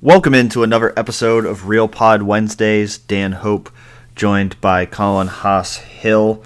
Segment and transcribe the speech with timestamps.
[0.00, 2.98] Welcome into another episode of Real Pod Wednesdays.
[2.98, 3.68] Dan Hope,
[4.14, 6.44] joined by Colin Hass-Hill.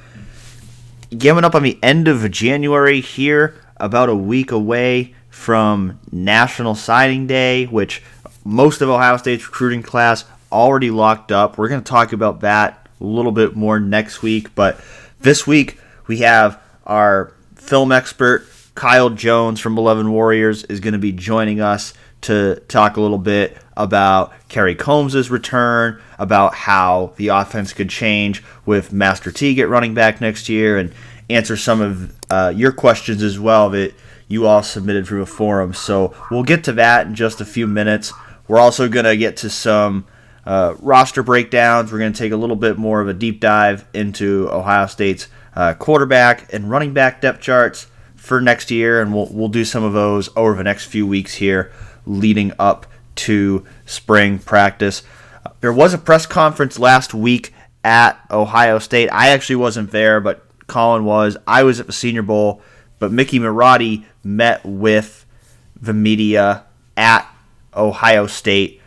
[1.20, 7.26] Coming up on the end of January here, about a week away from National Signing
[7.26, 8.02] Day, which
[8.42, 11.58] most of Ohio State's recruiting class already locked up.
[11.58, 14.80] We're going to talk about that a little bit more next week, but
[15.20, 20.98] this week we have our film expert Kyle Jones from Eleven Warriors is going to
[20.98, 21.92] be joining us
[22.22, 28.42] to talk a little bit about Kerry Coombs' return, about how the offense could change
[28.64, 30.92] with Master Teague at running back next year, and
[31.28, 33.94] answer some of uh, your questions as well that
[34.28, 35.74] you all submitted through a forum.
[35.74, 38.12] So we'll get to that in just a few minutes.
[38.48, 40.06] We're also going to get to some
[40.44, 41.92] uh, roster breakdowns.
[41.92, 45.28] We're going to take a little bit more of a deep dive into Ohio State's
[45.54, 49.82] uh, quarterback and running back depth charts for next year, and we'll, we'll do some
[49.82, 51.72] of those over the next few weeks here
[52.06, 55.02] leading up to spring practice.
[55.60, 57.52] There was a press conference last week
[57.84, 59.08] at Ohio State.
[59.08, 61.36] I actually wasn't there, but Colin was.
[61.46, 62.62] I was at the Senior Bowl,
[62.98, 65.26] but Mickey Marotti met with
[65.80, 66.64] the media
[66.96, 67.28] at
[67.74, 68.80] Ohio State.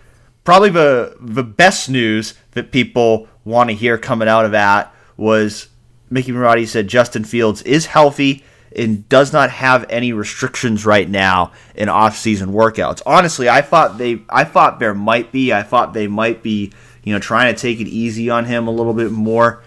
[0.43, 5.67] Probably the the best news that people want to hear coming out of that was
[6.09, 8.43] Mickey Marotti said Justin Fields is healthy
[8.75, 13.01] and does not have any restrictions right now in off-season workouts.
[13.05, 15.53] Honestly, I thought they I thought there might be.
[15.53, 16.71] I thought they might be,
[17.03, 19.63] you know, trying to take it easy on him a little bit more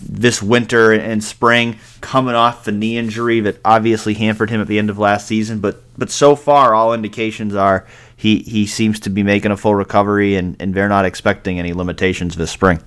[0.00, 4.78] this winter and spring coming off the knee injury that obviously hampered him at the
[4.78, 9.10] end of last season, but but so far all indications are he he seems to
[9.10, 12.80] be making a full recovery and and they're not expecting any limitations this spring.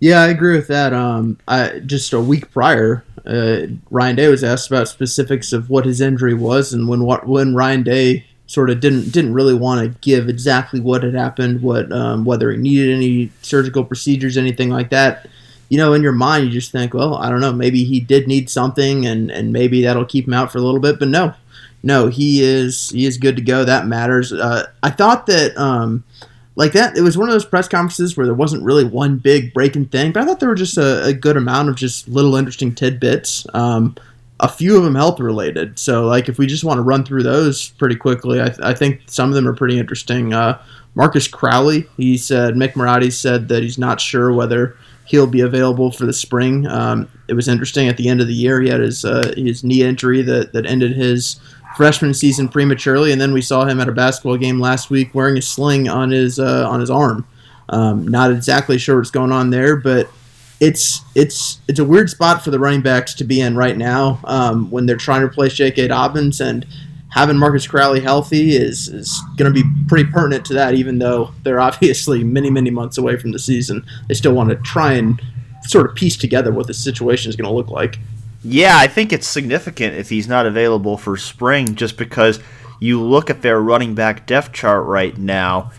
[0.00, 0.92] Yeah, I agree with that.
[0.92, 5.84] Um, I just a week prior, uh, Ryan Day was asked about specifics of what
[5.84, 9.98] his injury was, and when when Ryan Day sort of didn't didn't really want to
[10.00, 14.90] give exactly what had happened, what um, whether he needed any surgical procedures, anything like
[14.90, 15.28] that.
[15.68, 18.28] You know, in your mind, you just think, well, I don't know, maybe he did
[18.28, 20.98] need something, and and maybe that'll keep him out for a little bit.
[20.98, 21.34] But no,
[21.82, 23.64] no, he is he is good to go.
[23.64, 24.32] That matters.
[24.32, 25.56] Uh, I thought that.
[25.56, 26.04] Um,
[26.56, 26.96] like that.
[26.96, 30.12] It was one of those press conferences where there wasn't really one big breaking thing,
[30.12, 33.46] but I thought there were just a, a good amount of just little interesting tidbits.
[33.54, 33.94] Um,
[34.40, 35.78] a few of them health related.
[35.78, 39.02] So, like, if we just want to run through those pretty quickly, I, I think
[39.06, 40.34] some of them are pretty interesting.
[40.34, 40.60] Uh,
[40.94, 45.90] Marcus Crowley, he said, Mick Marotti said that he's not sure whether he'll be available
[45.90, 46.66] for the spring.
[46.66, 49.64] Um, it was interesting at the end of the year, he had his uh, his
[49.64, 51.40] knee injury that, that ended his
[51.76, 55.36] freshman season prematurely, and then we saw him at a basketball game last week wearing
[55.36, 57.26] a sling on his uh, on his arm.
[57.68, 60.08] Um, not exactly sure what's going on there, but
[60.60, 64.20] it's it's it's a weird spot for the running backs to be in right now
[64.24, 65.88] um, when they're trying to replace J.K.
[65.88, 66.66] Dobbins and
[67.10, 70.74] having Marcus Crowley healthy is is going to be pretty pertinent to that.
[70.74, 74.56] Even though they're obviously many many months away from the season, they still want to
[74.56, 75.20] try and
[75.62, 77.98] sort of piece together what the situation is going to look like.
[78.48, 82.38] Yeah, I think it's significant if he's not available for spring just because
[82.78, 85.72] you look at their running back depth chart right now.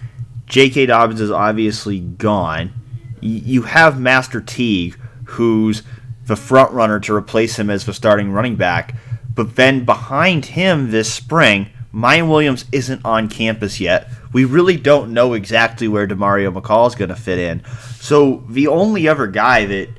[0.48, 0.88] J.K.
[0.88, 2.74] Dobbins is obviously gone.
[3.22, 5.84] You have Master Teague, who's
[6.26, 8.96] the front runner to replace him as the starting running back.
[9.34, 14.12] But then behind him this spring, Miyan Williams isn't on campus yet.
[14.34, 17.64] We really don't know exactly where Demario McCall is going to fit in.
[18.02, 19.90] So the only other guy that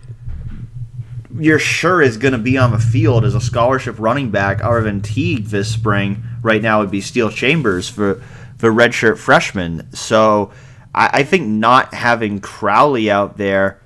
[1.38, 4.82] you're sure is going to be on the field as a scholarship running back other
[4.82, 8.22] than Teague this spring right now would be Steele Chambers for
[8.58, 9.92] the redshirt freshman.
[9.92, 10.52] So
[10.94, 13.80] I, I think not having Crowley out there,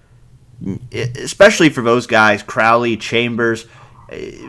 [0.93, 3.67] especially for those guys, Crowley, Chambers,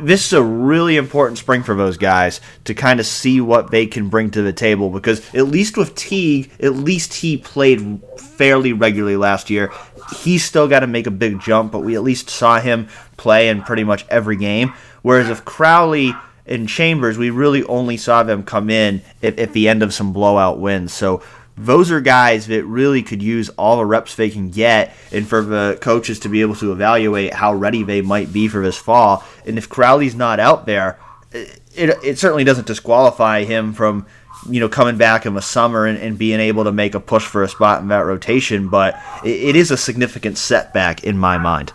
[0.02, 3.86] this is a really important spring for those guys to kind of see what they
[3.86, 8.74] can bring to the table because at least with Teague, at least he played fairly
[8.74, 9.72] regularly last year
[10.12, 12.88] he's still got to make a big jump, but we at least saw him
[13.18, 14.74] play in pretty much every game.
[15.02, 16.14] Whereas if Crowley
[16.46, 20.14] and Chambers, we really only saw them come in at, at the end of some
[20.14, 20.94] blowout wins.
[20.94, 21.22] So
[21.58, 25.42] those are guys that really could use all the reps they can get, and for
[25.42, 29.24] the coaches to be able to evaluate how ready they might be for this fall.
[29.46, 31.00] And if Crowley's not out there,
[31.32, 34.06] it, it certainly doesn't disqualify him from
[34.50, 37.26] you know, coming back in the summer and, and, being able to make a push
[37.26, 41.38] for a spot in that rotation, but it, it is a significant setback in my
[41.38, 41.72] mind.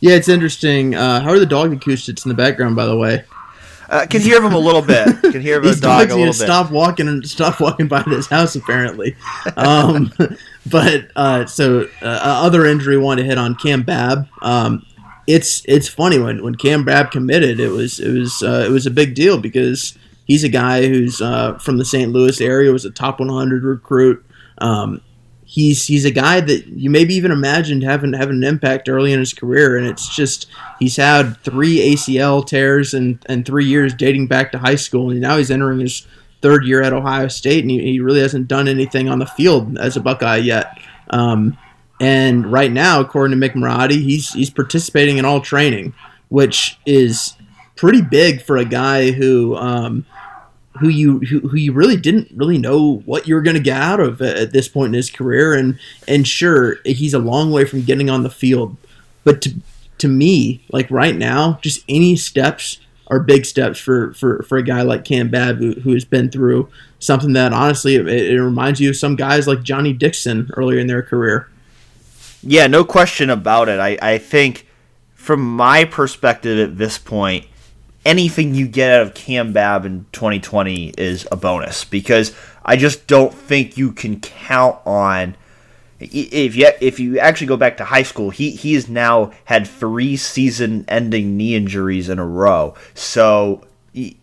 [0.00, 0.94] Yeah, it's interesting.
[0.94, 3.24] Uh, how are the dog acoustics in the background, by the way?
[3.90, 5.20] Uh, can hear them a little bit.
[5.32, 6.34] Can hear the dog a little bit.
[6.34, 9.16] Stop walking and stop walking by this house, apparently.
[9.56, 10.12] Um,
[10.70, 14.28] but uh, so uh, other injury want to hit on Cam Babb.
[14.42, 14.86] Um,
[15.26, 18.86] it's it's funny when, when Cam Babb committed, it was it was uh, it was
[18.86, 19.98] a big deal because
[20.30, 22.12] He's a guy who's uh, from the St.
[22.12, 24.24] Louis area, was a top 100 recruit.
[24.58, 25.00] Um,
[25.50, 29.18] he's he's a guy that you maybe even imagined having having an impact early in
[29.18, 30.46] his career, and it's just
[30.78, 35.20] he's had three ACL tears and and three years dating back to high school, and
[35.20, 36.06] now he's entering his
[36.40, 39.76] third year at Ohio State, and he, he really hasn't done anything on the field
[39.76, 40.78] as a Buckeye yet.
[41.10, 41.58] Um,
[42.00, 45.94] and right now, according to Mick Marotti, he's he's participating in all training,
[46.28, 47.34] which is
[47.74, 50.06] pretty big for a guy who um,
[50.80, 53.80] who you who, who you really didn't really know what you were going to get
[53.80, 55.54] out of at this point in his career.
[55.54, 55.78] And
[56.08, 58.76] and sure, he's a long way from getting on the field,
[59.22, 59.54] but to
[59.98, 64.62] to me, like right now, just any steps are big steps for for, for a
[64.62, 66.68] guy like Cam Babb who, who has been through
[66.98, 70.86] something that honestly it, it reminds you of some guys like Johnnie Dixon earlier in
[70.86, 71.48] their career.
[72.42, 73.78] Yeah, no question about it.
[73.78, 74.66] I, I think,
[75.14, 77.44] from my perspective at this point,
[78.10, 82.34] anything you get out of Cam Babb in 2020 is a bonus because
[82.64, 85.36] I just don't think you can count on.
[86.00, 89.66] If you if you actually go back to high school, he he has now had
[89.66, 92.74] three season-ending knee injuries in a row.
[92.94, 93.64] So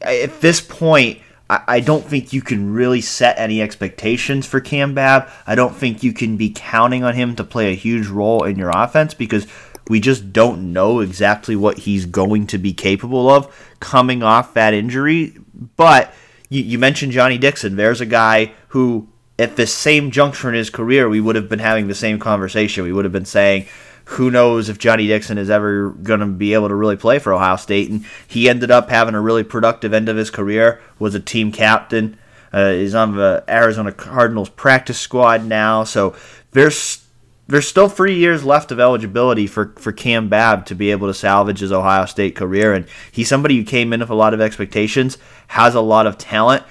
[0.01, 1.19] at this point,
[1.49, 5.29] I, don't think you can really set any expectations for Cam Babb.
[5.45, 8.57] I don't think you can be counting on him to play a huge role in
[8.57, 9.47] your offense because
[9.89, 14.73] we just don't know exactly what he's going to be capable of coming off that
[14.73, 15.33] injury.
[15.75, 16.13] But
[16.49, 17.75] you, you mentioned Johnnie Dixon.
[17.75, 19.07] There's a guy who,
[19.39, 22.83] at the same juncture in his career, we would have been having the same conversation.
[22.83, 23.67] We would have been saying,
[24.05, 27.33] who knows if Johnnie Dixon is ever going to be able to really play for
[27.33, 27.89] Ohio State.
[27.89, 31.51] And he ended up having a really productive end of his career, was a team
[31.51, 32.17] captain.
[32.53, 35.83] Uh, he's on the Arizona Cardinals practice squad now.
[35.83, 36.15] So
[36.51, 37.05] there's
[37.47, 41.13] there's still three years left of eligibility for, for Cam Babb to be able to
[41.13, 42.73] salvage his Ohio State career.
[42.73, 45.17] And he's somebody who came in with a lot of expectations,
[45.47, 46.63] has a lot of talent,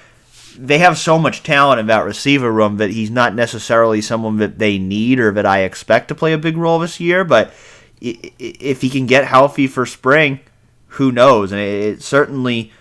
[0.57, 4.57] they have so much talent in that receiver room that he's not necessarily someone that
[4.57, 7.23] they need or that I expect to play a big role this year.
[7.23, 7.53] But
[8.01, 10.39] if he can get healthy for spring,
[10.87, 11.51] who knows?
[11.51, 12.71] And it certainly,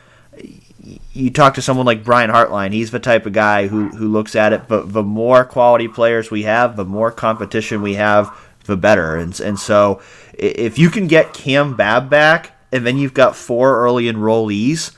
[1.13, 4.37] you talk to someone like Brian Hartline, he's the type of guy who, who looks
[4.37, 4.69] at it.
[4.69, 9.17] But the more quality players we have, the more competition we have, the better.
[9.17, 10.01] And, and so
[10.35, 14.95] if you can get Cam Babb back, and then you've got four early enrollees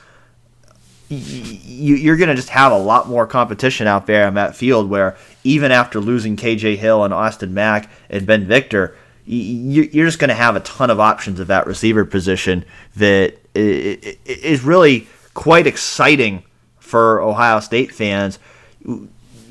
[1.09, 4.89] you, are going to just have a lot more competition out there in that field
[4.89, 8.95] where even after losing KJ Hill and Austin Mack and Ben Victor,
[9.25, 12.63] you're just going to have a ton of options at that receiver position
[12.95, 15.07] that is really
[15.39, 16.43] quite exciting
[16.77, 18.39] for Ohio State fans.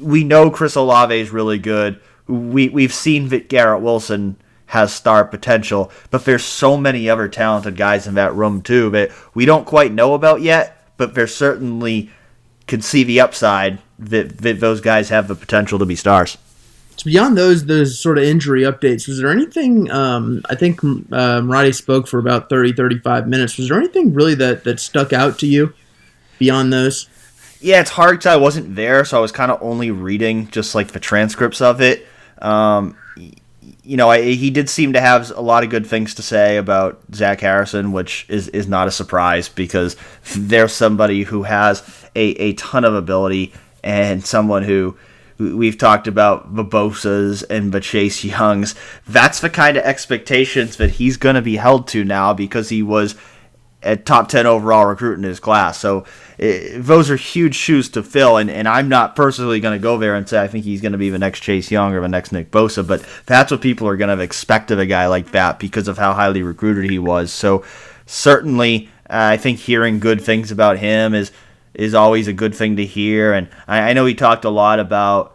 [0.01, 2.01] We know Chris Olave is really good.
[2.27, 4.37] We, we've seen that Garrett Wilson
[4.67, 9.11] has star potential, but there's so many other talented guys in that room too that
[9.33, 12.11] we don't quite know about yet but there certainly
[12.67, 16.37] could see the upside that, that those guys have the potential to be stars.
[16.99, 19.89] So beyond those those sort of injury updates, was there anything?
[19.91, 20.81] Um, I think
[21.13, 23.57] uh, spoke for about 30, 35 minutes.
[23.57, 25.73] Was there anything really that that stuck out to you
[26.41, 27.09] beyond those?
[27.61, 30.75] Yeah, it's hard because I wasn't there, so I was kind of only reading just
[30.75, 32.05] like the transcripts of it.
[32.43, 32.97] Um,
[33.85, 36.57] you know, I, he did seem to have a lot of good things to say
[36.57, 39.97] about Zach Harrison, which is, is not a surprise because
[40.37, 41.83] there's somebody who has
[42.15, 43.53] a, a ton of ability
[43.83, 44.97] and someone who
[45.39, 48.75] we've talked about the Bosas and the Chase Youngs.
[49.07, 52.83] That's the kind of expectations that he's going to be held to now because he
[52.83, 53.15] was
[53.83, 55.79] a top 10 overall recruit in his class.
[55.79, 56.05] So
[56.37, 58.37] it, eh, those are huge shoes to fill.
[58.37, 60.93] And, and I'm not personally going to go there and say I think he's going
[60.93, 63.87] to be the next Chase Young or the next Nick Bosa, but that's what people
[63.87, 66.99] are going to expect of a guy like that because of how highly recruited he
[66.99, 67.33] was.
[67.33, 67.65] So
[68.07, 71.31] certainly, uh, I think hearing good things about him is
[71.79, 73.33] is always a good thing to hear.
[73.33, 75.35] And I, I know he talked a lot about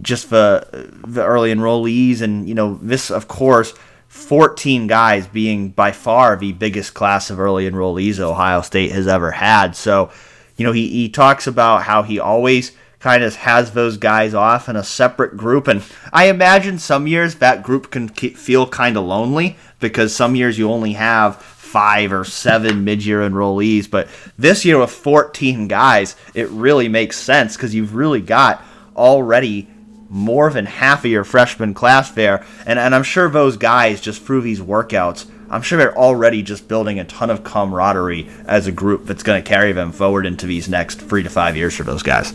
[0.00, 3.74] just the the early enrollees, and you know this, of course
[4.08, 9.30] 14 guys being by far the biggest class of early enrollees Ohio State has ever
[9.30, 9.76] had.
[9.76, 10.10] So,
[10.56, 14.68] you know, he, he talks about how he always kind of has those guys off
[14.68, 15.68] in a separate group.
[15.68, 20.58] And I imagine some years that group can feel kind of lonely because some years
[20.58, 21.36] you only have
[21.68, 23.90] five or seven mid year enrollees.
[23.90, 24.08] But
[24.38, 28.62] this year with 14 guys, it really makes sense because you've really got
[28.96, 29.68] already
[30.08, 32.44] more than half of your freshman class there.
[32.66, 36.68] And, and I'm sure those guys, just through these workouts, I'm sure they're already just
[36.68, 40.46] building a ton of camaraderie as a group that's going to carry them forward into
[40.46, 42.32] these next three to five years for those guys.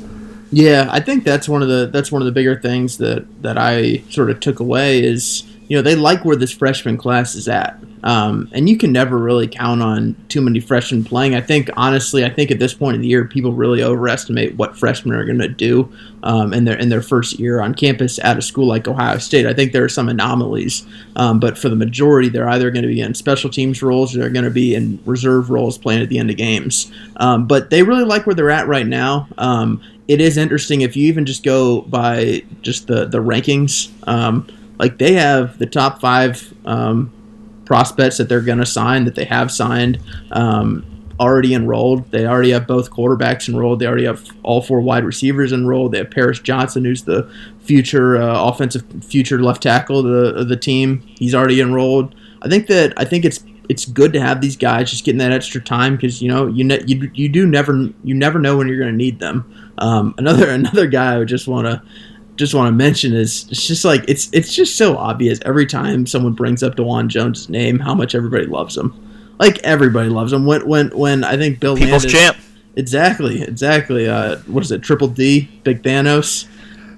[0.52, 3.58] Yeah, I think that's one of the that's one of the bigger things that that
[3.58, 7.48] I sort of took away is you know, they like where this freshman class is
[7.48, 7.80] at.
[8.04, 11.34] Um, and you can never really count on too many freshmen playing.
[11.34, 14.78] I think, honestly, I think at this point of the year, people really overestimate what
[14.78, 18.38] freshmen are going to do um, in their in their first year on campus at
[18.38, 19.48] a school like Ohio State.
[19.48, 22.88] I think there are some anomalies, um, but for the majority, they're either going to
[22.88, 26.10] be in special teams roles or they're going to be in reserve roles playing at
[26.10, 26.92] the end of games.
[27.16, 29.28] Um, but they really like where they're at right now.
[29.40, 33.90] Um, it is interesting if you even just go by just the the rankings.
[34.08, 34.48] Um,
[34.80, 37.12] like they have the top five um,
[37.66, 40.00] prospects that they're going to sign that they have signed
[40.32, 40.86] um,
[41.20, 42.10] already enrolled.
[42.12, 43.80] They already have both quarterbacks enrolled.
[43.80, 45.92] They already have all four wide receivers enrolled.
[45.92, 50.58] They have Paris Johnson, who's the future uh, offensive future left tackle of the, the
[50.58, 51.02] team.
[51.18, 52.16] He's already enrolled.
[52.42, 55.32] I think that I think it's it's good to have these guys just getting that
[55.32, 58.68] extra time because you know you, ne- you you do never you never know when
[58.68, 59.74] you're going to need them.
[59.78, 61.82] Um, another another guy I would just want to
[62.36, 66.06] just want to mention is it's just like it's it's just so obvious every time
[66.06, 68.94] someone brings up Dawand Jones' name how much everybody loves him.
[69.40, 70.46] Like everybody loves him.
[70.46, 72.38] When when when I think Bill People's Landis, champ.
[72.76, 74.08] exactly exactly.
[74.08, 74.82] Uh, what is it?
[74.82, 76.48] Triple D, Big Thanos,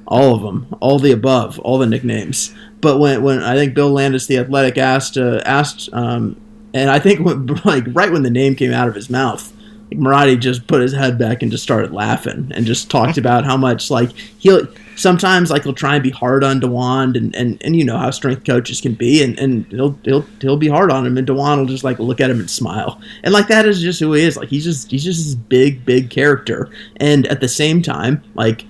[0.08, 2.54] all of them, all the above, all the nicknames.
[2.82, 6.40] But when when I think Bill Landis, the Athletic, asked uh, asked, um,
[6.74, 9.52] and I think when, like right when the name came out of his mouth,
[9.92, 13.56] Marotti just put his head back and just started laughing and just talked about how
[13.56, 17.76] much like he'll sometimes like he'll try and be hard on Dawand and, and, and
[17.76, 21.06] you know how strength coaches can be and, and he'll he'll he'll be hard on
[21.06, 23.00] him and Dawand will just like look at him and smile.
[23.24, 24.38] And like that is just who he is.
[24.38, 26.70] Like he's just he's just this big big character.
[26.98, 28.66] And at the same time like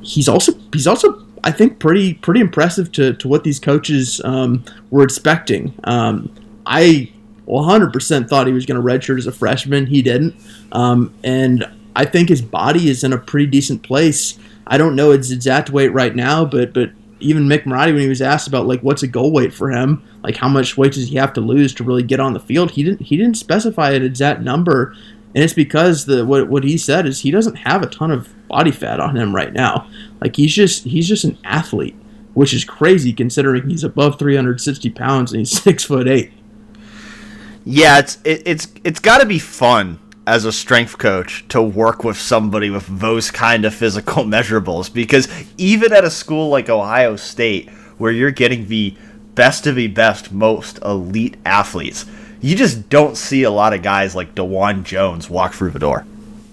[0.00, 4.64] he's also he's also I think pretty pretty impressive to, to what these coaches um,
[4.90, 5.74] were expecting.
[5.84, 6.34] Um,
[6.66, 7.12] I
[7.50, 9.86] 100% thought he was going to redshirt as a freshman.
[9.86, 10.34] He didn't,
[10.72, 14.38] um, and I think his body is in a pretty decent place.
[14.66, 16.90] I don't know its exact weight right now, but but
[17.20, 20.02] even Mick Marotti, when he was asked about like what's a goal weight for him,
[20.22, 22.72] like how much weight does he have to lose to really get on the field,
[22.72, 24.94] he didn't he didn't specify an exact number,
[25.34, 28.32] and it's because the what what he said is he doesn't have a ton of
[28.48, 29.88] body fat on him right now.
[30.20, 31.96] Like he's just he's just an athlete,
[32.34, 36.32] which is crazy considering he's above 360 pounds and he's six foot eight.
[37.64, 42.04] Yeah, it's it, it's it's got to be fun as a strength coach to work
[42.04, 47.16] with somebody with those kind of physical measurables because even at a school like Ohio
[47.16, 48.96] State where you're getting the
[49.34, 52.06] best of the best most elite athletes,
[52.40, 56.06] you just don't see a lot of guys like Dawand Jones walk through the door.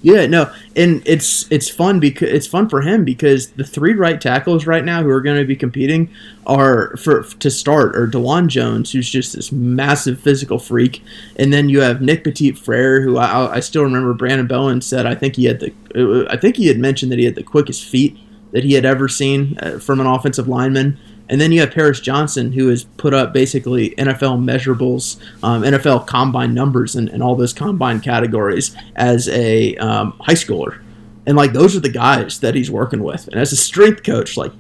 [0.04, 4.22] Yeah, no, and it's it's fun because it's fun for him because the three right
[4.22, 6.12] tackles right now who are going to be competing
[6.46, 11.04] are for to start are Dawand Jones, who's just this massive physical freak,
[11.36, 15.08] and then you have Nick Petit Frere, who I, I still remember Branden Bowen said
[15.08, 17.84] I think he had the I think he had mentioned that he had the quickest
[17.84, 18.18] feet
[18.52, 21.00] that he had ever seen uh, from an offensive lineman.
[21.30, 26.08] And then you have Paris Johnson, who has put up basically NFL measurables, um, NFL
[26.08, 30.82] combine numbers, and, and all those combine categories as a um, high schooler.
[31.26, 33.28] And like those are the guys that he's working with.
[33.28, 34.54] And as a strength coach, like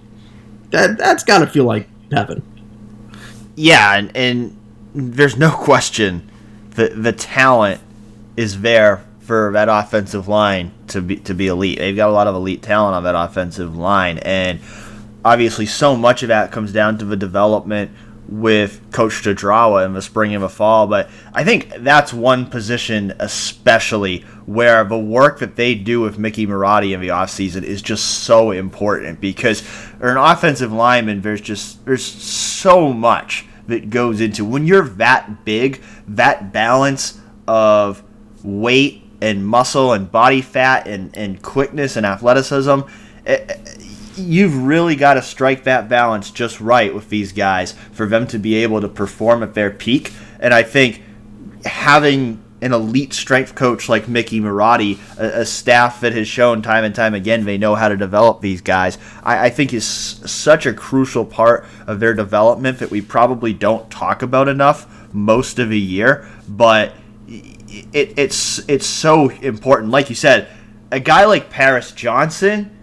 [0.71, 2.43] that that's got to feel like heaven.
[3.55, 4.57] Yeah, and, and
[4.93, 6.29] there's no question
[6.71, 7.81] that the talent
[8.35, 11.79] is there for that offensive line to be to be elite.
[11.79, 14.59] They've got a lot of elite talent on that offensive line, and
[15.27, 17.91] obviously so much of that comes down to the development
[18.29, 20.87] with Coach Studrawa in the spring and the fall.
[20.87, 26.47] But I think that's one position especially where the work that they do with Mickey
[26.47, 29.63] Marotti in the offseason is just so important because
[29.99, 35.81] an offensive lineman there's just there's so much that goes into when you're that big,
[36.07, 37.19] that balance
[37.49, 38.01] of
[38.43, 42.79] weight and muscle and body fat and, and quickness and athleticism.
[43.25, 43.77] It,
[44.17, 48.39] you've really got to strike that balance just right with these guys for them to
[48.39, 50.11] be able to perform at their peak.
[50.39, 51.01] And I think
[51.65, 56.83] having an elite strength coach like Mickey Marotti, a, a, staff that has shown time
[56.83, 60.65] and time again they know how to develop these guys, I, I, think is such
[60.65, 65.69] a crucial part of their development that we probably don't talk about enough most of
[65.69, 66.27] the year.
[66.47, 66.93] But
[67.27, 69.91] it, it's it's so important.
[69.91, 70.47] Like you said,
[70.91, 72.76] a guy like Paris Johnson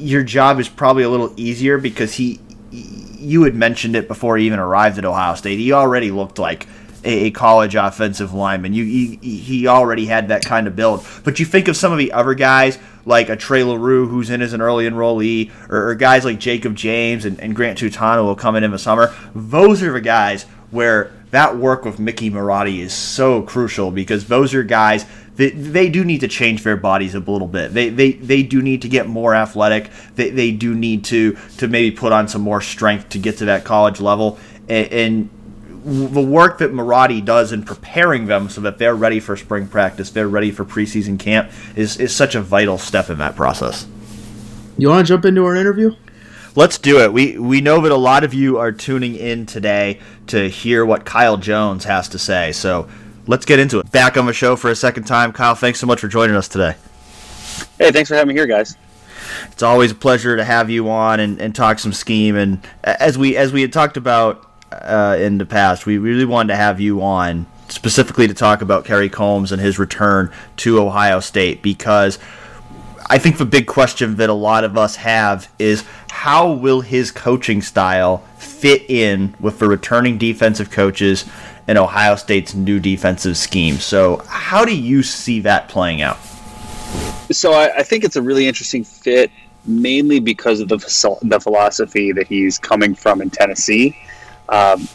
[0.00, 2.40] your job is probably a little easier because he
[2.72, 5.58] you had mentioned it before he even arrived at Ohio State.
[5.58, 6.66] He already looked like
[7.04, 8.72] a, college offensive lineman.
[8.74, 11.06] You he, he already had that kind of build.
[11.24, 14.42] But you think of some of the other guys like a Trey Leroux who's in
[14.42, 18.36] as an early enrollee, or, or guys like Jacob James and, and Grant Toutant will
[18.36, 19.14] come in in the summer.
[19.34, 24.54] Those are the guys where that work with Mickey Marotti is so crucial because those
[24.54, 25.06] are guys
[25.40, 27.72] they, they do need to change their bodies a little bit.
[27.72, 29.90] They, they, they do need to get more athletic.
[30.14, 33.46] They, they do need to, to maybe put on some more strength to get to
[33.46, 34.38] that college level.
[34.68, 35.30] And, and
[35.82, 40.10] the work that Marotti does in preparing them so that they're ready for spring practice,
[40.10, 43.86] they're ready for preseason camp, is, is such a vital step in that process.
[44.76, 45.94] You want to jump into our interview?
[46.54, 47.12] Let's do it.
[47.12, 51.04] We we know that a lot of you are tuning in today to hear what
[51.04, 52.50] Kyle Jones has to say.
[52.50, 52.88] So
[53.26, 53.90] let's get into it.
[53.90, 55.32] Back on the show for a second time.
[55.32, 56.76] Kyle, thanks so much for joining us today.
[57.78, 58.76] Hey, thanks for having me here, guys.
[59.52, 62.36] It's always a pleasure to have you on and, and talk some scheme.
[62.36, 66.48] And as we as we had talked about uh, in the past, we really wanted
[66.48, 71.20] to have you on specifically to talk about Kerry Coombs and his return to Ohio
[71.20, 72.18] State because
[73.08, 77.10] I think the big question that a lot of us have is how will his
[77.10, 81.24] coaching style fit in with the returning defensive coaches
[81.70, 83.76] and Ohio State's new defensive scheme?
[83.76, 86.18] So, how do you see that playing out?
[87.30, 89.30] So, I, I think it's a really interesting fit,
[89.64, 90.78] mainly because of the,
[91.22, 93.96] the philosophy that he's coming from in Tennessee.
[94.48, 94.88] Um,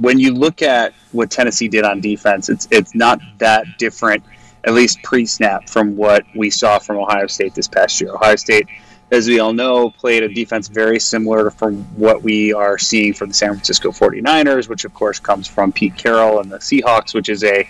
[0.00, 4.24] when you look at what Tennessee did on defense, it's it's not that different
[4.64, 8.12] at least pre-snap from what we saw from Ohio State this past year.
[8.12, 8.66] Ohio State,
[9.10, 13.28] as we all know, played a defense very similar from what we are seeing from
[13.28, 17.28] the San Francisco 49ers, which of course comes from Pete Carroll and the Seahawks, which
[17.28, 17.68] is a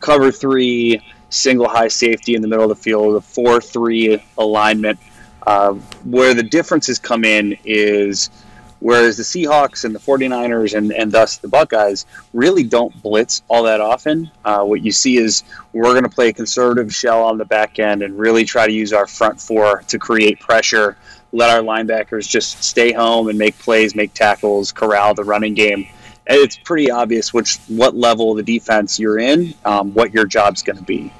[0.00, 4.98] cover three single high safety in the middle of the field, a 4-3 alignment.
[5.44, 5.72] Uh,
[6.04, 8.30] where the differences come in is–
[8.82, 13.62] Whereas the Seahawks and the 49ers and, and thus the Buckeyes really don't blitz all
[13.62, 14.28] that often.
[14.44, 17.78] Uh, what you see is we're going to play a conservative shell on the back
[17.78, 20.96] end and really try to use our front four to create pressure,
[21.30, 25.86] let our linebackers just stay home and make plays, make tackles, corral the running game.
[26.26, 30.24] And it's pretty obvious which what level of the defense you're in, um, what your
[30.24, 31.12] job's going to be.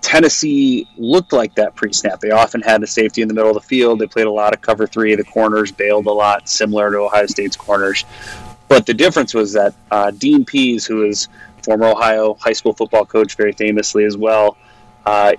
[0.00, 2.20] Tennessee looked like that pre-snap.
[2.20, 3.98] They often had a safety in the middle of the field.
[3.98, 5.14] They played a lot of cover three.
[5.14, 8.04] The corners bailed a lot, similar to Ohio State's corners.
[8.68, 11.28] But the difference was that uh, Dean Pees, who is
[11.62, 14.56] former Ohio high school football coach, very famously as well,
[15.06, 15.32] uh,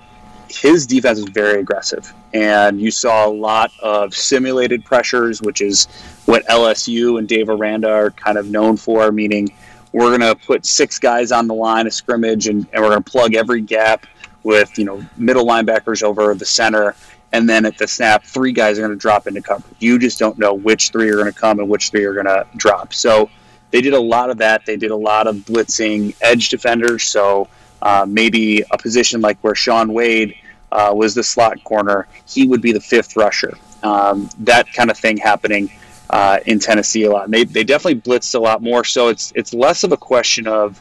[0.48, 5.86] his defense was very aggressive, and you saw a lot of simulated pressures, which is
[6.26, 9.52] what LSU and Dave Aranda are kind of known for, meaning
[9.92, 13.02] we're going to put six guys on the line of scrimmage and, and we're going
[13.02, 14.06] to plug every gap
[14.44, 16.94] with you know middle linebackers over the center,
[17.32, 19.64] and then at the snap, three guys are going to drop into cover.
[19.80, 22.26] You just don't know which three are going to come and which three are going
[22.26, 22.94] to drop.
[22.94, 23.28] So
[23.72, 24.64] they did a lot of that.
[24.64, 27.02] They did a lot of blitzing edge defenders.
[27.02, 27.48] So
[27.82, 30.36] uh, maybe a position like where Shaun Wade
[30.70, 33.58] uh, was the slot corner, he would be the fifth rusher.
[33.82, 35.70] Um, that kind of thing happening.
[36.10, 37.30] Uh, in Tennessee, a lot.
[37.30, 38.84] They, they definitely blitzed a lot more.
[38.84, 40.80] So it's it's less of a question of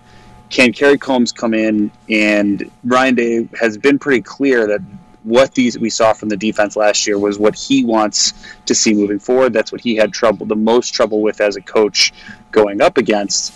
[0.54, 1.90] can Kerry Coombs come in?
[2.10, 4.82] And Ryan Day has been pretty clear that
[5.24, 8.34] what these we saw from the defense last year was what he wants
[8.68, 9.52] to see moving forward.
[9.52, 12.14] That's what he had trouble, the most trouble with as a coach
[12.52, 13.52] going up against.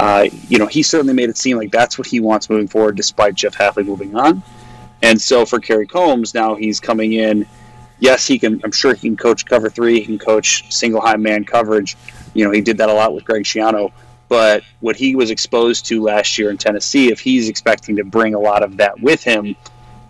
[0.00, 2.96] Uh, you know, he certainly made it seem like that's what he wants moving forward,
[2.96, 4.42] despite Jeff Hafley moving on.
[5.00, 7.46] And so for Kerry Coombs, now he's coming in.
[8.00, 8.60] Yes, he can.
[8.64, 10.00] I'm sure he can coach cover three.
[10.00, 11.96] He can coach single high man coverage.
[12.34, 13.92] You know, he did that a lot with Greg Schiano.
[14.32, 18.32] But what he was exposed to last year in Tennessee, if he's expecting to bring
[18.32, 19.54] a lot of that with him,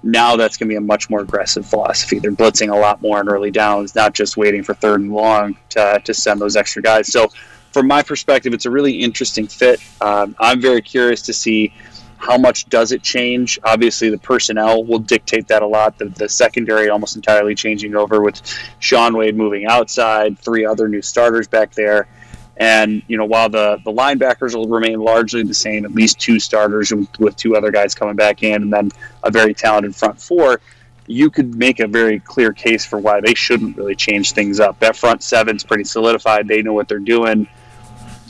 [0.04, 2.20] now that's going to be a much more aggressive philosophy.
[2.20, 5.56] They're blitzing a lot more in early downs, not just waiting for third and long
[5.70, 7.10] to, to send those extra guys.
[7.10, 7.30] So,
[7.72, 9.80] from my perspective, it's a really interesting fit.
[10.00, 11.74] Um, I'm very curious to see
[12.18, 13.58] how much does it change.
[13.64, 15.98] Obviously, the personnel will dictate that a lot.
[15.98, 18.40] The, the secondary almost entirely changing over with
[18.78, 22.06] Shaun Wade moving outside, three other new starters back there.
[22.56, 26.38] And you know, while the the linebackers will remain largely the same, at least two
[26.38, 28.90] starters with two other guys coming back in, and then
[29.22, 30.60] a very talented front four,
[31.06, 34.78] you could make a very clear case for why they shouldn't really change things up.
[34.80, 36.46] That front seven's pretty solidified.
[36.46, 37.48] They know what they're doing.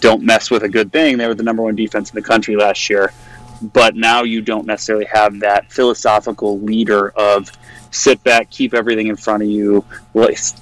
[0.01, 1.19] Don't mess with a good thing.
[1.19, 3.13] They were the number one defense in the country last year,
[3.63, 7.51] but now you don't necessarily have that philosophical leader of
[7.93, 9.85] sit back, keep everything in front of you,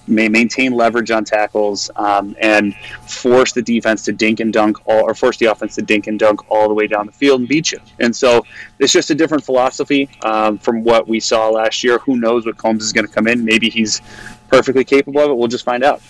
[0.07, 2.75] may maintain leverage on tackles, um, and
[3.07, 6.19] force the defense to dink and dunk all, or force the offense to dink and
[6.19, 7.79] dunk all the way down the field and beat you.
[8.01, 8.45] And so
[8.79, 11.99] it's just a different philosophy um, from what we saw last year.
[12.01, 13.45] Who knows what Coombs is going to come in?
[13.45, 14.03] Maybe he's
[14.49, 15.37] perfectly capable of it.
[15.37, 16.03] We'll just find out.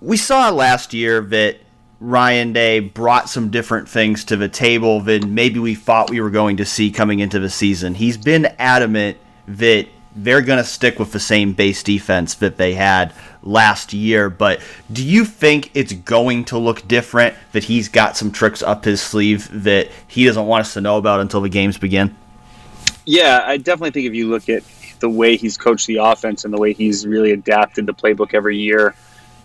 [0.00, 1.60] We saw last year that
[2.02, 6.30] Ryan Day brought some different things to the table than maybe we thought we were
[6.30, 7.94] going to see coming into the season.
[7.94, 9.86] He's been adamant that
[10.16, 14.28] they're going to stick with the same base defense that they had last year.
[14.28, 14.60] But
[14.90, 19.00] do you think it's going to look different that he's got some tricks up his
[19.00, 22.16] sleeve that he doesn't want us to know about until the games begin?
[23.06, 24.64] Yeah, I definitely think if you look at
[24.98, 28.58] the way he's coached the offense and the way he's really adapted the playbook every
[28.58, 28.96] year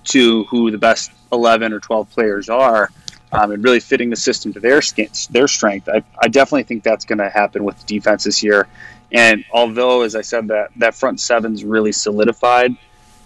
[0.07, 2.89] to who the best 11 or 12 players are,
[3.31, 4.81] um, and really fitting the system to their
[5.29, 5.89] their strength.
[5.89, 8.67] I, I definitely think that's going to happen with the defense this year.
[9.11, 12.75] And although, as I said, that that front seven's really solidified,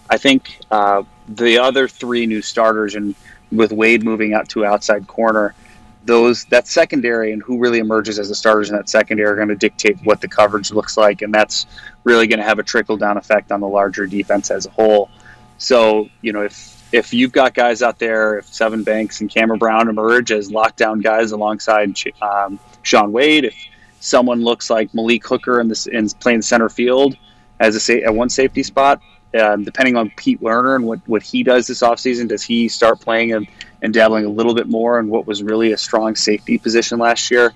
[0.08, 3.14] I think uh, the other three new starters and
[3.50, 5.54] with Wade moving out to outside corner,
[6.04, 9.48] those that secondary and who really emerges as the starters in that secondary are going
[9.48, 11.66] to dictate what the coverage looks like, and that's
[12.04, 15.10] really going to have a trickle down effect on the larger defense as a whole.
[15.58, 19.58] So you know if if you've got guys out there, if Sevyn Banks and Cameron
[19.58, 23.54] Brown emerge as lockdown guys alongside um, Shaun Wade, if
[24.00, 27.16] someone looks like Malik Hooker in this in playing center field
[27.60, 29.00] as a sa- at one safety spot,
[29.40, 33.00] um, depending on Pete Werner and what, what he does this offseason, does he start
[33.00, 33.48] playing and,
[33.80, 37.30] and dabbling a little bit more in what was really a strong safety position last
[37.30, 37.54] year?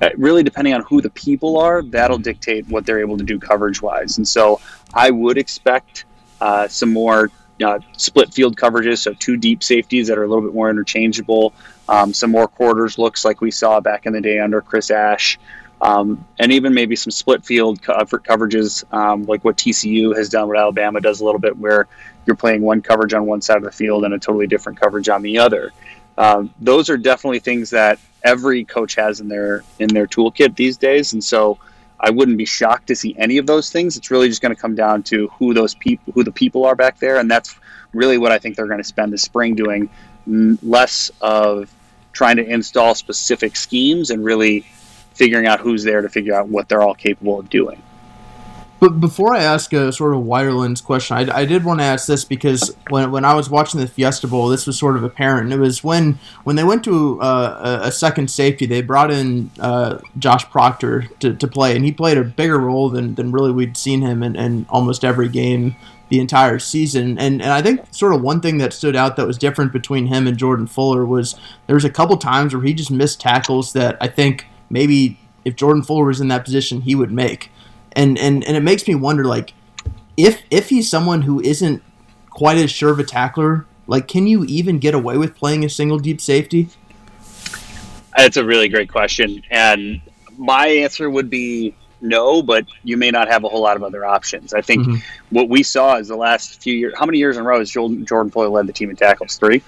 [0.00, 3.38] Uh, really, depending on who the people are, that'll dictate what they're able to do
[3.38, 4.16] coverage wise.
[4.16, 4.60] And so
[4.94, 6.06] I would expect
[6.40, 7.30] uh, some more
[7.62, 11.52] uh, split field coverages, so two deep safeties that are a little bit more interchangeable,
[11.88, 15.38] um, some more quarters looks like we saw back in the day under Chris Ash,
[15.80, 20.48] um, and even maybe some split field cover- coverages um, like what TCU has done,
[20.48, 21.88] what Alabama does a little bit, where
[22.24, 25.08] you're playing one coverage on one side of the field and a totally different coverage
[25.08, 25.72] on the other.
[26.16, 30.76] Um, those are definitely things that every coach has in their in their toolkit these
[30.76, 31.58] days, and so
[32.02, 33.96] I wouldn't be shocked to see any of those things.
[33.96, 36.74] It's really just going to come down to who those people, who the people are
[36.74, 37.54] back there, and that's
[37.94, 39.88] really what I think they're going to spend the spring doing.
[40.26, 41.72] Less of
[42.12, 44.66] trying to install specific schemes and really
[45.14, 47.80] figuring out who's there to figure out what they're all capable of doing.
[48.82, 51.84] But before I ask a sort of wider lens question, I, I, did want to
[51.84, 55.04] ask this because when, when I was watching the Fiesta Bowl, this was sort of
[55.04, 55.52] apparent.
[55.52, 59.52] It was when when they went to uh, a, a, second safety, they brought in
[59.60, 63.52] uh, Josh Proctor to, to play, and he played a bigger role than, than really
[63.52, 65.76] we'd seen him in, in almost every game
[66.08, 67.20] the entire season.
[67.20, 70.06] And and I think sort of one thing that stood out that was different between
[70.06, 71.36] him and Jordan Fuller was
[71.68, 75.54] there was a couple times where he just missed tackles that I think maybe if
[75.54, 77.52] Jordan Fuller was in that position, he would make
[77.96, 79.54] and and and it makes me wonder like
[80.16, 81.82] if if he's someone who isn't
[82.30, 85.68] quite as sure of a tackler like can you even get away with playing a
[85.68, 86.68] single deep safety?
[88.16, 90.00] That's a really great question and
[90.36, 94.04] my answer would be no but you may not have a whole lot of other
[94.04, 94.52] options.
[94.54, 95.36] I think mm-hmm.
[95.36, 97.70] what we saw is the last few years how many years in a row has
[97.70, 99.36] jordan, jordan fuller led the team in tackles?
[99.36, 99.62] Three?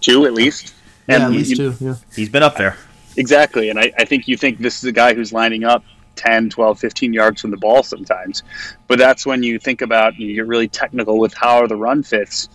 [0.00, 0.74] Two at least?
[1.06, 1.94] Yeah, and at least you, two yeah.
[2.14, 2.76] He's been up there.
[3.16, 5.84] Exactly and I, I think you think this is a guy who's lining up
[6.20, 8.42] 10, 12, 15 yards from the ball sometimes.
[8.86, 12.50] But that's when you think about, you get really technical with how the run fits.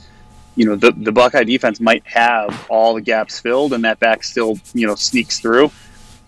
[0.56, 4.23] You know, the, the Buckeye defense might have all the gaps filled and that back
[4.23, 5.71] still, you know, sneaks through.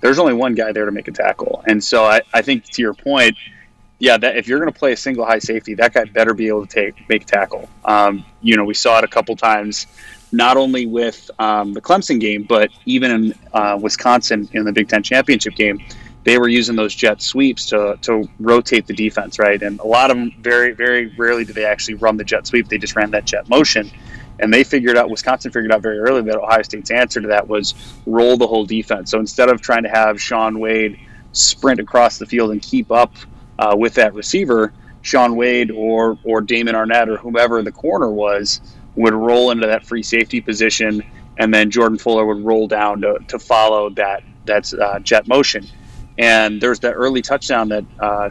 [0.02, 1.64] There's only one guy there to make a tackle.
[1.68, 3.38] And so I, I think to your point,
[4.00, 6.48] yeah, that if you're going to play a single high safety, that guy better be
[6.48, 7.70] able to take make tackle.
[7.86, 9.88] Um, you know, we saw it a couple times,
[10.32, 14.88] not only with um, the Clemson game, but even in uh, Wisconsin in the Big
[14.88, 15.84] Ten championship game
[16.28, 19.64] they were using those jet sweeps to, to rotate the defense, right?
[19.64, 22.68] And a lot of them, very, very rarely do they actually run the jet sweep.
[22.68, 23.90] They just ran that jet motion.
[24.38, 27.48] And they figured out, Wisconsin figured out very early that Ohio State's answer to that
[27.48, 29.10] was roll the whole defense.
[29.10, 31.00] So instead of trying to have Shaun Wade
[31.32, 33.14] sprint across the field and keep up
[33.58, 38.60] uh, with that receiver, Shaun Wade or, or Damon Arnette or whomever the corner was
[38.96, 41.04] would roll into that free safety position,
[41.38, 45.66] and then Jordan Fuller would roll down to, to follow that, that uh, jet motion.
[46.18, 48.30] And there's that early touchdown that uh,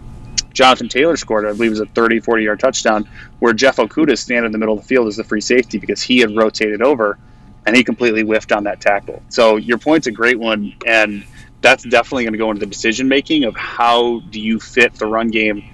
[0.53, 4.12] Jonathan Taylor scored, I believe it was a 30, 40 yard touchdown, where Jeff Okudah
[4.12, 6.35] is standing in the middle of the field as the free safety because he had
[6.35, 7.18] rotated over
[7.66, 9.22] and he completely whiffed on that tackle.
[9.29, 10.75] So your point's a great one.
[10.87, 11.25] And
[11.61, 15.07] that's definitely going to go into the decision making of how do you fit the
[15.07, 15.64] run game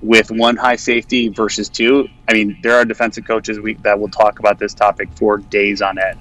[0.00, 2.08] with one high safety versus two.
[2.28, 5.82] I mean, there are defensive coaches we, that will talk about this topic for days
[5.82, 6.18] on end.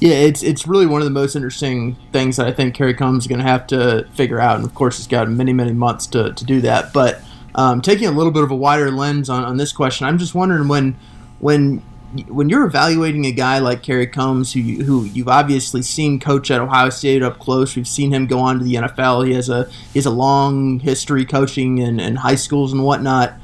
[0.00, 3.24] Yeah, it's it's really one of the most interesting things that I think Kerry Coombs
[3.24, 6.06] is going to have to figure out, and of course, he's got many many months
[6.08, 6.94] to, to do that.
[6.94, 7.20] But
[7.54, 10.34] um, taking a little bit of a wider lens on, on this question, I'm just
[10.34, 10.96] wondering when
[11.38, 11.82] when
[12.28, 16.62] when you're evaluating a guy like Kerry Coombs, who who you've obviously seen coach at
[16.62, 19.26] Ohio State up close, we've seen him go on to the NFL.
[19.26, 23.34] He has a he has a long history coaching in, in high schools and whatnot.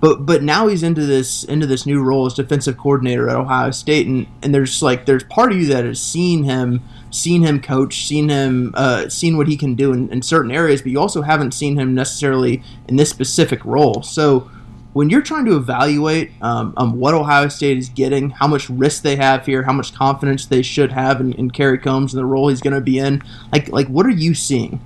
[0.00, 3.70] But but now he's into this into this new role as defensive coordinator at Ohio
[3.70, 7.60] State, and, and there's like there's part of you that has seen him seen him
[7.60, 11.00] coach, seen him uh, seen what he can do in, in certain areas, but you
[11.00, 14.02] also haven't seen him necessarily in this specific role.
[14.02, 14.50] So
[14.92, 19.02] when you're trying to evaluate um, um, what Ohio State is getting, how much risk
[19.02, 22.26] they have here, how much confidence they should have in, in Kerry Coombs and the
[22.26, 24.80] role he's going to be in, like like what are you seeing?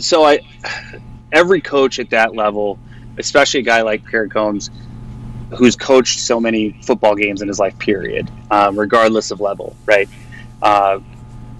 [0.00, 0.40] so I,
[1.32, 2.78] every coach at that level,
[3.18, 4.70] especially a guy like Kerry Coombs,
[5.56, 10.08] who's coached so many football games in his life, period, um, regardless of level, right?
[10.62, 11.00] Uh,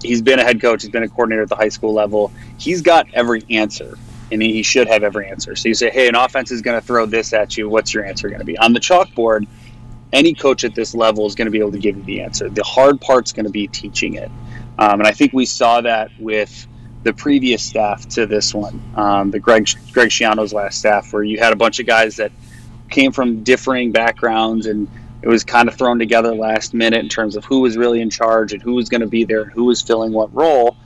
[0.03, 2.31] he's been a head coach, he's been a coordinator at the high school level.
[2.57, 3.97] He's got every answer,
[4.31, 5.55] and he should have every answer.
[5.55, 7.69] So you say, hey, an offense is going to throw this at you.
[7.69, 8.57] What's your answer going to be?
[8.57, 9.47] On the chalkboard,
[10.13, 12.49] any coach at this level is going to be able to give you the answer.
[12.49, 14.31] The hard part's going to be teaching it.
[14.77, 16.67] Um, and I think we saw that with
[17.05, 21.37] the previous staff to this one, um, the Greg Greg Schiano's last staff, where you
[21.37, 22.31] had a bunch of guys that
[22.89, 24.87] came from differing backgrounds and
[25.21, 28.09] it was kind of thrown together last minute in terms of who was really in
[28.09, 30.77] charge and who was going to be there and who was filling what role.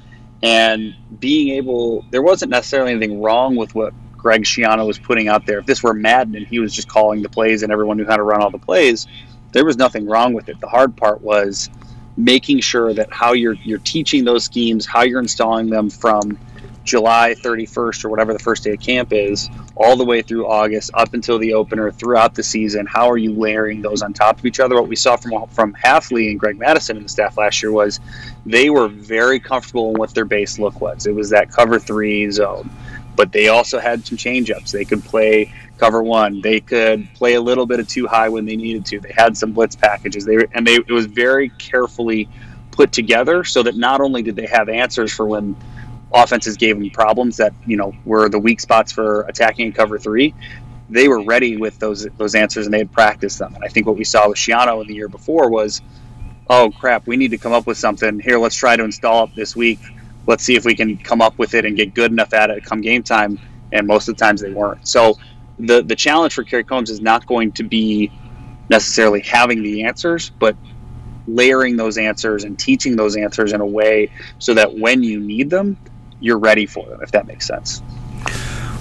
[0.44, 5.46] And being able, there wasn't necessarily anything wrong with what Greg Schiano was putting out
[5.46, 5.60] there.
[5.60, 8.18] If this were Madden and he was just calling the plays and everyone knew how
[8.18, 9.08] to run all the plays,
[9.54, 10.60] there was nothing wrong with it.
[10.60, 11.70] The hard part was
[12.20, 16.38] making sure that how you're you're teaching those schemes, how you're installing them from
[16.84, 20.92] July 31st or whatever the first day of camp is, all the way through August,
[20.96, 22.86] up until the opener, throughout the season.
[22.86, 24.76] How are you layering those on top of each other?
[24.76, 28.02] What we saw from from Hafley and Greg Mattison and the staff last year was
[28.46, 31.08] they were very comfortable in what their base look was.
[31.08, 32.70] It was that cover three zone,
[33.16, 34.74] but they also had some change ups.
[34.74, 36.42] They could play cover one.
[36.42, 39.00] They could play a little bit of two high when they needed to.
[39.00, 40.26] They had some blitz packages.
[40.26, 42.30] They and they it was very carefully
[42.72, 45.56] put together so that not only did they have answers for when
[46.14, 49.98] offenses gave them problems that you know were the weak spots for attacking in cover
[49.98, 50.34] three.
[50.90, 53.56] They were ready with those those answers and they had practiced them.
[53.56, 55.82] And I think what we saw with Schiano in the year before was,
[56.50, 58.38] oh crap, we need to come up with something here.
[58.38, 59.80] Let's try to install it this week.
[60.28, 62.66] Let's see if we can come up with it and get good enough at it
[62.66, 63.40] come game time.
[63.72, 64.88] And most of the times they weren't.
[64.88, 65.16] So
[65.60, 68.12] the the challenge for Kerry Coombs is not going to be
[68.70, 70.56] necessarily having the answers, but
[71.28, 75.50] layering those answers and teaching those answers in a way so that when you need
[75.50, 75.78] them,
[76.20, 77.80] you're ready for them, if that makes sense.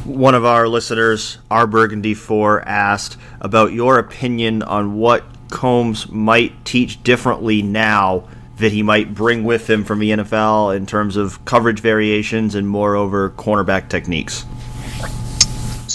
[0.05, 6.65] One of our listeners, our Burgundy 4, asked about your opinion on what Coombs might
[6.65, 11.45] teach differently now that he might bring with him from the NFL in terms of
[11.45, 14.45] coverage variations and moreover cornerback techniques.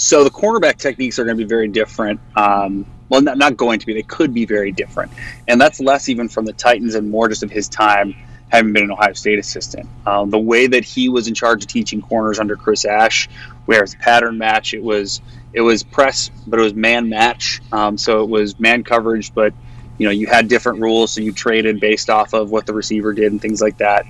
[0.04, 2.20] So the cornerback techniques are going to be very different.
[2.36, 3.94] Um, well, not, not going to be.
[3.94, 5.10] They could be very different,
[5.48, 8.14] and that's less even from the Titans and more just of his time
[8.50, 9.88] having been an Ohio State assistant.
[10.04, 13.30] Um, the way that he was in charge of teaching corners under Chris Ash,
[13.64, 15.22] where it's pattern match, it was
[15.54, 17.62] it was press, but it was man match.
[17.72, 19.54] Um, so it was man coverage, but
[19.96, 23.14] you know you had different rules, so you traded based off of what the receiver
[23.14, 24.04] did and things like that.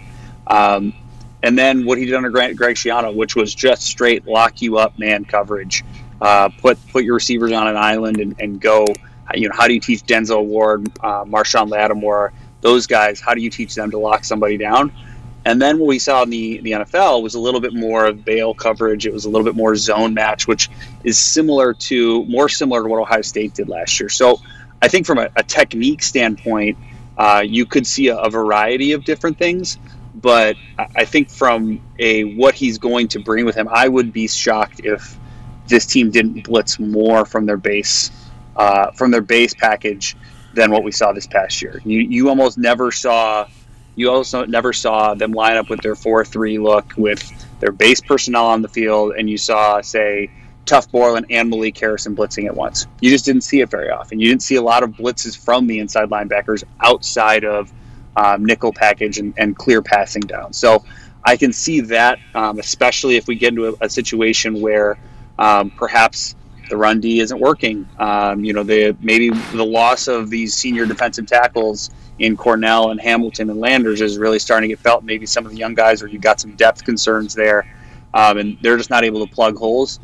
[0.49, 0.93] Um,
[1.45, 4.99] and then what he did under Greg, Schiano, which was just straight lock you up
[4.99, 5.85] man coverage,
[6.21, 8.87] uh, put put your receivers on an island and, and go.
[9.35, 12.33] You know how do you teach Denzel Ward, uh, Marshon Lattimore?
[12.65, 14.91] those guys, how do you teach them to lock somebody down?
[15.45, 18.25] And then what we saw in the, the NFL was a little bit more of
[18.25, 19.07] bail coverage.
[19.07, 20.71] It was a little bit more zone match, which
[21.05, 24.09] is similar to more similar to what Ohio State did last year.
[24.09, 24.41] So
[24.81, 26.79] I think from a, a technique standpoint,
[27.19, 29.79] uh, you could see a, a, variety of different things.
[30.25, 30.57] But
[30.97, 34.81] I think from a what he's going to bring with him, I would be shocked
[34.83, 35.19] if
[35.69, 38.11] this team didn't blitz more from their base
[38.57, 40.17] uh, from their base package
[40.55, 41.83] than what we saw this past year.
[41.85, 43.47] You you almost never saw
[43.97, 47.21] you also never saw them line up with their four three look with
[47.61, 50.31] their base personnel on the field, and you saw say
[50.65, 52.87] Tuf Borland and Malik Harrison blitzing at once.
[53.03, 54.21] You just didn't see it very often.
[54.21, 57.71] You didn't see a lot of blitzes from the inside linebackers outside of
[58.17, 60.53] um, nickel package and, and, clear passing down.
[60.53, 60.85] So
[61.25, 64.99] I can see that, um, especially if we get into a, a situation where
[65.39, 66.37] um, perhaps
[66.69, 67.89] the run D isn't working.
[67.99, 73.01] Um, you know, the maybe the loss of these senior defensive tackles in Cornell and
[73.01, 75.05] Hamilton and Landers is really starting to get felt.
[75.05, 77.67] Maybe some of the young guys, or you got some depth concerns there,
[78.13, 80.01] um, and they're just not able to plug holes.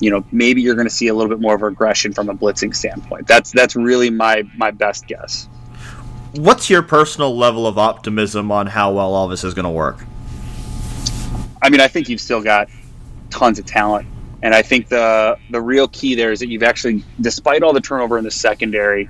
[0.00, 2.34] You know, maybe you're going to see a little bit more of aggression from a
[2.34, 3.26] blitzing standpoint.
[3.26, 5.48] That's that's really my my best guess.
[6.32, 10.04] What's your personal level of optimism on how well all this is going to work?
[11.62, 12.68] I mean, I think you've still got
[13.30, 14.06] tons of talent
[14.42, 17.80] and I think the the real key there is that you've actually, despite all the
[17.80, 19.08] turnover in the secondary,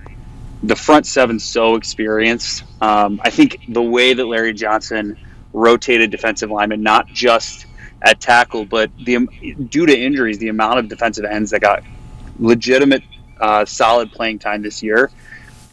[0.63, 2.65] the front seven's so experienced.
[2.81, 5.19] Um, I think the way that Larry Johnson
[5.53, 7.67] rotated defensive linemen, not just
[8.03, 9.27] at tackle, but the
[9.69, 11.83] due to injuries, the amount of defensive ends that got
[12.39, 13.03] legitimate,
[13.41, 15.11] uh, solid playing time this year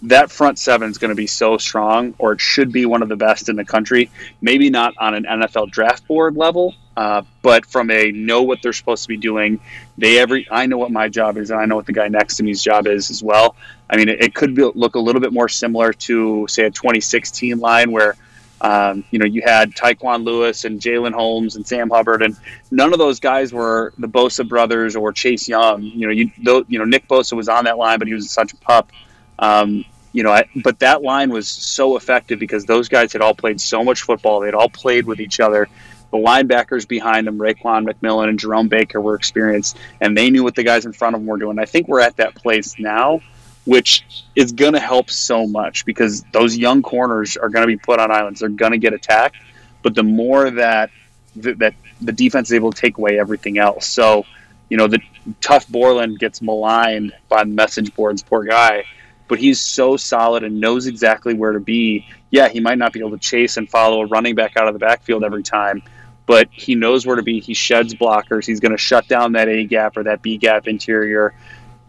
[0.10, 3.10] that front seven is going to be so strong, or it should be one of
[3.10, 4.10] the best in the country.
[4.42, 8.74] Maybe not on an NFL draft board level, uh, but from a know what they're
[8.74, 9.60] supposed to be doing.
[9.98, 12.38] They every I know what my job is, and I know what the guy next
[12.38, 13.56] to me's job is as well.
[13.90, 16.72] I mean, it, it could be, look a little bit more similar to say a
[16.72, 18.16] 2016 line where
[18.62, 22.38] Um, you know, you had Tyquan Lewis and Jalyn Holmes and Sam Hubbard, and
[22.72, 25.84] none of those guys were the Bosa brothers or Chase Young.
[25.84, 26.32] You know, you
[26.70, 28.92] you know Nick Bosa was on that line, but he was such a pup.
[29.38, 29.84] Um,
[30.16, 33.60] you know, I, but that line was so effective because those guys had all played
[33.60, 34.40] so much football.
[34.40, 35.68] They'd all played with each other.
[36.12, 40.56] The linebackers behind them, Raekwon McMillan and Jerome Baker, were experienced, and they knew what
[40.56, 41.60] the guys in front of them were doing.
[41.60, 43.20] I think we're at that place now
[43.66, 47.78] which is going to help so much because those young corners are going to be
[47.78, 48.40] put on islands.
[48.40, 49.38] They're going to get attacked,
[49.82, 50.92] but the more that
[51.36, 53.88] that the defense is able to take away everything else.
[53.88, 54.24] So,
[54.70, 55.00] you know, the
[55.42, 58.86] Tuf Borland gets maligned by message boards, poor guy,
[59.28, 62.08] but he's so solid and knows exactly where to be.
[62.30, 64.74] Yeah, he might not be able to chase and follow a running back out of
[64.74, 65.84] the backfield every time,
[66.26, 67.40] but he knows where to be.
[67.40, 68.46] He sheds blockers.
[68.46, 71.34] He's going to shut down that A gap or that B gap interior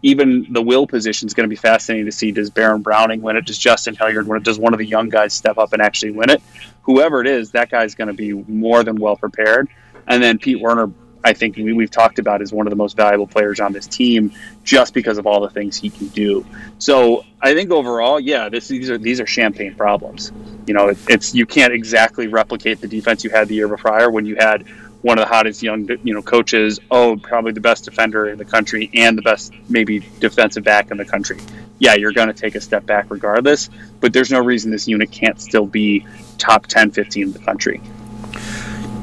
[0.03, 2.31] even the will position is going to be fascinating to see.
[2.31, 3.45] Does Baron Browning win it?
[3.45, 4.43] Does Justin Hilliard win it?
[4.43, 6.41] Does one of the young guys step up and actually win it?
[6.83, 9.67] Whoever it is, that guy's going to be more than well prepared.
[10.07, 10.91] And then Pete Werner,
[11.27, 13.85] I think we, have talked about, is one of the most valuable players on this
[13.85, 14.31] team
[14.63, 16.45] just because of all the things he can do.
[16.79, 20.31] So I think overall, yeah, this, these are these are champagne problems.
[20.67, 24.09] You know, it, it's you can't exactly replicate the defense you had the year before
[24.09, 24.65] when you had
[25.01, 26.79] one of the hottest young you know coaches.
[26.89, 30.97] Oh, probably the best defender in the country and the best maybe defensive back in
[30.97, 31.39] the country.
[31.79, 35.11] Yeah, you're going to take a step back regardless, but there's no reason this unit
[35.11, 37.81] can't still be top 10, 15 in the country.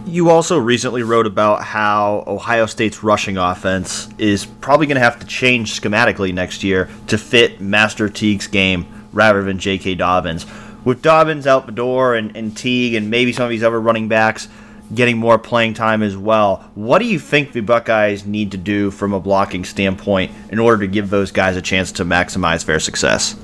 [0.07, 5.19] You also recently wrote about how Ohio State's rushing offense is probably going to have
[5.21, 9.95] to change schematically next year to fit Master Teague's game rather than J.K.
[9.95, 10.45] Dobbins.
[10.85, 14.09] With Dobbins out the door and, and Teague and maybe some of these other running
[14.09, 14.47] backs,
[14.95, 16.71] getting more playing time as well.
[16.75, 20.83] What do you think the Buckeyes need to do from a blocking standpoint in order
[20.83, 23.37] to give those guys a chance to maximize their success?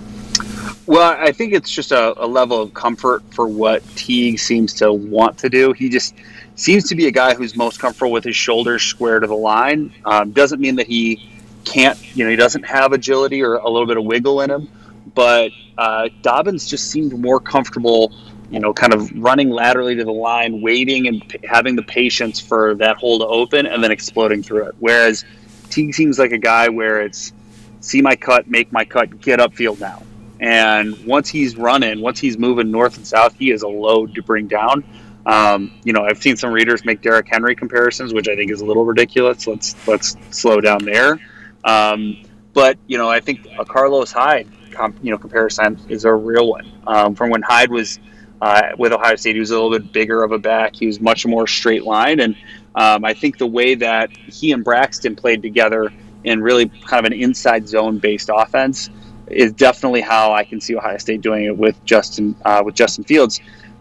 [0.87, 4.93] Well, I think it's just a, a level of comfort for what Teague seems to
[4.93, 5.73] want to do.
[5.73, 6.15] He just
[6.61, 9.93] seems to be a guy who's most comfortable with his shoulders square to the line.
[10.05, 11.31] Um, doesn't mean that he
[11.65, 14.69] can't, you know, he doesn't have agility or a little bit of wiggle in him,
[15.15, 18.13] but uh, Dobbins just seemed more comfortable
[18.51, 22.41] you know, kind of running laterally to the line, waiting and p- having the patience
[22.41, 24.75] for that hole to open and then exploding through it.
[24.81, 25.25] Whereas
[25.71, 27.33] Teague seems like a guy where it's
[27.79, 30.03] see my cut, make my cut, get upfield now.
[30.41, 34.23] And once he's running, once he's moving north and south, he is a load to
[34.23, 34.85] bring down.
[35.31, 38.63] Um, you know, I've seen some readers make Derrick Henry comparisons, which I think is
[38.63, 39.47] a little ridiculous.
[39.47, 41.21] Let's let's slow down there.
[41.63, 46.13] Um, but you know, I think a Carlos Hyde, comp, you know, comparison is a
[46.13, 46.69] real one.
[46.85, 48.01] Um, from when Hyde was
[48.43, 50.75] uh, with Ohio State, he was a little bit bigger of a back.
[50.75, 52.35] He was much more straight line, and
[52.75, 55.93] um, I think the way that he and Braxton played together
[56.25, 58.91] in really kind of an inside zone based offense
[59.29, 63.05] is definitely how I can see Ohio State doing it with Justin uh, with Justin
[63.05, 63.41] Fields.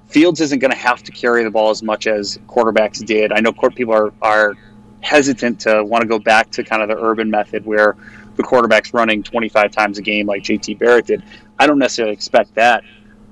[0.10, 3.32] Fields isn't going to have to carry the ball as much as quarterbacks did.
[3.32, 4.56] I know court people are are
[5.02, 7.96] hesitant to want to go back to kind of the urban method where
[8.36, 11.24] the quarterback's running 25 times a game like JT Barrett did.
[11.58, 12.84] I don't necessarily expect that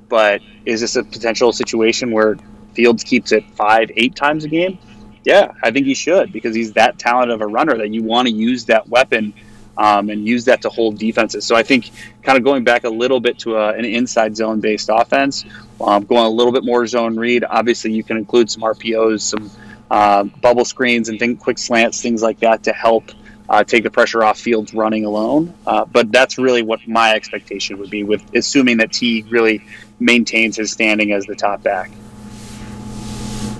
[0.09, 2.37] but is this a potential situation where
[2.73, 4.77] Fields keeps it five, eight times a game?
[5.23, 8.27] Yeah, I think he should because he's that talented of a runner that you want
[8.27, 9.33] to use that weapon
[9.77, 11.45] um, and use that to hold defenses.
[11.45, 11.91] So I think
[12.23, 15.45] kind of going back a little bit to a, an inside zone based offense,
[15.81, 17.43] um, going a little bit more zone read.
[17.43, 19.51] Obviously, you can include some RPOs, some
[19.89, 23.11] uh, bubble screens, and think, quick slants, things like that to help
[23.49, 25.53] uh, take the pressure off Fields running alone.
[25.65, 29.63] Uh, but that's really what my expectation would be, with assuming that T really
[29.99, 31.91] maintains his standing as the top back.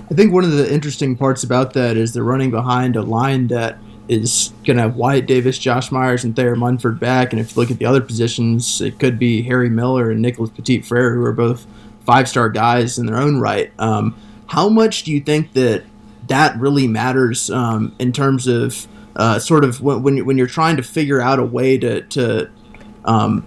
[0.10, 3.48] I think one of the interesting parts about that is they're running behind a line
[3.48, 3.78] that
[4.08, 7.34] is going to have Wyatt Davis, Josh Myers, and Thayer Munford back.
[7.34, 10.50] And if you look at the other positions, it could be Harry Miller and Nicholas
[10.50, 11.68] Petit Frere, who are both
[12.08, 13.72] five star guys in their own right.
[13.78, 14.16] Um,
[14.48, 15.84] how much do you think that
[16.28, 20.84] that really matters um, in terms of uh, sort of when, when you're trying to
[20.84, 22.50] figure out a way to, to
[23.04, 23.46] um,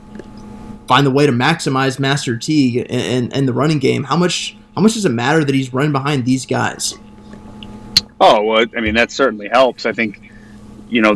[0.86, 4.04] find the way to maximize Master Teague and, and the running game.
[4.04, 6.98] How much how much does it matter that he's running behind these guys?
[8.20, 9.86] Oh well, I mean that certainly helps.
[9.86, 10.30] I think
[10.90, 11.14] you know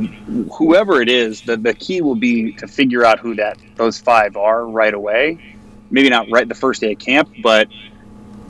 [0.56, 4.36] whoever it is, the the key will be to figure out who that those five
[4.36, 5.53] are right away.
[5.94, 7.68] Maybe not right the first day of camp, but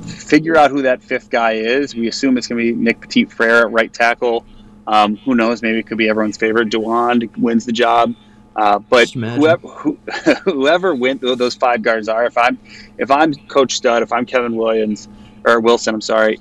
[0.07, 1.95] figure out who that fifth guy is.
[1.95, 4.47] We assume it's going to be Nick Petit Frere at right tackle.
[4.87, 5.61] Um, who knows?
[5.61, 6.71] Maybe it could be everyone's favorite.
[6.71, 8.15] Dawand wins the job.
[8.57, 9.99] Uh, but whoever who,
[10.45, 12.59] whoever went those five guards are, if I'm
[12.97, 15.07] if I'm Coach Stud, if I'm Kevin Williams
[15.45, 16.39] or Wilson, I'm sorry,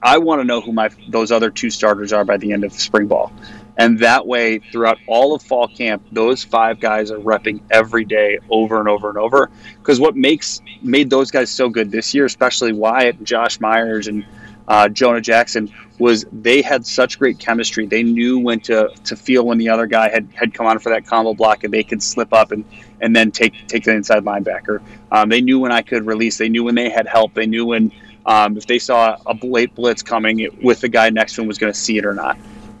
[0.00, 2.72] I want to know who my those other two starters are by the end of
[2.72, 3.32] the spring ball.
[3.78, 8.38] And that way, throughout all of fall camp, those five guys are repping every day
[8.48, 9.50] over and over and over.
[9.78, 14.06] Because what makes made those guys so good this year, especially Wyatt and Josh Myers
[14.06, 14.24] and
[14.66, 17.86] uh, Jonah Jackson, was they had such great chemistry.
[17.86, 20.90] They knew when to, to feel when the other guy had, had come on for
[20.90, 22.64] that combo block and they could slip up and,
[23.00, 24.80] and then take take the inside linebacker.
[25.12, 26.38] Um, they knew when I could release.
[26.38, 27.34] They knew when they had help.
[27.34, 27.92] They knew when
[28.24, 31.46] um, if they saw a late blitz coming it, with the guy next to him
[31.46, 32.36] was going to see it or not.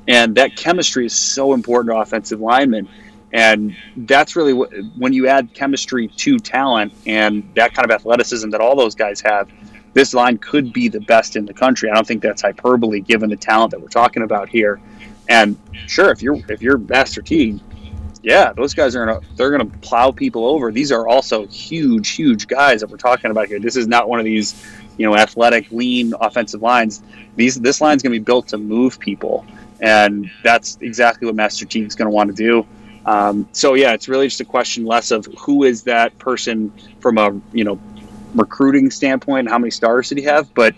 [0.08, 2.88] And that chemistry is so important to offensive linemen.
[3.32, 8.50] And that's really what, when you add chemistry to talent and that kind of athleticism
[8.50, 9.50] that all those guys have,
[9.94, 11.90] this line could be the best in the country.
[11.90, 14.80] I don't think that's hyperbole given the talent that we're talking about here.
[15.28, 17.60] And sure, if you're if you're Master Teague,
[18.22, 20.70] yeah, those guys are gonna they're gonna plow people over.
[20.70, 23.58] These are also huge, huge guys that we're talking about here.
[23.58, 24.66] This is not one of these,
[24.98, 27.02] you know, athletic, lean offensive lines.
[27.34, 29.46] These this line's gonna be built to move people
[29.80, 32.66] and that's exactly what Master Teague is going to want to do.
[33.04, 37.18] Um, so yeah, it's really just a question less of who is that person from
[37.18, 37.78] a you know
[38.34, 40.74] recruiting standpoint, how many stars did he have, but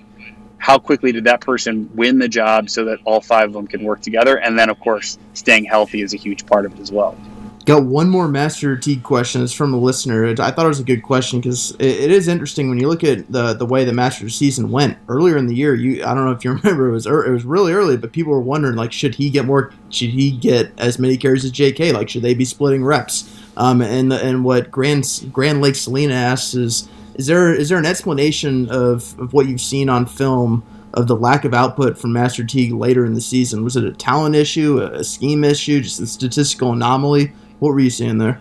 [0.58, 3.82] how quickly did that person win the job so that all five of them can
[3.82, 6.92] work together, and then of course staying healthy is a huge part of it as
[6.92, 7.16] well.
[7.68, 9.42] Got one more Master Teague question.
[9.42, 10.26] It's from a listener.
[10.26, 13.04] I thought it was a good question because it, it is interesting when you look
[13.04, 15.74] at the the way the Master season went earlier in the year.
[15.74, 18.32] You I don't know if you remember it was it was really early, but people
[18.32, 19.70] were wondering like should he get more?
[19.90, 21.92] Should he get as many carries as J.K.?
[21.92, 23.38] Like should they be splitting reps?
[23.58, 27.76] Um, and the, and what Grand Grand Lake Selena asks is is there is there
[27.76, 30.64] an explanation of, of what you've seen on film?
[30.94, 33.62] of the lack of output from Master Teague later in the season?
[33.62, 37.30] Was it a talent issue, a scheme issue, just a statistical anomaly?
[37.58, 38.40] What were you seeing there?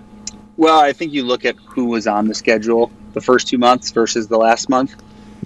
[0.57, 3.91] Well, I think you look at who was on the schedule the first two months
[3.91, 4.95] versus the last month.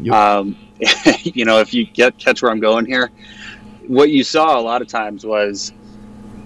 [0.01, 0.13] Yep.
[0.13, 0.57] Um,
[1.23, 3.11] you know, if you get catch where I'm going here,
[3.87, 5.73] what you saw a lot of times was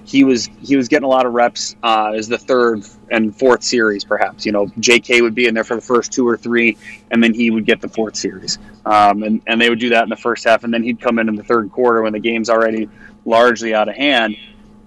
[0.05, 3.63] he was he was getting a lot of reps uh, as the third and fourth
[3.63, 4.45] series, perhaps.
[4.45, 5.21] You know, J.K.
[5.21, 6.78] would be in there for the first two or three,
[7.11, 10.03] and then he would get the fourth series, um, and and they would do that
[10.03, 12.19] in the first half, and then he'd come in in the third quarter when the
[12.19, 12.88] game's already
[13.26, 14.38] largely out of hand,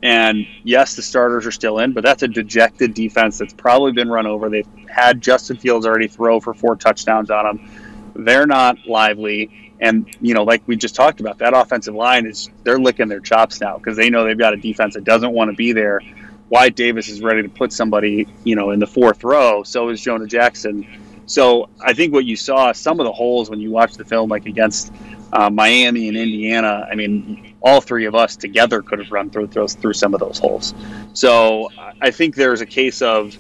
[0.03, 4.09] and yes, the starters are still in, but that's a dejected defense that's probably been
[4.09, 4.49] run over.
[4.49, 7.71] They've had Justin Fields already throw for four touchdowns on them.
[8.15, 9.75] They're not lively.
[9.81, 13.21] And, you know, like we just talked about, that offensive line is, they're licking their
[13.21, 16.01] chops now because they know they've got a defense that doesn't want to be there.
[16.49, 19.63] Wyatt Davis is ready to put somebody, you know, in the fourth row.
[19.63, 20.87] So is Jonah Jackson.
[21.27, 24.31] So I think what you saw, some of the holes when you watch the film,
[24.31, 24.93] like against
[25.33, 29.49] uh, Miami and Indiana, I mean, all three of us together could have run through
[29.49, 30.75] those through some of those holes.
[31.13, 33.37] So I think there's a case of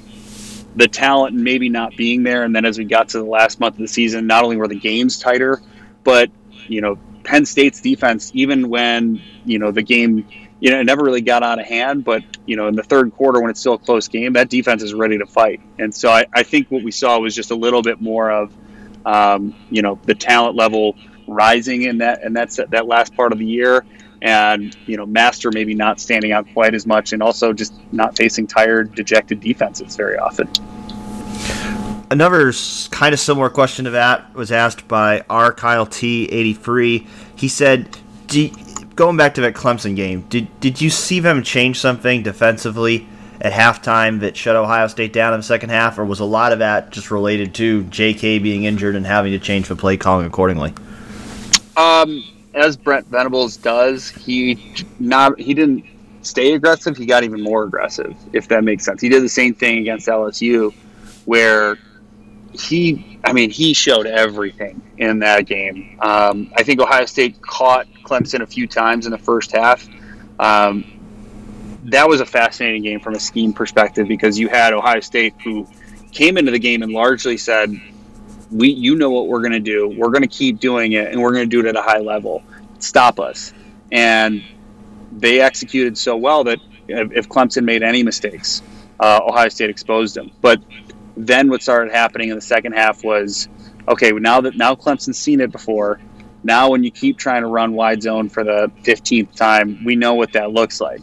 [0.76, 3.76] the talent maybe not being there, and then as we got to the last month
[3.76, 5.60] of the season, not only were the games tighter,
[6.04, 6.30] but
[6.66, 10.26] you know Penn State's defense, even when you know the game,
[10.60, 13.12] you know, it never really got out of hand, but you know in the third
[13.12, 16.10] quarter when it's still a close game, that defense is ready to fight, and so
[16.10, 18.52] I, I think what we saw was just a little bit more of
[19.06, 20.96] um, you know the talent level
[21.28, 23.84] rising in that and that's that last part of the year
[24.22, 28.16] and you know master maybe not standing out quite as much and also just not
[28.16, 30.48] facing tired dejected defenses very often.
[32.10, 32.52] Another
[32.90, 37.06] kind of similar question to that was asked by r kyle t 83
[37.36, 37.96] he said
[38.94, 43.06] going back to that clemson game did, did you see them change something defensively
[43.40, 46.52] at halftime that shut ohio state down in the second half or was a lot
[46.52, 50.26] of that just related to jk being injured and having to change the play calling
[50.26, 50.72] accordingly?
[51.78, 52.24] Um,
[52.54, 54.58] as Brent Venables does, he
[54.98, 55.84] not he didn't
[56.22, 56.96] stay aggressive.
[56.96, 59.00] He got even more aggressive, if that makes sense.
[59.00, 60.72] He did the same thing against LSU,
[61.24, 61.78] where
[62.52, 65.98] he, I mean, he showed everything in that game.
[66.00, 69.86] Um, I think Ohio State caught Clemson a few times in the first half.
[70.38, 70.84] Um,
[71.84, 75.66] that was a fascinating game from a scheme perspective because you had Ohio State who
[76.12, 77.70] came into the game and largely said,
[78.50, 79.88] we you know what we're going to do.
[79.88, 81.98] We're going to keep doing it and we're going to do it at a high
[81.98, 82.42] level.
[82.78, 83.52] Stop us.
[83.92, 84.42] And
[85.12, 88.62] they executed so well that if clemson made any mistakes
[89.00, 90.30] uh, ohio state exposed them.
[90.40, 90.60] But
[91.16, 93.48] then what started happening in the second half was
[93.86, 96.00] okay now that now clemson's seen it before.
[96.44, 100.14] Now when you keep trying to run wide zone for the 15th time we know
[100.14, 101.00] what that looks like.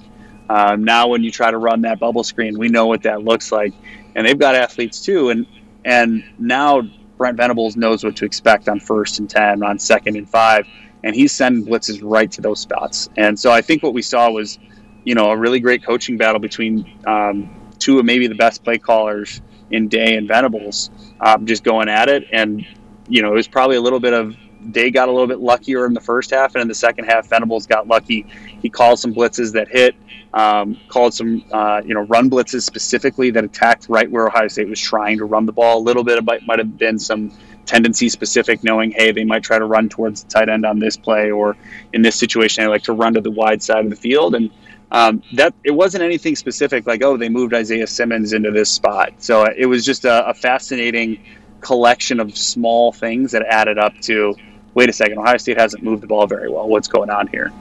[0.49, 3.51] Um, now when you try to run that bubble screen we know what that looks
[3.51, 3.73] like.
[4.15, 5.29] And they've got athletes too.
[5.29, 5.45] And
[5.83, 6.81] and now
[7.17, 10.67] Brent Venables knows what to expect on first and 10, on second and five,
[11.03, 13.09] and he's sending blitzes right to those spots.
[13.15, 14.59] And so I think what we saw was,
[15.03, 17.49] you know, a really great coaching battle between um,
[17.79, 19.41] two of maybe the best play callers
[19.71, 20.89] in Day and Venables,
[21.21, 22.25] um, just going at it.
[22.31, 22.65] And,
[23.07, 24.35] you know, it was probably a little bit of
[24.71, 27.29] Day got a little bit luckier in the first half, and in the second half,
[27.29, 28.25] Venables got lucky.
[28.61, 29.95] He called some blitzes that hit,
[30.35, 34.67] um, called some uh, you know run blitzes specifically that attacked right where Ohio State
[34.67, 35.79] was trying to run the ball.
[35.79, 37.31] A little bit of might, have been some
[37.65, 40.97] tendency specific, knowing hey they might try to run towards the tight end on this
[40.97, 41.57] play, or
[41.93, 44.51] in this situation they like to run to the wide side of the field and.
[44.91, 49.13] Um, that it wasn't anything specific like oh they moved Isaiah Simmons into this spot
[49.17, 51.25] so it was just a, a fascinating
[51.59, 54.35] collection of small things that added up to
[54.75, 56.67] wait a second, Ohio State hasn't moved the ball very well.
[56.67, 57.51] What's going on here?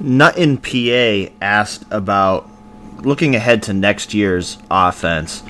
[0.00, 2.48] Nut in PA asked about
[3.02, 5.42] looking ahead to next year's offense.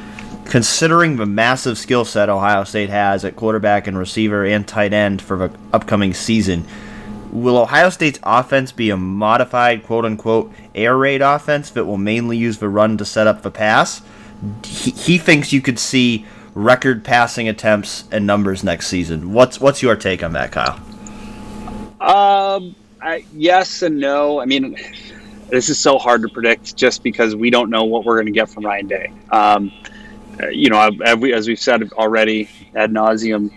[0.45, 5.23] Considering the massive skill set Ohio State has at quarterback and receiver and tight end
[5.23, 6.67] for the upcoming season,
[7.31, 12.37] will Ohio State's offense be a modified quote unquote air raid offense that will mainly
[12.37, 14.03] use the run to set up the pass?
[14.65, 19.33] He, he thinks you could see record passing attempts and numbers next season.
[19.33, 20.79] What's what's your take on that, Kyle?
[22.01, 24.41] Um, I, yes and no.
[24.41, 24.77] I mean,
[25.49, 28.33] this is so hard to predict just because we don't know what we're going to
[28.33, 29.13] get from Ryan Day.
[29.31, 29.73] Um,
[30.51, 33.53] you know, as we've said already ad nauseum,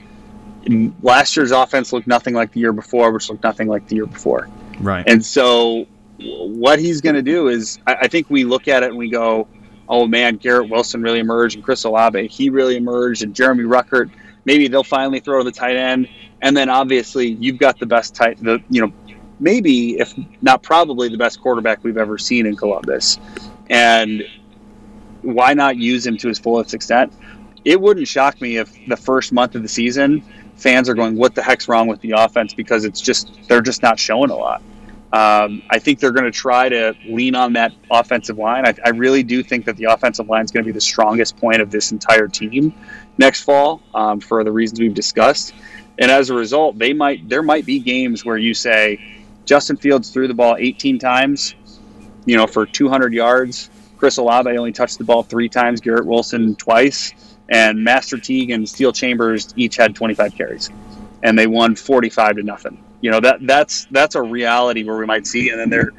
[1.02, 4.06] last year's offense looked nothing like the year before, which looked nothing like the year
[4.06, 4.50] before.
[4.80, 5.06] Right.
[5.08, 5.88] And so,
[6.18, 9.48] what he's going to do is, I, think we look at it and we go,
[9.88, 14.10] oh man, Garrett Wilson really emerged, and Chris Olave, he really emerged, and Jeremy Ruckert,
[14.44, 16.10] maybe they'll finally throw the tight end.
[16.42, 18.94] And then obviously you've got the best tight, the you know,
[19.40, 23.20] maybe if not probably the best quarterback we've ever seen in Columbus.
[23.70, 24.24] And
[25.22, 27.14] why not use him to his fullest extent?
[27.64, 30.24] It wouldn't shock me if the first month of the season
[30.56, 33.82] fans are going, "What the heck's wrong with the offense?" Because it's just they're just
[33.82, 34.62] not showing a lot.
[35.12, 38.68] Um, I think they're going to try to lean on that offensive line.
[38.68, 41.38] I, I really do think that the offensive line is going to be the strongest
[41.38, 42.74] point of this entire team
[43.18, 45.54] next fall um, for the reasons we've discussed.
[45.98, 49.00] And as a result, they might there might be games where you say
[49.46, 51.56] Justin Fields threw the ball 18 times,
[52.26, 53.70] you know, for 200 yards.
[53.98, 55.80] Chris Olave only touched the ball three times.
[55.80, 57.14] Garrett Wilson twice,
[57.50, 60.70] and Master Teague and Steele Chambers each had 25 carries,
[61.24, 65.06] and they won 45 to nothing you know that that's that's a reality where we
[65.06, 65.92] might see, and then there.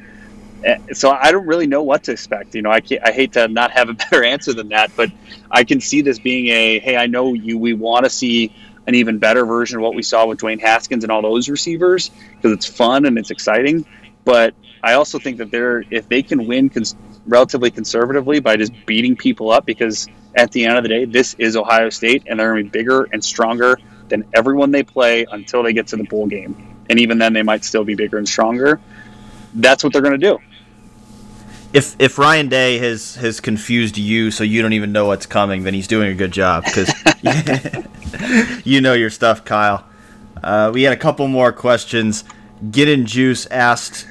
[0.65, 2.53] Eh, so I don't really know what to expect.
[2.53, 5.09] You know, I I hate to not have a better answer than that, but
[5.49, 7.57] I can see this being a hey, I know you.
[7.57, 8.53] We want to see
[8.87, 12.09] an even better version of what we saw with Dwayne Haskins and all those receivers
[12.35, 13.85] because it's fun and it's exciting.
[14.23, 18.73] But I also think that they're if they can win cons- relatively conservatively by just
[18.85, 22.39] beating people up because at the end of the day, this is Ohio State and
[22.39, 23.77] they're going to be bigger and stronger
[24.07, 27.43] than everyone they play until they get to the bowl game and even then they
[27.43, 28.79] might still be bigger and stronger.
[29.53, 30.39] That's what they're going to do.
[31.73, 35.63] If if Ryan Day has has confused you so you don't even know what's coming,
[35.63, 36.93] then he's doing a good job because
[38.65, 39.85] you know your stuff, Kyle.
[40.43, 42.23] Uh, we had a couple more questions.
[42.71, 44.07] Get in Juice asked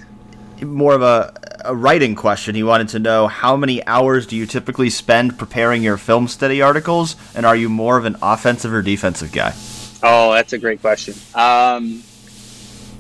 [0.63, 1.35] more of a,
[1.65, 2.55] a writing question.
[2.55, 6.63] He wanted to know how many hours do you typically spend preparing your film study
[6.63, 9.55] articles, and are you more of an offensive or defensive guy?
[10.03, 11.15] Oh, that's a great question.
[11.35, 12.03] Um,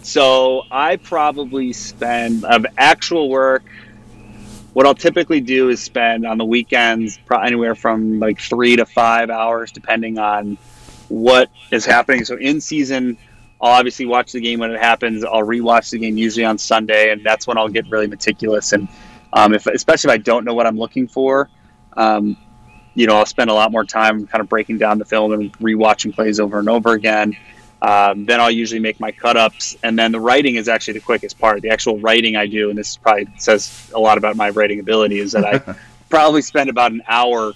[0.02, 3.64] so I probably spend of actual work.
[4.76, 9.30] What I'll typically do is spend on the weekends anywhere from like three to five
[9.30, 10.58] hours, depending on
[11.08, 12.26] what is happening.
[12.26, 13.16] So in season,
[13.58, 15.24] I'll obviously watch the game when it happens.
[15.24, 18.74] I'll rewatch the game usually on Sunday, and that's when I'll get really meticulous.
[18.74, 18.86] And
[19.32, 21.48] um, if especially if I don't know what I'm looking for,
[21.96, 22.36] um,
[22.92, 25.50] you know, I'll spend a lot more time kind of breaking down the film and
[25.54, 27.34] rewatching plays over and over again.
[27.86, 31.02] Um, then I'll usually make my cut ups, and then the writing is actually the
[31.02, 31.62] quickest part.
[31.62, 35.20] The actual writing I do, and this probably says a lot about my writing ability,
[35.20, 35.76] is that I
[36.08, 37.52] probably spend about an hour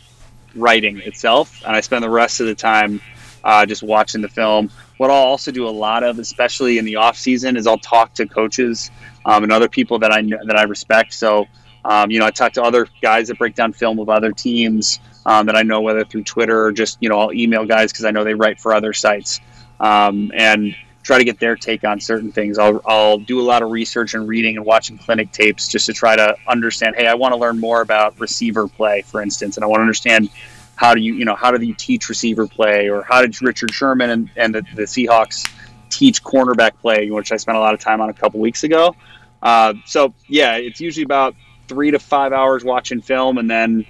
[0.55, 3.03] writing itself, and I spend the rest of the time
[3.43, 4.71] uh, just watching the film.
[4.99, 8.15] What I'll also do a lot of, especially in the off season, is I'll talk
[8.15, 8.93] to coaches
[9.25, 11.13] um, and other people that I that I respect.
[11.13, 11.49] So,
[11.85, 15.01] um, you know, I talk to other guys that break down film of other teams
[15.27, 18.05] um, that I know, whether through Twitter or just you know, I'll email guys because
[18.05, 19.41] I know they write for other sites
[19.81, 22.59] um, and try to get their take on certain things.
[22.59, 25.93] I'll, I'll do a lot of research and reading and watching clinic tapes just to
[25.93, 26.95] try to understand.
[26.97, 29.83] Hey, I want to learn more about receiver play, for instance, and I want to
[29.83, 30.31] understand
[30.77, 33.73] how do you you know how do you teach receiver play, or how did Richard
[33.73, 35.51] Sherman and, and the, the Seahawks
[35.91, 38.95] teach cornerback play, which I spent a lot of time on a couple weeks ago.
[39.43, 41.35] Uh, so yeah, it's usually about
[41.69, 43.85] three to five hours watching film, and then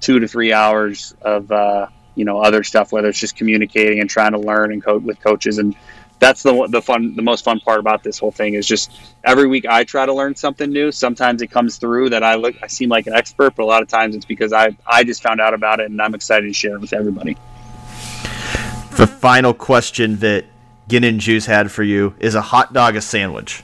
[0.00, 4.10] two to three hours of uh, you know other stuff, whether it's just communicating and
[4.10, 5.58] trying to learn and code with coaches.
[5.58, 5.76] And
[6.18, 8.90] that's the the fun, the most fun part about this whole thing is just
[9.24, 10.90] every week I try to learn something new.
[10.90, 13.82] Sometimes it comes through that I look, I seem like an expert, but a lot
[13.82, 16.52] of times it's because I I just found out about it and I'm excited to
[16.52, 17.36] share it with everybody.
[18.96, 20.46] The final question that
[20.88, 22.14] Ginn Juice had for you.
[22.18, 23.62] Is a hot dog a sandwich?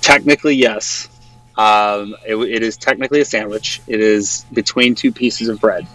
[0.00, 1.08] Technically, yes.
[1.56, 3.80] Um, it, it is technically a sandwich.
[3.86, 5.86] It is between two pieces of bread.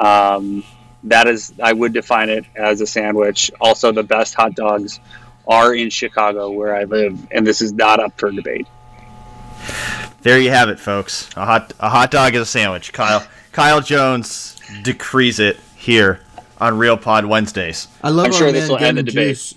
[0.00, 0.64] Um,
[1.04, 3.50] that is, I would define it as a sandwich.
[3.60, 5.00] Also, the best hot dogs
[5.46, 8.66] are in Chicago, where I live, and this is not up for debate.
[10.22, 11.28] There you have it, folks.
[11.36, 12.92] A hot a hot dog is a sandwich.
[12.92, 16.20] Kyle Kyle Jones decrees it here
[16.60, 17.88] on Real Pod Wednesdays.
[18.02, 19.28] I love I'm our sure man this will end the debate.
[19.30, 19.54] Juice.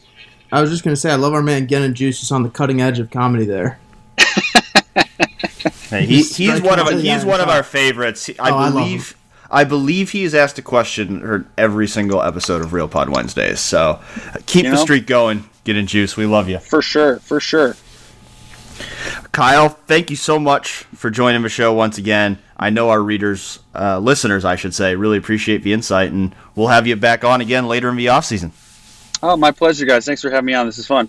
[0.51, 2.19] I was just gonna say I love our man Ginn and Juice.
[2.19, 3.79] He's on the cutting edge of comedy there.
[5.89, 8.29] Hey, he, He's he's one of he's one of our favorites.
[8.39, 9.15] I Oh, I love believe
[9.55, 13.61] I believe he is asked a question or every single episode of Real Pod Wednesdays.
[13.61, 14.01] So
[14.33, 14.81] uh, keep You the know?
[14.83, 15.49] streak going.
[15.63, 16.17] Get in juice.
[16.17, 16.59] We love you.
[16.59, 17.77] For sure, for sure.
[19.31, 22.37] Kyle, thank you so much for joining the show once again.
[22.57, 26.67] I know our readers, uh, listeners, I should say, really appreciate the insight, and we'll
[26.67, 28.51] have you back on again later in the off season.
[29.23, 30.05] Oh, my pleasure, guys.
[30.05, 30.65] Thanks for having me on.
[30.65, 31.07] This is fun.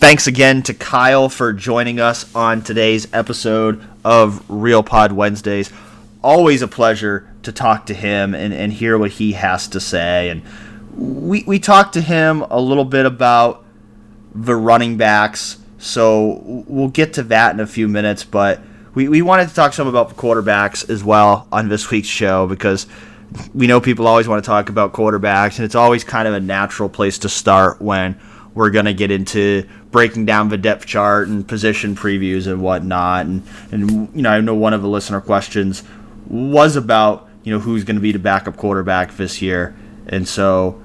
[0.00, 5.70] Thanks again to Kyle for joining us on today's episode of Real Pod Wednesdays.
[6.22, 10.30] Always a pleasure to talk to him and, and hear what he has to say.
[10.30, 10.42] And
[10.96, 13.64] we, we talked to him a little bit about
[14.34, 18.24] the running backs, so we'll get to that in a few minutes.
[18.24, 18.60] But
[18.94, 22.46] we, we wanted to talk some about the quarterbacks as well on this week's show
[22.46, 22.86] because
[23.54, 26.40] we know people always want to talk about quarterbacks, and it's always kind of a
[26.40, 28.18] natural place to start when
[28.54, 33.26] we're going to get into breaking down the depth chart and position previews and whatnot.
[33.26, 35.84] And, and you know, I know one of the listener questions
[36.28, 39.74] was about, you know, who's going to be the backup quarterback this year.
[40.06, 40.80] And so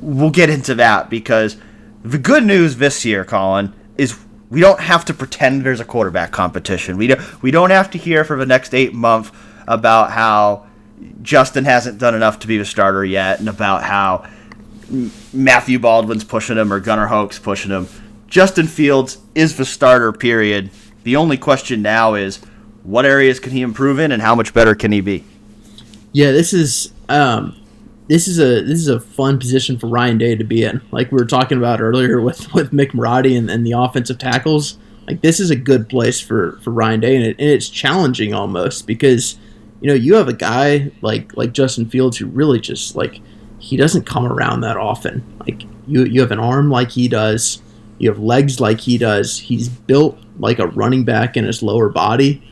[0.00, 1.56] we'll get into that because
[2.04, 4.18] the good news this year, Colin, is
[4.50, 6.96] we don't have to pretend there's a quarterback competition.
[6.96, 9.30] We don't we don't have to hear for the next eight months
[9.66, 10.66] about how
[11.22, 14.28] Justin hasn't done enough to be the starter yet, and about how
[15.32, 17.88] Matthew Baldwin's pushing him or Gunnar Hoke's pushing him.
[18.28, 20.12] Justin Fields is the starter.
[20.12, 20.70] Period.
[21.04, 22.40] The only question now is
[22.84, 25.24] what areas can he improve in, and how much better can he be?
[26.12, 27.56] Yeah, this is um,
[28.08, 30.80] this is a this is a fun position for Ryan Day to be in.
[30.90, 34.78] Like we were talking about earlier with with Mick Marotti and, and the offensive tackles.
[35.06, 38.34] Like this is a good place for for Ryan Day, and, it, and it's challenging
[38.34, 39.38] almost because
[39.80, 43.20] you know you have a guy like like Justin Fields who really just like
[43.58, 45.24] he doesn't come around that often.
[45.40, 47.62] Like you you have an arm like he does,
[47.98, 49.38] you have legs like he does.
[49.38, 52.42] He's built like a running back in his lower body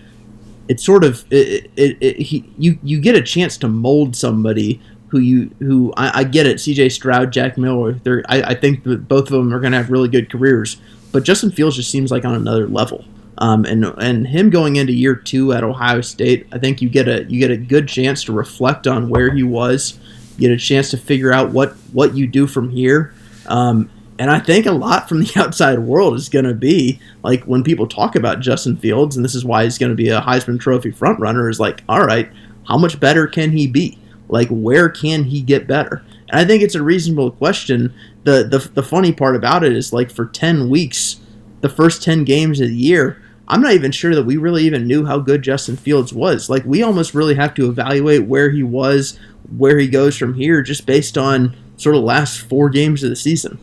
[0.71, 4.81] it's sort of it, it, it, he, you you get a chance to mold somebody
[5.09, 8.85] who you who I, I get it CJ Stroud Jack Miller they're I, I think
[8.85, 11.91] that both of them are going to have really good careers but Justin Fields just
[11.91, 13.05] seems like on another level.
[13.39, 17.09] Um, and and him going into year two at Ohio State I think you get
[17.09, 19.99] a you get a good chance to reflect on where he was
[20.37, 23.13] you get a chance to figure out what what you do from here.
[23.47, 23.91] Um,
[24.21, 27.65] and I think a lot from the outside world is going to be like when
[27.65, 30.61] people talk about Justin Fields, and this is why he's going to be a Heisman
[30.61, 32.31] Trophy frontrunner, is like, all right,
[32.69, 33.99] how much better can he be?
[34.29, 36.05] Like, where can he get better?
[36.29, 37.95] And I think it's a reasonable question.
[38.25, 41.21] The, the, the funny part about it is, like, for 10 weeks,
[41.63, 44.87] the first 10 games of the year, I'm not even sure that we really even
[44.87, 46.51] knew how good Justin Fields was.
[46.51, 49.19] Like, we almost really have to evaluate where he was,
[49.57, 53.17] where he goes from here, just based on sort of last four games of the
[53.17, 53.59] season.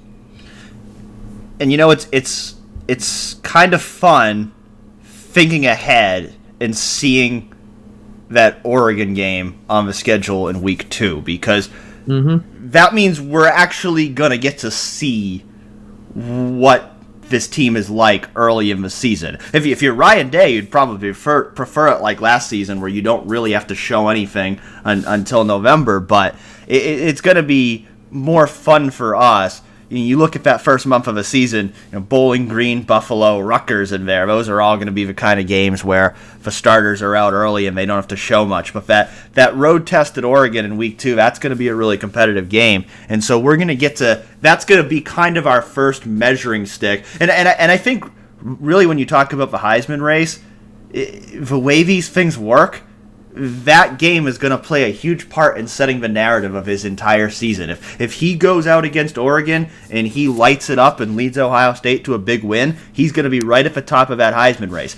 [1.59, 2.55] And you know it's it's
[2.87, 4.53] it's kind of fun
[5.03, 7.53] thinking ahead and seeing
[8.29, 11.69] that Oregon game on the schedule in week two because
[12.07, 12.69] Mm-hmm.
[12.71, 15.39] that means we're actually gonna get to see
[16.15, 16.93] what
[17.23, 19.37] this team is like early in the season.
[19.53, 22.89] If, you, if you're Ryan Day, you'd probably prefer, prefer it like last season, where
[22.89, 25.99] you don't really have to show anything un, until November.
[25.99, 26.35] But
[26.67, 29.61] it- it's going to be more fun for us.
[29.89, 33.93] You, look at that first month of a season, you know, Bowling Green, Buffalo, Rutgers
[33.93, 34.27] in there.
[34.27, 37.31] Those are all going to be the kind of games where the starters are out
[37.31, 38.73] early and they don't have to show much.
[38.73, 41.75] But that that road test at Oregon in week two, that's going to be a
[41.75, 42.85] really competitive game.
[43.07, 46.05] And so we're going to get to that's going to be kind of our first
[46.05, 47.05] measuring stick.
[47.19, 48.03] And and I, and I think
[48.41, 50.39] really when you talk about the Heisman race,
[50.93, 52.81] i the way these things work,
[53.39, 56.85] that game is going to play a huge part in setting the narrative of his
[56.85, 57.69] entire season.
[57.69, 61.73] If if he goes out against Oregon and he lights it up and leads Ohio
[61.73, 64.33] State to a big win, he's going to be right at the top of that
[64.33, 64.95] Heisman race.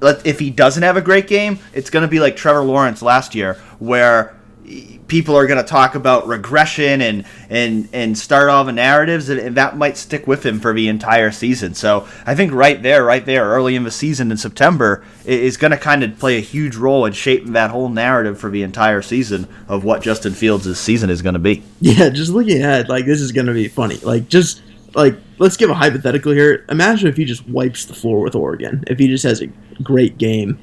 [0.00, 3.34] If he doesn't have a great game, it's going to be like Trevor Lawrence last
[3.34, 4.37] year, where
[5.08, 9.40] people are going to talk about regression and and and start all the narratives and,
[9.40, 11.74] and, that might stick with him for the entire season.
[11.74, 15.70] So i think right there right there early in the season in september is going
[15.70, 19.02] to kind of play a huge role in shaping that whole narrative for the entire
[19.02, 21.62] season of what justin fields' season is going to be.
[21.80, 23.96] Yeah just looking ahead like this is going to be funny.
[23.96, 24.62] Like just
[24.94, 26.64] like let's give a hypothetical here.
[26.68, 29.46] Imagine if he just wipes the floor with oregon if he just has a
[29.82, 30.58] great game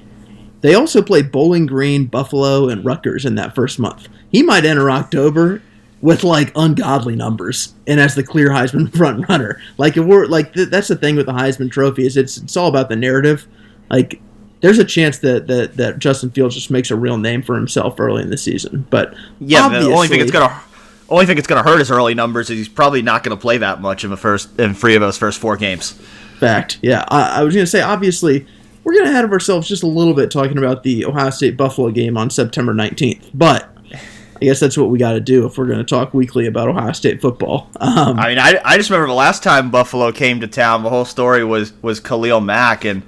[0.66, 4.92] they also play Bowling Green, Buffalo, and Rutgers in that first month he might enter
[4.92, 5.62] October
[6.02, 9.62] with like ungodly numbers and as the clear Heisman front runner.
[9.78, 12.58] Like if we're like th- that's the thing with the Heisman Trophy is it's it's
[12.58, 13.48] all about the narrative.
[13.90, 14.22] Like
[14.60, 17.98] there's a chance that, that that Justin Fields just makes a real name for himself
[17.98, 18.86] early in the season.
[18.90, 20.62] But yeah, the only thing it's gonna
[21.08, 23.80] only thing it's gonna hurt his early numbers is he's probably not gonna play that
[23.80, 25.94] much in the first in three of those first four games.
[26.42, 27.06] Fact, yeah.
[27.08, 28.46] I, I was gonna say obviously
[28.86, 31.92] we're getting ahead of ourselves just a little bit talking about the Ohio State Buffalo
[31.92, 35.66] game on September 19th, but I guess that's what we got to do if we're
[35.66, 37.70] going to talk weekly about Ohio State football.
[37.80, 40.90] Um, I mean, I, I just remember the last time Buffalo came to town, the
[40.90, 43.02] whole story was was Khalil Mack, and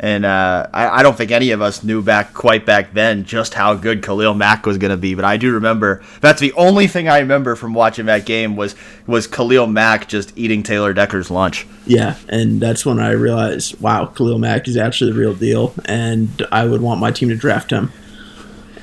[0.00, 3.54] and uh, I, I don't think any of us knew back quite back then just
[3.54, 5.14] how good Khalil Mack was going to be.
[5.14, 8.74] But I do remember that's the only thing I remember from watching that game was
[9.06, 11.66] was Khalil Mack just eating Taylor Decker's lunch.
[11.86, 16.46] Yeah, and that's when I realized, wow, Khalil Mack is actually the real deal, and
[16.50, 17.92] I would want my team to draft him.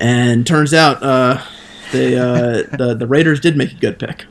[0.00, 1.02] And turns out.
[1.02, 1.42] Uh,
[1.92, 4.24] they uh, the the Raiders did make a good pick.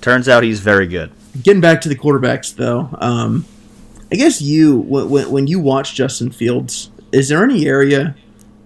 [0.00, 1.10] Turns out he's very good.
[1.42, 3.46] Getting back to the quarterbacks, though, um,
[4.12, 8.14] I guess you when when you watch Justin Fields, is there any area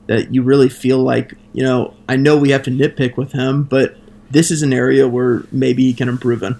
[0.08, 1.94] that you really feel like you know?
[2.08, 3.96] I know we have to nitpick with him, but
[4.28, 6.56] this is an area where maybe he can improve in.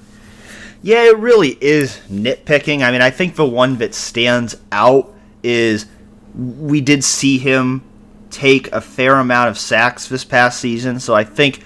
[0.82, 2.82] Yeah, it really is nitpicking.
[2.82, 5.12] I mean, I think the one that stands out
[5.42, 5.86] is
[6.36, 7.82] we did see him
[8.30, 11.00] take a fair amount of sacks this past season.
[11.00, 11.64] So I think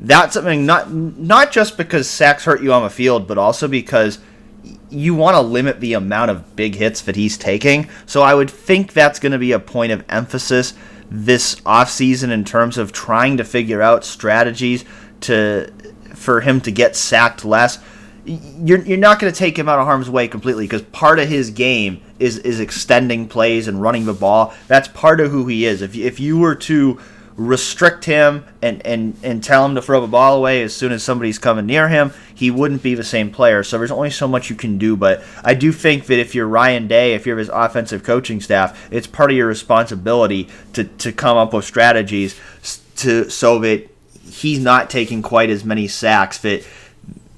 [0.00, 4.18] that's something not not just because sacks hurt you on the field, but also because
[4.90, 7.88] you want to limit the amount of big hits that he's taking.
[8.06, 10.74] So I would think that's going to be a point of emphasis
[11.10, 14.84] this offseason in terms of trying to figure out strategies
[15.20, 15.72] to
[16.14, 17.78] for him to get sacked less
[18.28, 21.28] you're, you're not going to take him out of harm's way completely because part of
[21.28, 24.54] his game is is extending plays and running the ball.
[24.66, 25.82] That's part of who he is.
[25.82, 27.00] If if you were to
[27.38, 31.04] restrict him and, and, and tell him to throw the ball away as soon as
[31.04, 33.62] somebody's coming near him, he wouldn't be the same player.
[33.62, 34.96] So there's only so much you can do.
[34.96, 38.92] But I do think that if you're Ryan Day, if you're his offensive coaching staff,
[38.92, 42.38] it's part of your responsibility to, to come up with strategies
[42.96, 43.88] to so that
[44.28, 46.66] he's not taking quite as many sacks that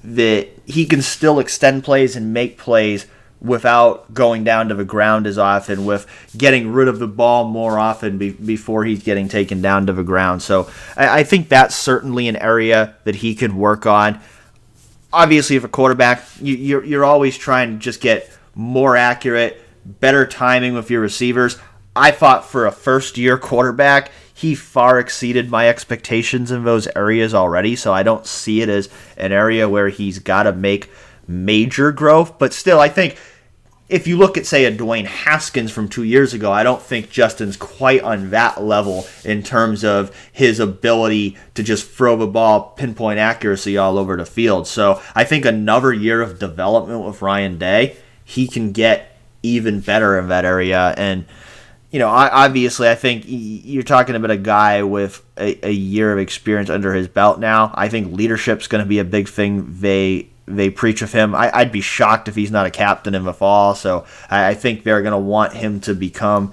[0.02, 3.06] that he can still extend plays and make plays
[3.40, 7.78] without going down to the ground as often, with getting rid of the ball more
[7.78, 10.42] often be, before he's getting taken down to the ground.
[10.42, 14.20] So I, I, think that's certainly an area that he could work on.
[15.12, 20.26] Obviously, if a quarterback, you, you're, you're always trying to just get more accurate, better
[20.26, 21.58] timing with your receivers.
[21.96, 27.34] I thought for a first year quarterback, he far exceeded my expectations in those areas
[27.34, 27.76] already.
[27.76, 30.90] So I don't see it as an area where he's got to make
[31.26, 32.38] major growth.
[32.38, 33.18] But still, I think
[33.90, 37.10] if you look at, say, a Dwayne Haskins from two years ago, I don't think
[37.10, 42.70] Justin's quite on that level in terms of his ability to just throw the ball
[42.76, 44.68] pinpoint accuracy all over the field.
[44.68, 50.18] So I think another year of development with Ryan Day, he can get even better
[50.18, 50.94] in that area.
[50.96, 51.26] And
[51.90, 56.20] you know, obviously, I think you're talking about a guy with a, a year of
[56.20, 57.72] experience under his belt now.
[57.74, 61.34] I think leadership's going to be a big thing they they preach of him.
[61.34, 63.74] I, would be shocked if he's not a captain in the fall.
[63.74, 66.52] So I, I think they're going to want him to become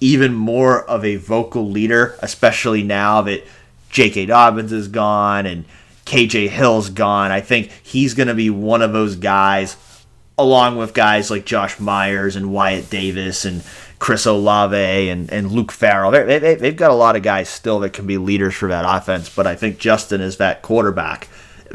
[0.00, 3.44] even more of a vocal leader, especially now that
[3.90, 4.26] J.K.
[4.26, 5.64] Dobbins is gone and
[6.04, 7.30] KJ Hill's gone.
[7.30, 9.76] I think he's going to be one of those guys,
[10.36, 13.62] along with guys like Josh Myers and Wyatt Davis and
[13.98, 16.10] Chris Olave and, and Luke Farrell.
[16.10, 18.84] They, they, they've got a lot of guys still that can be leaders for that
[18.86, 21.28] offense, but I think Justin is that quarterback.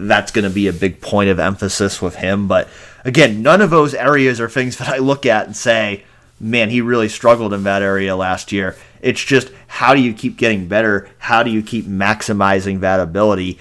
[0.08, 2.48] That's going to be a big point of emphasis with him.
[2.48, 2.68] But
[3.04, 6.04] again, none of those areas are things that I look at and say,
[6.40, 8.76] man, he really struggled in that area last year.
[9.02, 11.10] It's just how do you keep getting better?
[11.20, 13.60] How do you keep maximizing that ability?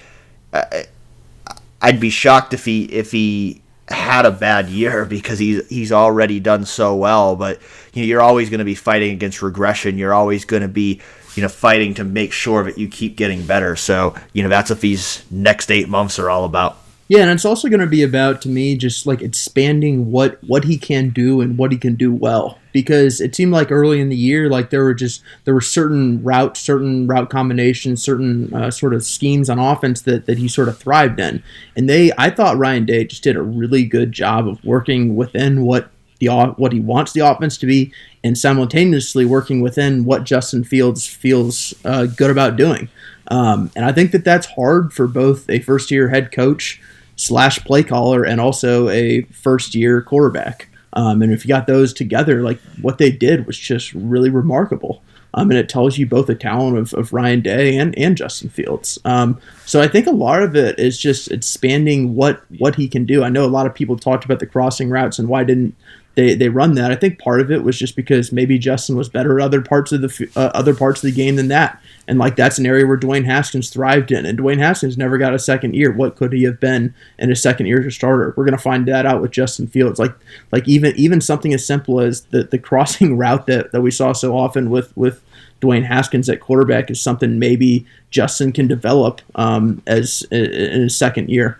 [1.81, 6.39] I'd be shocked if he if he had a bad year because he's he's already
[6.39, 7.35] done so well.
[7.35, 7.59] But
[7.93, 9.97] you know, you're always going to be fighting against regression.
[9.97, 11.01] You're always going to be
[11.39, 13.77] you know fighting to make sure that you keep getting better.
[13.77, 16.77] So you know that's what these next eight months are all about.
[17.07, 20.65] Yeah, and it's also going to be about to me just like expanding what what
[20.65, 24.09] he can do and what he can do well because it seemed like early in
[24.09, 28.69] the year like there were just there were certain routes, certain route combinations, certain uh,
[28.69, 31.41] sort of schemes on offense that that he sort of thrived in.
[31.77, 35.61] And they I thought Ryan Day just did a really good job of working within
[35.61, 36.27] what the
[36.57, 41.73] what he wants the offense to be and simultaneously working within what Justin Fields feels
[41.85, 42.89] uh, good about doing.
[43.29, 46.81] Um, and I think that that's hard for both a first year head coach
[47.15, 50.67] slash play caller and also a first year quarterback.
[50.93, 55.03] Um, and if you got those together, like what they did was just really remarkable.
[55.35, 58.49] Um, and it tells you both the talent of, of Ryan Day and, and Justin
[58.49, 58.97] Fields.
[59.05, 63.05] Um, so I think a lot of it is just expanding what what he can
[63.05, 63.23] do.
[63.23, 65.75] I know a lot of people talked about the crossing routes and why didn't
[66.15, 66.91] they, they run that.
[66.91, 69.91] I think part of it was just because maybe Justin was better at other parts
[69.91, 72.85] of the uh, other parts of the game than that, and like that's an area
[72.85, 75.91] where Dwayne Haskins thrived in, and Dwayne Haskins never got a second year.
[75.91, 78.33] What could he have been in his second year as a starter?
[78.35, 79.99] We're gonna find that out with Justin Fields.
[79.99, 80.13] Like
[80.51, 84.11] like even even something as simple as the the crossing route that, that we saw
[84.11, 85.23] so often with with
[85.61, 91.29] Dwayne Haskins at quarterback is something maybe Justin can develop um, as in his second
[91.29, 91.59] year.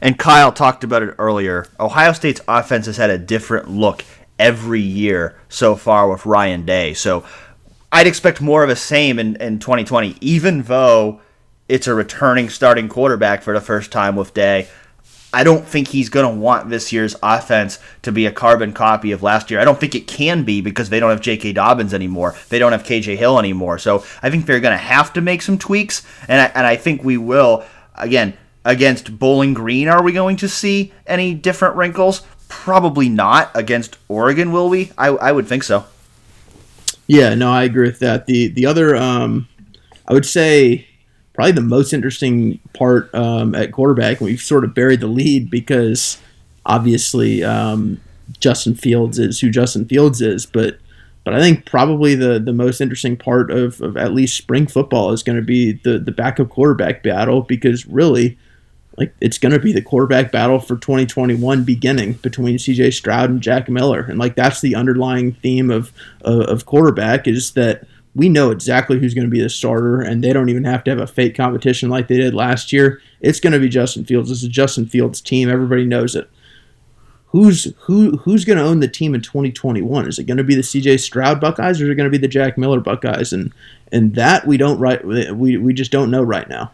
[0.00, 1.66] And Kyle talked about it earlier.
[1.78, 4.04] Ohio State's offense has had a different look
[4.38, 6.94] every year so far with Ryan Day.
[6.94, 7.24] So
[7.90, 11.20] I'd expect more of the same in, in 2020, even though
[11.68, 14.68] it's a returning starting quarterback for the first time with Day.
[15.30, 19.12] I don't think he's going to want this year's offense to be a carbon copy
[19.12, 19.60] of last year.
[19.60, 21.52] I don't think it can be because they don't have J.K.
[21.52, 22.34] Dobbins anymore.
[22.48, 23.16] They don't have K.J.
[23.16, 23.78] Hill anymore.
[23.78, 26.76] So I think they're going to have to make some tweaks, and I, and I
[26.76, 27.64] think we will.
[27.94, 28.38] Again,
[28.68, 32.22] against Bowling Green, are we going to see any different wrinkles?
[32.48, 33.50] Probably not.
[33.54, 34.92] Against Oregon, will we?
[34.98, 35.86] I, I would think so.
[37.06, 38.26] Yeah, no, I agree with that.
[38.26, 39.48] The the other, um,
[40.06, 40.86] I would say,
[41.32, 46.18] probably the most interesting part um, at quarterback, we've sort of buried the lead because
[46.66, 47.98] obviously um,
[48.38, 50.78] Justin Fields is who Justin Fields is, but
[51.24, 55.12] but I think probably the, the most interesting part of, of at least spring football
[55.12, 58.36] is going to be the the backup quarterback battle because really
[58.98, 63.40] like it's going to be the quarterback battle for 2021 beginning between CJ Stroud and
[63.40, 64.00] Jack Miller.
[64.00, 65.92] And like that's the underlying theme of
[66.22, 67.86] of, of quarterback is that
[68.16, 70.90] we know exactly who's going to be the starter and they don't even have to
[70.90, 73.00] have a fake competition like they did last year.
[73.20, 74.30] It's going to be Justin Fields.
[74.30, 75.48] This is Justin Fields team.
[75.48, 76.28] Everybody knows it.
[77.26, 80.56] Who's who who's going to own the team in 2021 is it going to be
[80.56, 83.32] the CJ Stroud Buckeyes or is it going to be the Jack Miller Buckeyes?
[83.32, 83.52] And
[83.92, 86.72] and that we don't right we we just don't know right now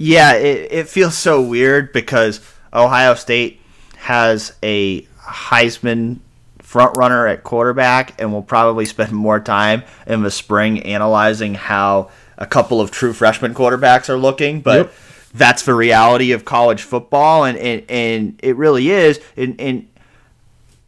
[0.00, 2.40] yeah, it, it feels so weird because
[2.72, 3.60] Ohio State
[3.96, 6.20] has a Heisman
[6.60, 12.12] front runner at quarterback and will probably spend more time in the spring analyzing how
[12.36, 14.94] a couple of true freshman quarterbacks are looking, but yep.
[15.34, 19.88] that's the reality of college football and, and, and it really is and, and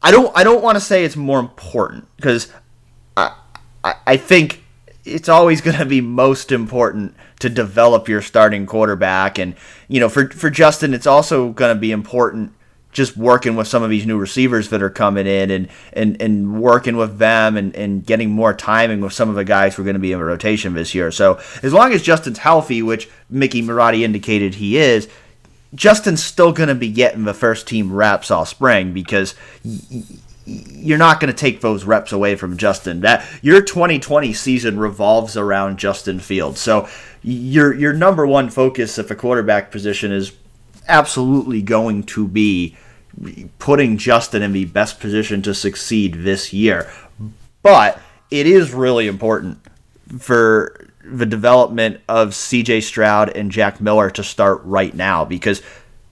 [0.02, 2.52] I don't I don't want to say it's more important because
[3.16, 3.34] I,
[3.82, 4.62] I, I think
[5.04, 9.38] it's always going to be most important to develop your starting quarterback.
[9.38, 9.54] And,
[9.88, 12.52] you know, for, for Justin, it's also going to be important
[12.92, 16.60] just working with some of these new receivers that are coming in and, and, and
[16.60, 19.84] working with them and, and getting more timing with some of the guys who are
[19.84, 21.10] going to be in rotation this year.
[21.12, 25.08] So as long as Justin's healthy, which Mickey Marotti indicated he is,
[25.72, 29.36] Justin's still going to be getting the first team reps all spring because
[30.50, 33.00] you're not going to take those reps away from Justin.
[33.00, 36.60] That your 2020 season revolves around Justin Fields.
[36.60, 36.88] So
[37.22, 40.32] your your number one focus at the quarterback position is
[40.88, 42.76] absolutely going to be
[43.58, 46.90] putting Justin in the best position to succeed this year.
[47.62, 49.58] But it is really important
[50.18, 55.62] for the development of CJ Stroud and Jack Miller to start right now because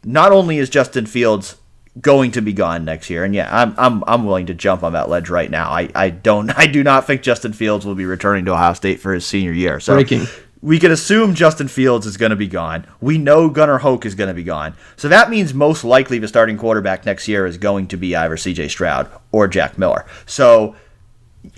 [0.05, 1.57] not only is Justin Fields
[2.01, 3.25] going to be gone next year.
[3.25, 5.71] And yeah, I'm I'm I'm willing to jump on that ledge right now.
[5.71, 9.01] I, I don't I do not think Justin Fields will be returning to Ohio State
[9.01, 9.81] for his senior year.
[9.81, 10.27] So Breaking.
[10.61, 12.87] we can assume Justin Fields is going to be gone.
[13.01, 14.75] We know Gunnar Hoke is going to be gone.
[14.97, 18.37] So that means most likely the starting quarterback next year is going to be either
[18.37, 20.07] CJ Stroud or Jack Miller.
[20.27, 20.77] So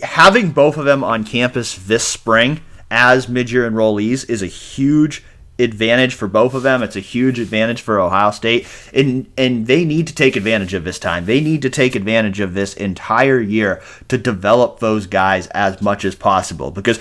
[0.03, 2.61] having both of them on campus this spring
[2.91, 5.25] as mid-year enrollees is a huge
[5.61, 6.83] advantage for both of them.
[6.83, 10.85] It's a huge advantage for Ohio State, and and they need to take advantage of
[10.85, 11.27] this time.
[11.27, 16.05] They need to take advantage of this entire year to develop those guys as much
[16.05, 16.71] as possible.
[16.71, 16.99] Because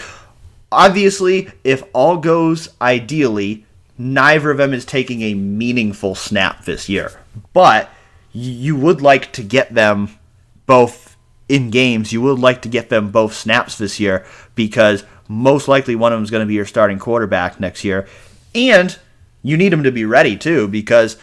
[0.71, 3.65] obviously, if all goes ideally,
[3.97, 7.19] neither of them is taking a meaningful snap this year.
[7.53, 7.89] But
[8.31, 10.17] you would like to get them
[10.65, 12.13] both in games.
[12.13, 16.17] You would like to get them both snaps this year because most likely one of
[16.17, 18.07] them is going to be your starting quarterback next year.
[18.53, 18.97] And
[19.43, 21.17] you need him to be ready too because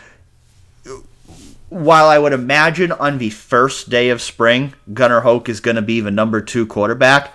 [1.68, 5.82] while I would imagine on the first day of spring, Gunnar Hoke is going to
[5.82, 7.34] be the number two quarterback.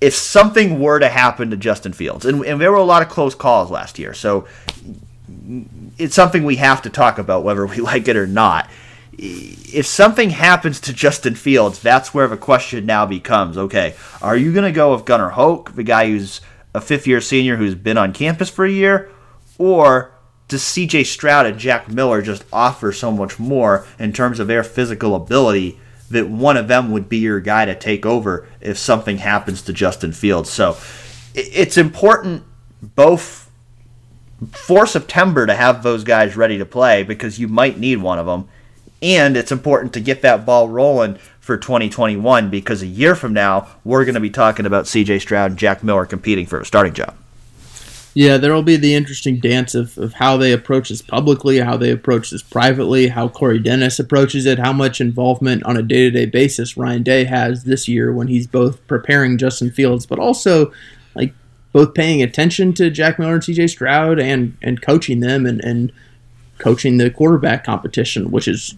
[0.00, 3.08] If something were to happen to Justin Fields, and, and there were a lot of
[3.08, 4.48] close calls last year, so
[5.96, 8.68] it's something we have to talk about whether we like it or not.
[9.16, 14.52] If something happens to Justin Fields, that's where the question now becomes okay, are you
[14.52, 16.40] going to go with Gunnar Hoke, the guy who's
[16.74, 19.10] a fifth year senior who's been on campus for a year,
[19.58, 20.12] or
[20.48, 24.62] does CJ Stroud and Jack Miller just offer so much more in terms of their
[24.62, 25.78] physical ability
[26.10, 29.72] that one of them would be your guy to take over if something happens to
[29.72, 30.50] Justin Fields?
[30.50, 30.76] So
[31.34, 32.44] it's important
[32.82, 33.50] both
[34.50, 38.26] for September to have those guys ready to play because you might need one of
[38.26, 38.48] them.
[39.00, 43.66] And it's important to get that ball rolling for 2021 because a year from now,
[43.84, 46.94] we're going to be talking about CJ Stroud and Jack Miller competing for a starting
[46.94, 47.16] job.
[48.14, 51.76] Yeah, there will be the interesting dance of, of how they approach this publicly, how
[51.76, 56.08] they approach this privately, how Corey Dennis approaches it, how much involvement on a day
[56.08, 60.20] to day basis Ryan Day has this year when he's both preparing Justin Fields, but
[60.20, 60.72] also
[61.16, 61.34] like
[61.72, 65.90] both paying attention to Jack Miller and CJ Stroud and, and coaching them and, and
[66.62, 68.76] coaching the quarterback competition, which is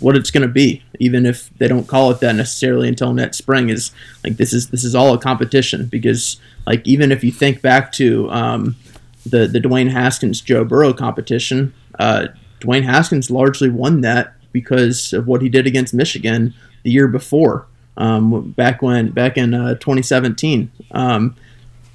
[0.00, 3.38] what it's going to be, even if they don't call it that necessarily until next
[3.38, 3.70] spring.
[3.70, 3.90] Is
[4.22, 7.90] like this is this is all a competition because like even if you think back
[7.92, 8.76] to um,
[9.24, 12.28] the the Dwayne Haskins Joe Burrow competition, uh,
[12.60, 16.52] Dwayne Haskins largely won that because of what he did against Michigan
[16.82, 20.70] the year before, um, back when back in uh, 2017.
[20.90, 21.34] Um,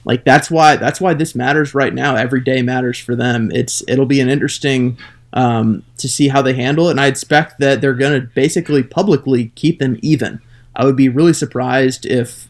[0.06, 2.16] like that's why that's why this matters right now.
[2.16, 3.52] Every day matters for them.
[3.52, 4.98] It's it'll be an interesting
[5.34, 8.84] um, to see how they handle it, and I expect that they're going to basically
[8.84, 10.42] publicly keep them even.
[10.76, 12.48] I would be really surprised if,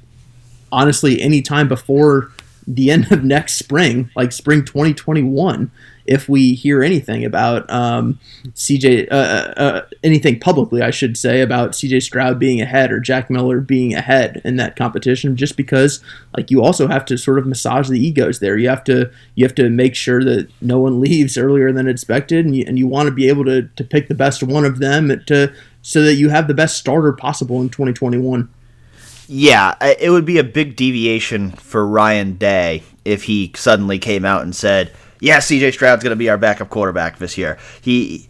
[0.72, 2.32] honestly, any time before
[2.68, 5.72] the end of next spring, like spring 2021,
[6.06, 11.42] if we hear anything about um, CJ, uh, uh, uh, anything publicly, I should say,
[11.42, 16.04] about CJ Stroud being ahead or Jack Miller being ahead in that competition, just because
[16.36, 18.58] like you also have to sort of massage the egos there.
[18.58, 22.46] You have to you have to make sure that no one leaves earlier than expected,
[22.46, 24.80] and you, and you want to be able to to pick the best one of
[24.80, 28.50] them to so that you have the best starter possible in 2021.
[29.28, 34.42] Yeah, it would be a big deviation for Ryan Day if he suddenly came out
[34.42, 34.92] and said
[35.22, 37.58] yeah, CJ Stroud's going to be our backup quarterback this year.
[37.82, 38.28] He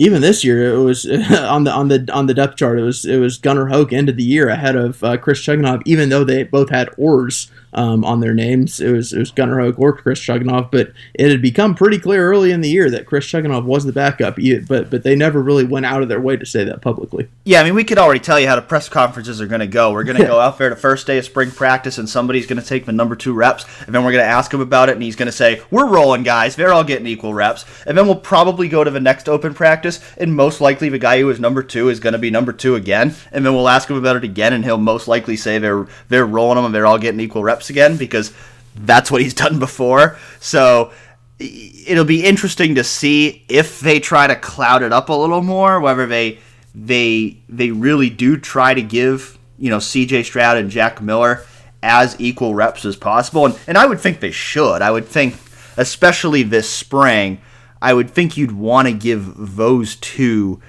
[0.00, 2.80] even this year it was on the on the on the depth chart.
[2.80, 6.08] It was it was Gunnar Hoak ended the year ahead of uh, Chris Chugunov, even
[6.08, 8.80] though they both had oars um, on their names.
[8.80, 12.30] It was it was Gunnar Hoak or Chris Chugunov, but it had become pretty clear
[12.30, 14.38] early in the year that Chris Chugunov was the backup.
[14.66, 17.28] But but they never really went out of their way to say that publicly.
[17.44, 19.66] Yeah, I mean we could already tell you how the press conferences are going to
[19.66, 19.92] go.
[19.92, 22.60] We're going to go out there the first day of spring practice, and somebody's going
[22.60, 24.92] to take the number two reps, and then we're going to ask him about it,
[24.92, 28.06] and he's going to say we're rolling guys, they're all getting equal reps, and then
[28.06, 31.40] we'll probably go to the next open practice, and most likely the guy who is
[31.40, 34.16] number two is going to be number two again, and then we'll ask him about
[34.16, 37.20] it again, and he'll most likely say they're they're rolling them and they're all getting
[37.20, 38.32] equal reps again because
[38.74, 40.16] that's what he's done before.
[40.40, 40.92] So
[41.38, 45.80] it'll be interesting to see if they try to cloud it up a little more,
[45.80, 46.38] whether they
[46.74, 50.22] they they really do try to give you know C.J.
[50.22, 51.44] Stroud and Jack Miller
[51.82, 54.82] as equal reps as possible, and and I would think they should.
[54.82, 55.36] I would think,
[55.76, 57.40] especially this spring,
[57.82, 60.60] I would think you'd want to give those two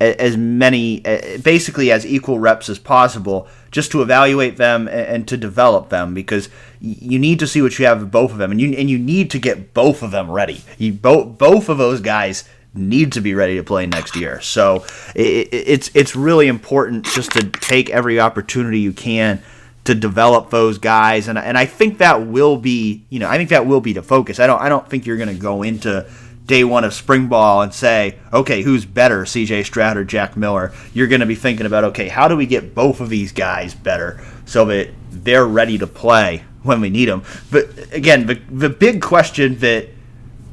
[0.00, 1.00] as many,
[1.42, 6.48] basically as equal reps as possible, just to evaluate them and to develop them, because
[6.80, 8.98] you need to see what you have of both of them, and you and you
[8.98, 10.62] need to get both of them ready.
[10.78, 14.40] You both both of those guys need to be ready to play next year.
[14.40, 19.42] So it, it's it's really important just to take every opportunity you can
[19.82, 23.50] to develop those guys, and and I think that will be you know I think
[23.50, 24.38] that will be the focus.
[24.38, 26.08] I don't I don't think you're going to go into
[26.46, 30.72] day one of spring ball and say, okay, who's better, CJ Stroud or Jack Miller?
[30.92, 33.74] You're going to be thinking about, okay, how do we get both of these guys
[33.74, 37.22] better so that they're ready to play when we need them?
[37.50, 39.88] But again, the, the big question that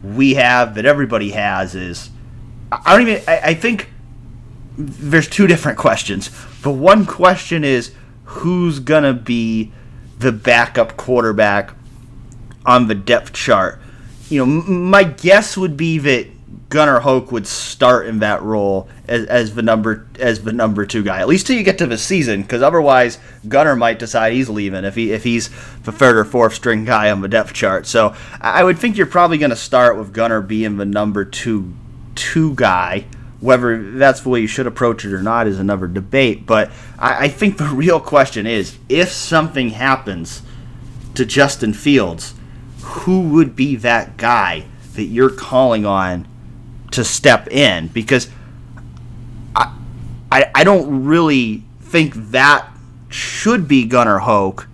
[0.03, 2.09] we have, that everybody has, is
[2.71, 3.89] I don't even, I, I think
[4.77, 6.29] there's two different questions.
[6.61, 9.73] The one question is who's going to be
[10.19, 11.73] the backup quarterback
[12.65, 13.81] on the depth chart?
[14.32, 16.27] You know, my guess would be that
[16.69, 21.03] Gunnar Hoak would start in that role as, as the number as the number two
[21.03, 24.49] guy, at least till you get to the season, because otherwise Gunnar might decide he's
[24.49, 25.49] leaving if he if he's
[25.84, 27.88] the third or fourth string guy on the depth chart.
[27.88, 31.73] So I would think you're probably going to start with Gunnar being the number two
[32.15, 33.05] two guy.
[33.41, 36.45] Whether that's the way you should approach it or not is another debate.
[36.45, 40.41] But I, I think the real question is if something happens
[41.15, 42.36] to Justin Fields
[42.91, 44.65] who would be that guy
[44.95, 46.27] that you're calling on
[46.91, 48.29] to step in because
[49.55, 49.73] I,
[50.31, 52.67] I, I don't really think that
[53.09, 54.67] should be Gunnar Hoak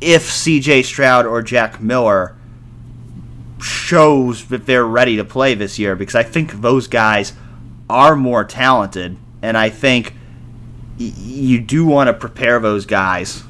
[0.00, 2.36] if CJ Stroud or Jack Miller
[3.60, 7.32] shows that they're ready to play this year because I think those guys
[7.88, 10.14] are more talented and I think
[10.98, 13.42] y- you do want to prepare those guys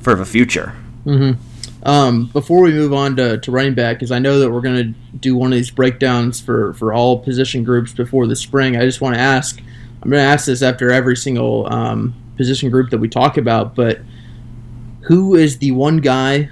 [0.00, 0.74] for the future.
[1.04, 1.40] Mm-hmm.
[1.84, 4.94] Um, before we move on to, to running back, because I know that we're going
[4.94, 8.80] to do one of these breakdowns for, for all position groups before the spring, I
[8.80, 9.60] just want to ask
[10.04, 13.74] I'm going to ask this after every single um, position group that we talk about,
[13.74, 14.00] but
[15.04, 16.50] who is the one guy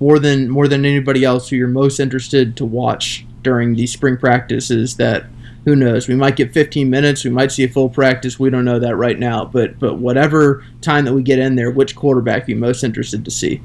[0.00, 4.16] more than more than anybody else who you're most interested to watch during these spring
[4.16, 5.26] practices that
[5.64, 8.64] who knows we might get 15 minutes we might see a full practice we don't
[8.64, 12.48] know that right now but but whatever time that we get in there which quarterback
[12.48, 13.60] are you most interested to see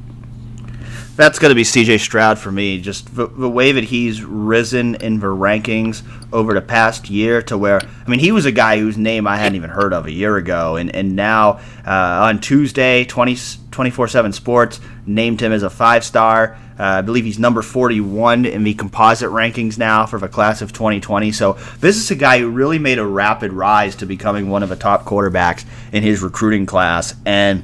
[1.16, 2.80] that's going to be CJ Stroud for me.
[2.80, 6.04] Just the, the, way that he's risen in the rankings
[6.34, 9.38] over the past year to where, I mean, he was a guy whose name I
[9.38, 10.76] hadn't even heard of a year ago.
[10.76, 13.38] And, and now uh, on Tuesday, 20,
[13.72, 16.58] 24 7 Sports named him as a five star.
[16.78, 20.74] Uh, I believe he's number 41 in the composite rankings now for the class of
[20.74, 21.32] 2020.
[21.32, 24.68] So this is a guy who really made a rapid rise to becoming one of
[24.68, 25.64] the top quarterbacks
[25.94, 27.16] in his recruiting class.
[27.26, 27.64] And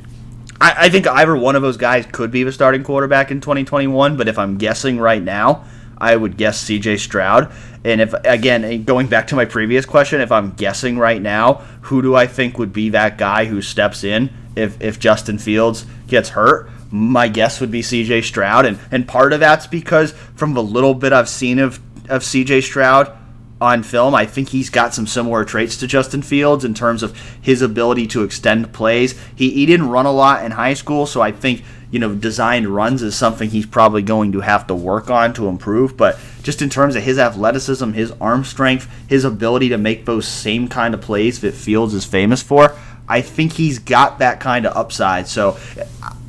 [0.62, 4.16] I, I think either one of those guys could be the starting quarterback in 2021.
[4.16, 5.66] But if I'm guessing right now,
[5.97, 7.51] I would guess CJ Stroud.
[7.84, 12.01] And if again, going back to my previous question, if I'm guessing right now, who
[12.01, 16.30] do I think would be that guy who steps in if if Justin Fields gets
[16.30, 16.70] hurt?
[16.91, 20.93] My guess would be CJ Stroud, and and part of that's because from the little
[20.93, 23.16] bit I've seen of of CJ Stroud,
[23.62, 24.16] on film.
[24.16, 28.07] I think he's got some similar traits to Justin Fields in terms of his ability
[28.07, 29.18] to extend plays.
[29.36, 32.68] He, he didn't run a lot in high school, so I think you know designed
[32.68, 35.95] runs is something he's probably going to have to work on to improve.
[35.95, 40.28] But just in terms of his athleticism, his arm strength, his ability to make those
[40.28, 42.76] same kind of plays that Fields is famous for,
[43.07, 45.28] I think he's got that kind of upside.
[45.28, 45.59] So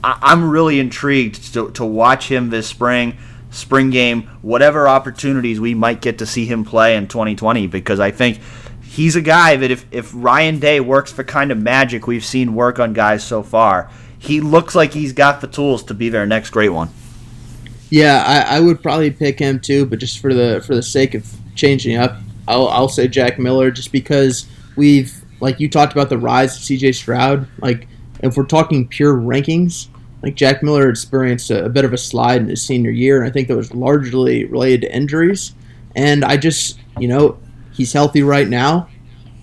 [0.05, 3.17] I, am really intrigued to, to watch him this spring
[3.53, 8.11] spring game, whatever opportunities we might get to see him play in 2020 because I
[8.11, 8.41] think
[8.83, 12.55] he's a guy that if, if Ryan Day works the kind of magic we've seen
[12.55, 16.27] work on guys so far, he looks like he's got the tools to be their
[16.27, 16.91] next great one.
[17.91, 21.15] Yeah, I, I would probably pick him too, but just for the for the sake
[21.15, 22.17] of changing up,
[22.49, 24.47] I'll, I'll say Jack Miller just because
[24.77, 27.47] we've like you talked about the rise of CJ Stroud.
[27.59, 27.89] Like
[28.23, 29.89] if we're talking pure rankings,
[30.23, 33.29] like Jack Miller experienced a, a, bit of a slide in his senior year, and
[33.29, 35.55] I think that was largely related to injuries.
[35.97, 37.39] And I just, you know,
[37.73, 38.89] he's healthy right now.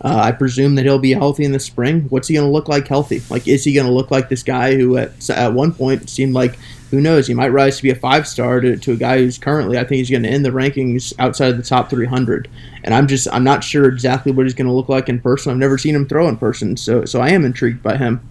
[0.02, 2.04] Uh, I presume that he'll be healthy in the spring.
[2.10, 3.22] What's he going to look like healthy?
[3.30, 6.34] Like, is he going to look like this guy who at, at one point seemed
[6.34, 6.58] like,
[6.90, 9.38] who knows, he might rise to be a five star to, to a guy who's
[9.38, 12.50] currently, I think he's going to end the rankings outside of the top 300.
[12.86, 15.52] And I'm just, I'm not sure exactly what he's going to look like in person.
[15.52, 18.22] I've never seen him throw in person, so, so I am intrigued by him.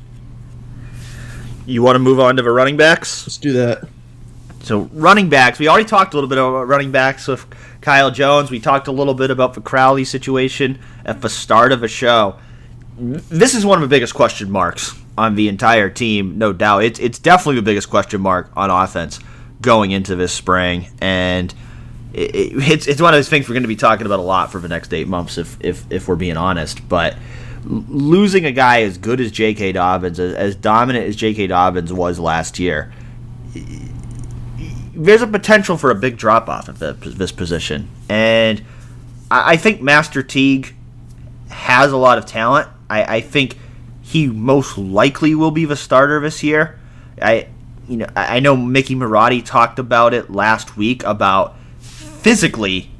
[1.68, 3.26] You want to move on to the running backs?
[3.26, 3.86] Let's do that.
[4.62, 7.46] So running backs, we already talked a little bit about running backs with
[7.82, 8.50] Kyle Jones.
[8.50, 12.38] We talked a little bit about the Crowley situation at the start of the show.
[12.98, 16.84] This is one of the biggest question marks on the entire team, no doubt.
[16.84, 19.20] It's it's definitely the biggest question mark on offense
[19.60, 21.52] going into this spring, and
[22.14, 24.22] it, it, it's it's one of those things we're going to be talking about a
[24.22, 26.88] lot for the next eight months, if if if we're being honest.
[26.88, 27.16] But
[27.64, 29.72] losing a guy as good as J.K.
[29.72, 31.48] Dobbins, as, as dominant as J.K.
[31.48, 32.92] Dobbins was last year,
[34.94, 37.88] there's a potential for a big drop off at the, this position.
[38.08, 38.62] And
[39.30, 40.74] I, I, think Master Teague
[41.50, 42.68] has a lot of talent.
[42.90, 43.56] I, I, think
[44.02, 46.78] he most likely will be the starter this year.
[47.20, 47.48] I
[47.88, 52.90] you know I know Mickey Marotti talked about it last week about physically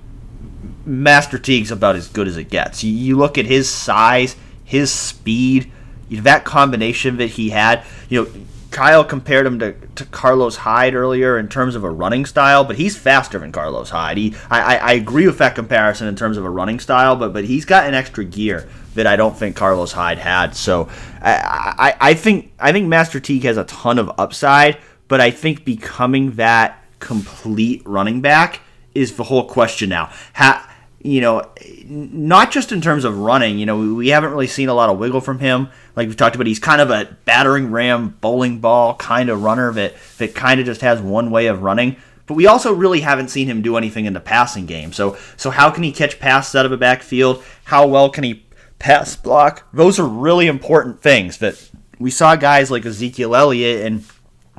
[0.85, 2.83] Master Teague's about as good as it gets.
[2.83, 4.35] You, you look at his size
[4.69, 5.73] his speed,
[6.11, 7.83] that combination that he had.
[8.11, 8.31] You know,
[8.71, 12.77] Kyle compared him to, to Carlos Hyde earlier in terms of a running style, but
[12.77, 14.19] he's faster than Carlos Hyde.
[14.19, 17.45] He, I, I agree with that comparison in terms of a running style, but but
[17.45, 20.55] he's got an extra gear that I don't think Carlos Hyde had.
[20.55, 20.91] So
[21.23, 21.33] I,
[21.79, 24.77] I, I think I think Master Teague has a ton of upside,
[25.09, 28.61] but I think becoming that complete running back
[28.95, 30.11] is the whole question now.
[30.35, 30.68] How,
[31.01, 31.49] you know,
[31.87, 33.59] not just in terms of running.
[33.59, 35.69] You know, we haven't really seen a lot of wiggle from him.
[35.95, 39.73] Like we've talked about, he's kind of a battering ram, bowling ball kind of runner
[39.73, 41.97] that that kind of just has one way of running.
[42.27, 44.93] But we also really haven't seen him do anything in the passing game.
[44.93, 47.45] So so how can he catch passes out of a backfield?
[47.65, 48.47] How well can he
[48.79, 49.69] pass block?
[49.73, 54.05] Those are really important things that we saw guys like Ezekiel Elliott and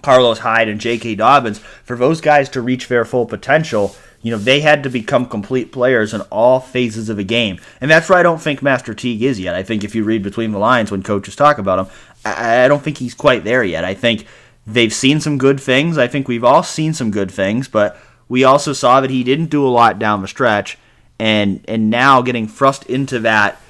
[0.01, 1.15] Carlos Hyde and J.K.
[1.15, 1.59] Dobbins.
[1.59, 5.71] For those guys to reach their full potential You know, they had to become complete
[5.71, 7.59] players in all phases of a game.
[7.79, 9.55] And that's where I don't think Master Teague is yet.
[9.55, 11.87] I think if you read between the lines when coaches talk about him,
[12.25, 13.85] I, I don't think he's quite there yet.
[13.85, 14.25] I think
[14.67, 15.97] they've seen some good things.
[15.97, 17.97] I think we've all seen some good things, but
[18.27, 20.77] we also saw that he didn't do a lot down the stretch.
[21.17, 23.61] And, and now getting thrust into that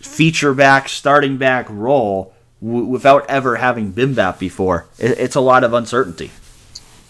[0.00, 5.40] feature back, starting back role w- without ever having been that before, it, it's a
[5.40, 6.30] lot of uncertainty.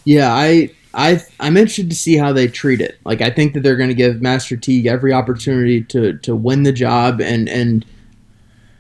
[0.05, 2.98] Yeah, I I I'm interested to see how they treat it.
[3.05, 6.62] Like I think that they're going to give Master Teague every opportunity to to win
[6.62, 7.85] the job, and and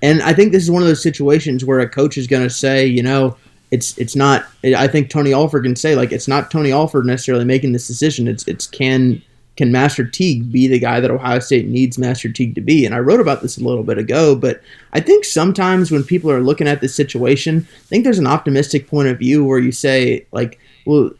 [0.02, 2.50] and I think this is one of those situations where a coach is going to
[2.50, 3.36] say, you know,
[3.70, 4.46] it's it's not.
[4.64, 8.26] I think Tony Alford can say like it's not Tony Alford necessarily making this decision.
[8.28, 9.22] It's it's can
[9.58, 12.86] can Master Teague be the guy that Ohio State needs Master Teague to be?
[12.86, 14.62] And I wrote about this a little bit ago, but
[14.92, 18.86] I think sometimes when people are looking at this situation, I think there's an optimistic
[18.86, 21.10] point of view where you say like, well,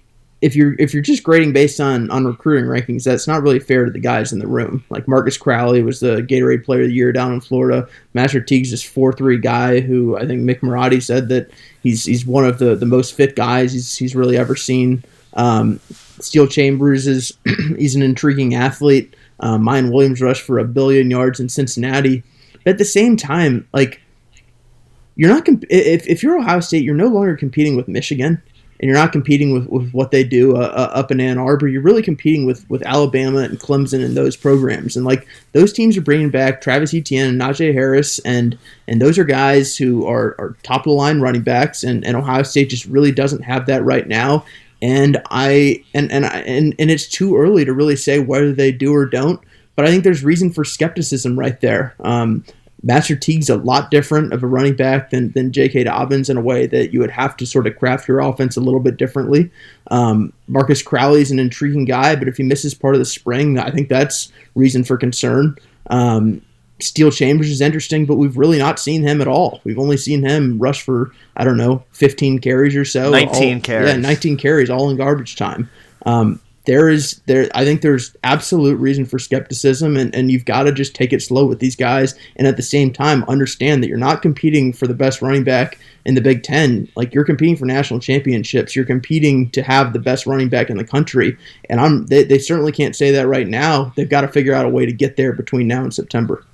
[0.40, 3.84] if you're if you're just grading based on on recruiting rankings, that's not really fair
[3.84, 4.84] to the guys in the room.
[4.88, 7.88] Like Marcus Crowley was the Gatorade Player of the Year down in Florida.
[8.14, 11.50] Master Teague's this four three guy who I think Mick Marotti said that
[11.82, 15.02] he's he's one of the the most fit guys he's he's really ever seen.
[15.34, 15.80] Um,
[16.20, 17.36] Steele Chambers is
[17.76, 19.14] he's an intriguing athlete.
[19.40, 22.22] Uh, Miyan Williams rushed for a billion yards in Cincinnati.
[22.64, 24.00] But at the same time, like
[25.16, 28.40] you're not comp- if if you're Ohio State, you're no longer competing with Michigan
[28.80, 31.66] and you're not competing with, with what they do uh, uh, up in Ann Arbor.
[31.66, 34.96] You're really competing with, with Alabama and Clemson and those programs.
[34.96, 38.56] And like those teams are bringing back Travis Etienne and Najee Harris, and
[38.86, 41.82] and those are guys who are, are top of the line running backs.
[41.82, 44.44] And, and Ohio State just really doesn't have that right now.
[44.80, 48.70] And I and and I, and and it's too early to really say whether they
[48.70, 49.40] do or don't.
[49.74, 51.94] But I think there's reason for skepticism right there.
[52.00, 52.44] Um,
[52.82, 55.84] Master Teague's a lot different of a running back than, than J.K.
[55.84, 58.60] Dobbins in a way that you would have to sort of craft your offense a
[58.60, 59.50] little bit differently.
[59.90, 63.70] Um, Marcus Crowley's an intriguing guy, but if he misses part of the spring, I
[63.70, 65.56] think that's reason for concern.
[65.88, 66.42] Um,
[66.80, 69.60] Steele Chambers is interesting, but we've really not seen him at all.
[69.64, 73.10] We've only seen him rush for, I don't know, 15 carries or so.
[73.10, 73.88] 19 all, carries.
[73.90, 75.68] Yeah, 19 carries, all in garbage time.
[76.06, 80.64] Um, there is there I think there's absolute reason for skepticism and, and you've got
[80.64, 83.88] to just take it slow with these guys and at the same time understand that
[83.88, 86.86] you're not competing for the best running back in the Big Ten.
[86.94, 88.76] Like you're competing for national championships.
[88.76, 91.38] You're competing to have the best running back in the country.
[91.70, 93.94] And I'm they, they certainly can't say that right now.
[93.96, 96.44] They've got to figure out a way to get there between now and September.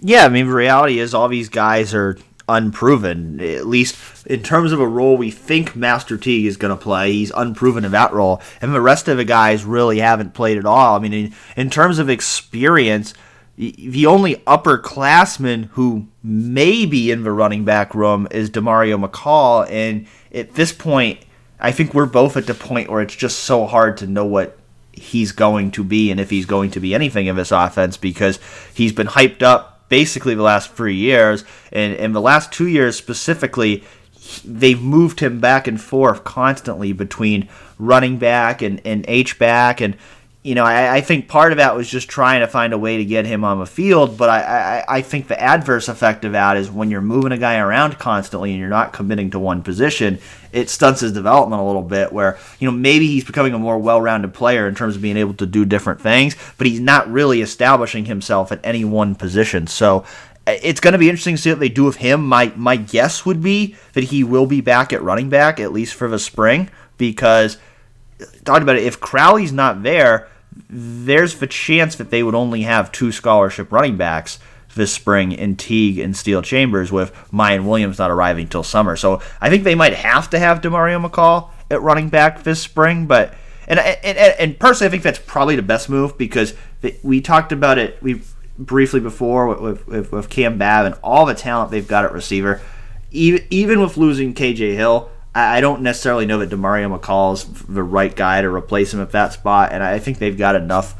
[0.00, 2.16] Yeah, I mean the reality is all these guys are
[2.48, 3.40] unproven.
[3.40, 7.12] At least in terms of a role we think Master T is going to play,
[7.12, 10.66] he's unproven in that role, and the rest of the guys really haven't played at
[10.66, 10.96] all.
[10.96, 13.14] I mean, in, in terms of experience,
[13.56, 20.06] the only upperclassman who may be in the running back room is Demario McCall, and
[20.32, 21.20] at this point,
[21.60, 24.58] I think we're both at the point where it's just so hard to know what
[24.92, 28.38] he's going to be and if he's going to be anything in this offense because
[28.74, 32.96] he's been hyped up basically the last three years, and in the last two years
[32.96, 33.84] specifically,
[34.44, 37.48] they've moved him back and forth constantly between
[37.78, 39.80] running back and, and H back.
[39.80, 39.96] And,
[40.48, 42.96] you know, I, I, think part of that was just trying to find a way
[42.96, 44.16] to get him on the field.
[44.16, 47.38] But I, I, I think the adverse effect of that is when you're moving a
[47.38, 50.18] guy around constantly and you're not committing to one position,
[50.50, 52.14] it stunts his development a little bit.
[52.14, 55.18] Where, you know, maybe he's becoming a more well rounded player in terms of being
[55.18, 59.66] able to do different things, but he's not really establishing himself at any one position.
[59.66, 60.06] So,
[60.46, 62.26] uh, it's going to be interesting to see what they do with him.
[62.26, 65.92] My my guess would be that he will be back at running back at least
[65.92, 67.58] for the spring because
[68.18, 70.28] uh, talking about it, if Crowley's not there,
[70.68, 74.38] there's the chance that they would only have two scholarship running backs
[74.74, 78.96] this spring in Teague and Steele Chambers with Miyan Williams not arriving till summer.
[78.96, 83.06] So I think they might have to have Demario McCall at running back this spring,
[83.06, 83.34] but
[83.66, 86.54] and and, and personally I think that's probably the best move because
[87.02, 88.22] we talked about it we
[88.58, 92.60] briefly before with, with, with Cam Babb and all the talent they've got at receiver.
[93.10, 97.82] Even, even with losing KJ Hill, I, don't necessarily know that Demario McCall is the
[97.82, 100.94] right guy to replace him at that spot, and I think they've got enough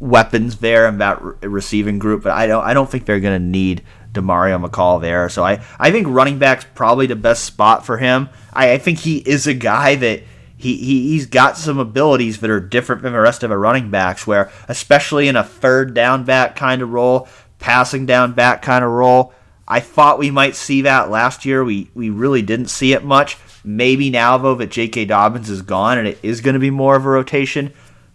[0.00, 3.40] weapons there in that re- receiving group, but I don't I don't think they're going
[3.40, 3.82] to need
[4.12, 5.28] Demario McCall there.
[5.28, 8.28] So I, I think running back's probably the best spot for him.
[8.52, 10.22] I, I think he is a guy that–
[10.56, 13.90] he, he he's got some abilities that are different than the rest of the running
[13.90, 14.26] backs.
[14.26, 17.28] Where especially in a third down back kind of role,
[17.58, 19.34] passing down back kind of role,
[19.68, 21.64] I thought we might see that last year.
[21.64, 23.36] We we really didn't see it much.
[23.64, 25.06] Maybe now though that J.K.
[25.06, 27.72] Dobbins is gone and it is going to be more of a rotation,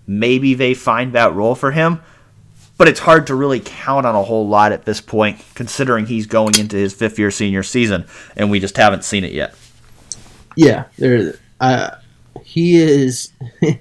[0.07, 2.01] maybe they find that role for him.
[2.77, 6.25] But it's hard to really count on a whole lot at this point, considering he's
[6.25, 8.05] going into his fifth year senior season,
[8.35, 9.53] and we just haven't seen it yet.
[10.55, 11.35] Yeah, there.
[11.59, 11.91] Uh,
[12.43, 13.31] he is.
[13.61, 13.79] it,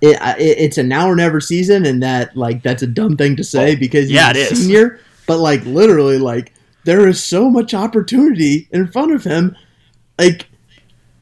[0.00, 3.42] it, it's a now or never season, and that like that's a dumb thing to
[3.42, 4.60] say Oh, because he's yeah, a is.
[4.62, 5.00] senior.
[5.26, 6.52] But like literally, like
[6.84, 9.56] there is so much opportunity in front of him.
[10.18, 10.48] Like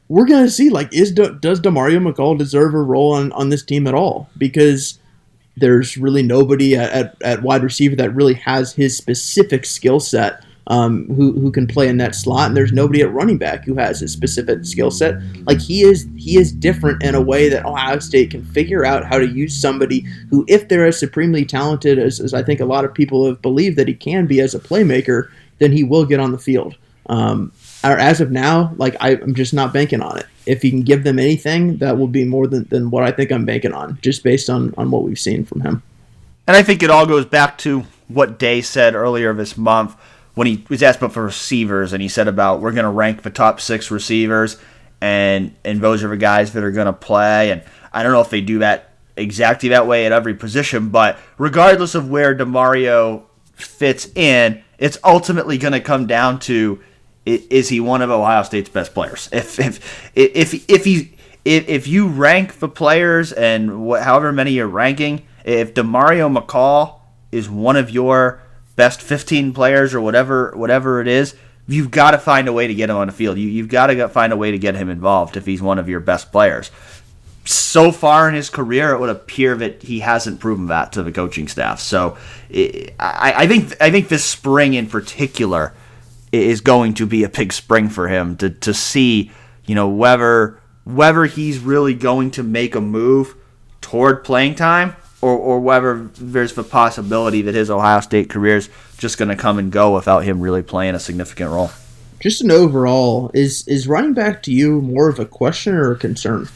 [0.07, 3.63] we're gonna see, like is Do, does Demario McCall deserve a role on on this
[3.63, 4.29] team at all?
[4.37, 4.99] Because
[5.55, 10.43] there's really nobody at, at, at wide receiver that really has his specific skill set
[10.67, 13.75] um, who, who can play in that slot, and there's nobody at running back who
[13.75, 15.15] has his specific skill set.
[15.45, 19.05] Like he is he is different in a way that Ohio State can figure out
[19.05, 22.65] how to use somebody who, if they're as supremely talented as, as I think a
[22.65, 25.29] lot of people have believed that he can be as a playmaker,
[25.63, 26.75] then he will get on the field.
[27.07, 27.51] Um,
[27.83, 30.25] or as of now, like I, I'm just not banking on it.
[30.45, 33.31] If he can give them anything, that will be more than, than what I think
[33.31, 35.83] I'm banking on, just based on, on what we've seen from him.
[36.47, 39.95] And I think it all goes back to what Day said earlier this month
[40.35, 43.21] when he was asked about for receivers, and he said about we're going to rank
[43.21, 44.57] the top six receivers,
[44.99, 47.51] and and those are the guys that are going to play.
[47.51, 51.19] And I don't know if they do that exactly that way at every position, but
[51.37, 53.23] regardless of where Demario
[53.53, 56.81] fits in, it's ultimately going to come down to
[57.25, 59.29] is he one of Ohio State's best players?
[59.31, 64.51] If if if if he if, if you rank the players and what, however many
[64.51, 66.99] you're ranking, if Demario McCall
[67.31, 68.41] is one of your
[68.75, 71.35] best 15 players or whatever whatever it is,
[71.67, 73.37] you've got to find a way to get him on the field.
[73.37, 75.89] You, you've got to find a way to get him involved if he's one of
[75.89, 76.71] your best players.
[77.45, 81.11] So far in his career, it would appear that he hasn't proven that to the
[81.11, 81.81] coaching staff.
[81.81, 82.17] So
[82.99, 85.73] I, I think I think this spring in particular
[86.31, 89.31] is going to be a big spring for him to, to see
[89.65, 93.35] you know whether whether he's really going to make a move
[93.81, 98.69] toward playing time or, or whether there's the possibility that his Ohio State career is
[98.97, 101.71] just going to come and go without him really playing a significant role.
[102.19, 105.97] Just an overall, is is running back to you more of a question or a
[105.97, 106.47] concern?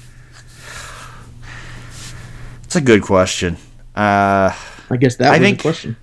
[2.67, 3.55] It's a good question.
[3.95, 4.51] Uh,
[4.91, 5.95] I guess that I was think- the question.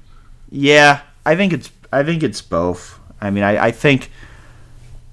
[0.48, 2.98] Yeah, I think it's I think it's both.
[3.20, 4.10] I mean, I, I think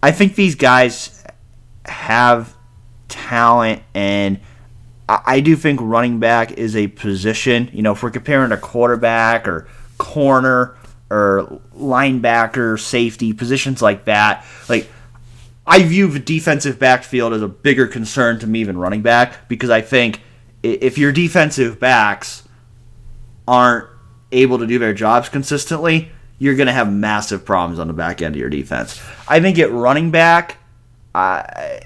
[0.02, 1.22] I think these guys
[1.84, 2.56] have
[3.10, 4.40] talent, and
[5.10, 7.70] I, I do think running back is a position.
[7.74, 9.68] You know, if we're comparing a quarterback or
[9.98, 10.78] corner
[11.10, 14.90] or linebacker, safety positions like that, like
[15.68, 19.70] I view the defensive backfield as a bigger concern to me than running back because
[19.70, 20.22] I think
[20.64, 22.44] if your defensive backs
[23.48, 23.88] aren't
[24.32, 28.22] able to do their jobs consistently, you're going to have massive problems on the back
[28.22, 29.02] end of your defense.
[29.28, 30.58] I think at running back,
[31.14, 31.82] I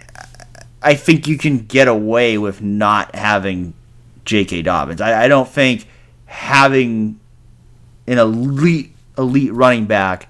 [0.82, 3.74] I think you can get away with not having
[4.24, 4.62] J.K.
[4.62, 5.02] Dobbins.
[5.02, 5.88] I, I don't think
[6.26, 7.20] having
[8.08, 10.30] an elite elite running back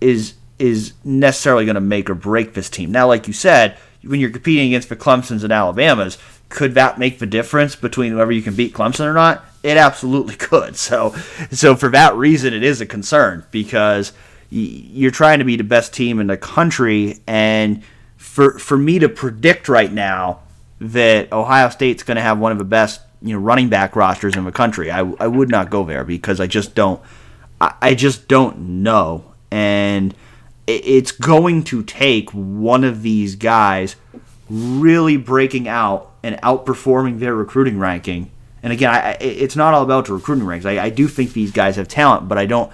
[0.00, 2.90] is is necessarily going to make or break this team.
[2.90, 7.18] Now, like you said, when you're competing against the Clemson's and Alabamas, could that make
[7.18, 9.44] the difference between whether you can beat Clemson or not?
[9.62, 10.76] It absolutely could.
[10.76, 11.14] So,
[11.50, 14.12] so for that reason, it is a concern because
[14.48, 17.82] you're trying to be the best team in the country, and
[18.16, 20.40] for for me to predict right now
[20.80, 24.36] that Ohio State's going to have one of the best you know running back rosters
[24.36, 27.00] in the country, I, I would not go there because I just don't
[27.60, 30.14] I, I just don't know, and
[30.68, 33.96] it, it's going to take one of these guys
[34.48, 38.32] really breaking out and outperforming their recruiting ranking.
[38.60, 40.66] And again, I, it's not all about the recruiting ranks.
[40.66, 42.72] I, I do think these guys have talent, but I don't.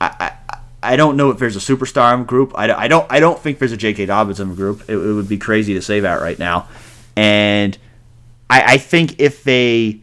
[0.00, 2.52] I, I, I don't know if there's a superstar in the group.
[2.56, 3.06] I, I don't.
[3.12, 4.06] I don't think there's a J.K.
[4.06, 4.88] Dobbins in the group.
[4.88, 6.68] It, it would be crazy to say that right now.
[7.16, 7.76] And
[8.48, 10.00] I, I think if they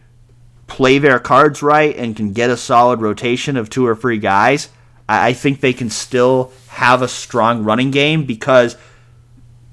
[0.67, 4.69] play their cards right and can get a solid rotation of two or three guys,
[5.09, 8.77] I think they can still have a strong running game because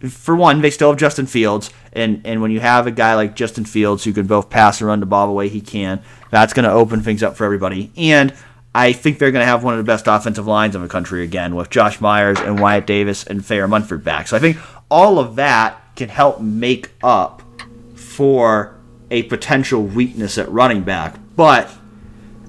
[0.08, 3.36] for one, they still have Justin Fields, and, and when you have a guy like
[3.36, 6.52] Justin Fields who can both pass and run the ball the way he can, that's
[6.52, 7.90] going to open things up for everybody.
[7.96, 8.32] And
[8.74, 11.22] I think they're going to have one of the best offensive lines in the country
[11.22, 14.28] again with Josh Myers and Wyatt Davis and Thayer Munford back.
[14.28, 14.56] So I think
[14.90, 17.42] all of that can help make up
[17.94, 18.76] for
[19.10, 21.16] a potential weakness at running back.
[21.34, 21.70] But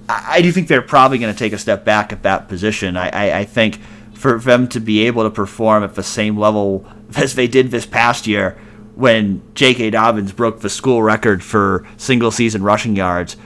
[0.07, 2.97] I do think they're probably going to take a step back at that position.
[2.97, 3.79] I, I, I think
[4.13, 7.85] for them to be able to perform at the same level as they did this
[7.85, 8.57] past year
[8.95, 9.91] when J.K.
[9.91, 13.37] Dobbins broke the school record for single season rushing yards,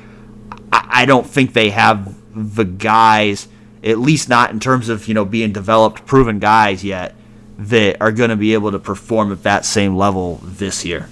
[0.71, 3.47] I, don't think they have the guys,
[3.83, 7.15] at least not in terms of you know being developed, proven guys yet,
[7.57, 11.07] that are going to be able to perform at that same level this year.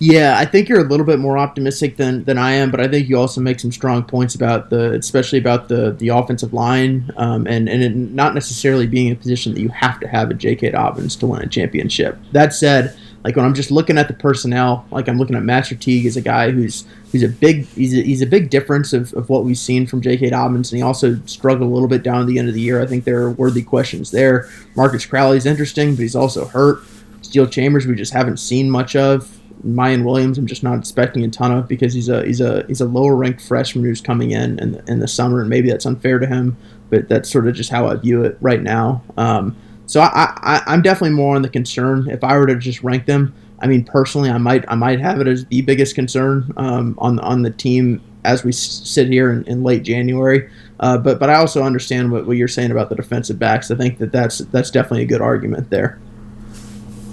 [0.00, 2.86] Yeah, I think you're a little bit more optimistic than, than I am, but I
[2.86, 7.10] think you also make some strong points about the, especially about the the offensive line,
[7.16, 10.34] um, and and not necessarily being in a position that you have to have a
[10.34, 10.70] J.K.
[10.70, 12.16] Dobbins to win a championship.
[12.30, 15.74] That said, like when I'm just looking at the personnel, like I'm looking at Master
[15.74, 19.12] Teague as a guy who's who's a big he's a, he's a big difference of,
[19.14, 20.30] of what we've seen from J.K.
[20.30, 22.80] Dobbins, and he also struggled a little bit down at the end of the year.
[22.80, 24.48] I think there are worthy questions there.
[24.76, 26.82] Marcus Crowley's interesting, but he's also hurt.
[27.22, 29.37] Steele Chambers we just haven't seen much of.
[29.66, 32.80] Miyan Williams I'm just not expecting a ton of because he's a he's a he's
[32.80, 36.18] a lower ranked freshman who's coming in in in the summer, and maybe that's unfair
[36.18, 36.56] to him,
[36.90, 39.02] but that's sort of just how I view it right now.
[39.16, 39.56] Um,
[39.86, 42.08] so I, I, I'm definitely more on the concern.
[42.10, 45.20] If I were to just rank them, I mean, personally, I might I might have
[45.20, 49.44] it as the biggest concern um, on on the team as we sit here in,
[49.44, 50.48] in late January.
[50.80, 53.70] Uh, but but I also understand what, what you're saying about the defensive backs.
[53.70, 55.98] I think that that's that's definitely a good argument there.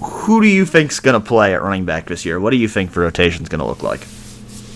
[0.06, 2.38] Who do you think's going to play at running back this year?
[2.38, 4.06] What do you think the rotation's going to look like?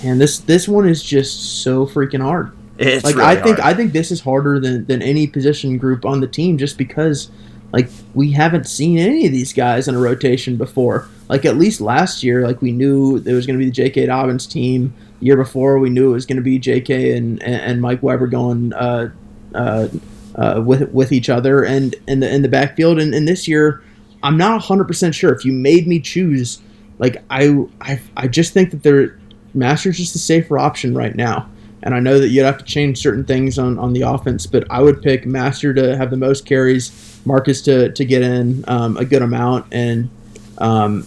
[0.03, 2.53] And this this one is just so freaking hard.
[2.79, 3.75] It's like really I think hard.
[3.75, 7.31] I think this is harder than than any position group on the team just because
[7.73, 11.09] like we haven't seen any of these guys in a rotation before.
[11.29, 14.07] Like at least last year, like we knew there was going to be the J.K.
[14.07, 14.93] Dobbins team.
[15.21, 17.17] The year before, we knew it was going to be J.K.
[17.17, 19.11] and and Mike Weber going uh,
[19.55, 19.89] uh,
[20.35, 22.99] uh, with with each other and in the in the backfield.
[22.99, 23.83] And, and this year,
[24.23, 25.33] I'm not 100 percent sure.
[25.33, 26.61] If you made me choose,
[26.99, 29.19] like I I, I just think that they're
[29.55, 31.49] Master's just the safer option right now.
[31.83, 34.65] And I know that you'd have to change certain things on, on the offense, but
[34.71, 38.99] I would pick Master to have the most carries, Marcus to, to get in um,
[38.99, 40.11] a good amount, and
[40.59, 41.07] um,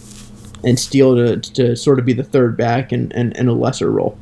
[0.64, 4.18] and Steele to, to sort of be the third back and in a lesser role.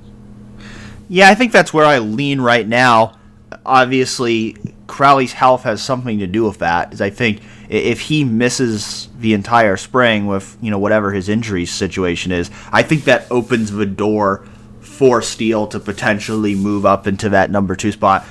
[1.09, 3.19] Yeah, I think that's where I lean right now.
[3.65, 4.57] Obviously,
[4.87, 6.93] Crowley's health has something to do with that.
[6.93, 7.41] Is I think
[7.73, 12.83] if he misses the entire spring with you know whatever his injury situation is, I
[12.83, 14.45] think that opens the door
[14.81, 18.27] for Steele to potentially move up into that number two spot.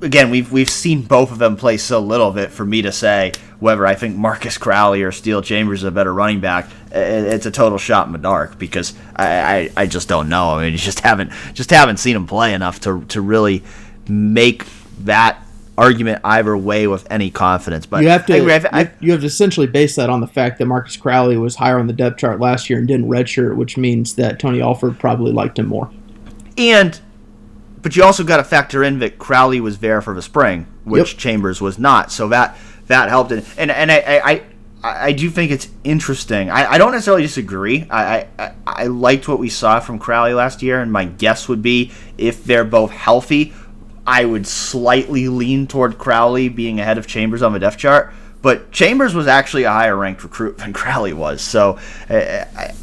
[0.00, 2.90] Again, we've we've seen both of them play so little of it for me to
[2.90, 6.68] say whether I think Marcus Crowley or Steele Chambers is a better running back.
[6.90, 10.58] It's a total shot in the dark because I, I, I just don't know.
[10.58, 13.62] I mean, you just haven't just haven't seen him play enough to to really
[14.08, 14.66] make
[15.04, 15.41] that
[15.78, 17.86] argument either way with any confidence.
[17.86, 18.56] But You have to I.
[18.56, 21.56] I- I- you, have to essentially base that on the fact that Marcus Crowley was
[21.56, 24.98] higher on the depth chart last year and didn't redshirt, which means that Tony Alford
[24.98, 25.90] probably liked him more.
[26.58, 27.00] And
[27.80, 31.12] but you also got to factor in that Crowley was there for the spring, which
[31.12, 31.18] Yep.
[31.18, 32.12] Chambers was not.
[32.12, 33.32] So that that helped.
[33.32, 34.42] And and, and I, I I
[35.06, 36.50] I do think it's interesting.
[36.50, 37.86] I, I don't necessarily disagree.
[37.90, 41.62] I, I I liked what we saw from Crowley last year, and my guess would
[41.62, 43.52] be if they're both healthy,
[44.06, 48.12] I would slightly lean toward Crowley being ahead of Chambers on the depth chart.
[48.42, 51.40] But Chambers was actually a higher ranked recruit than Crowley was.
[51.42, 51.78] So
[52.10, 52.74] uh, I,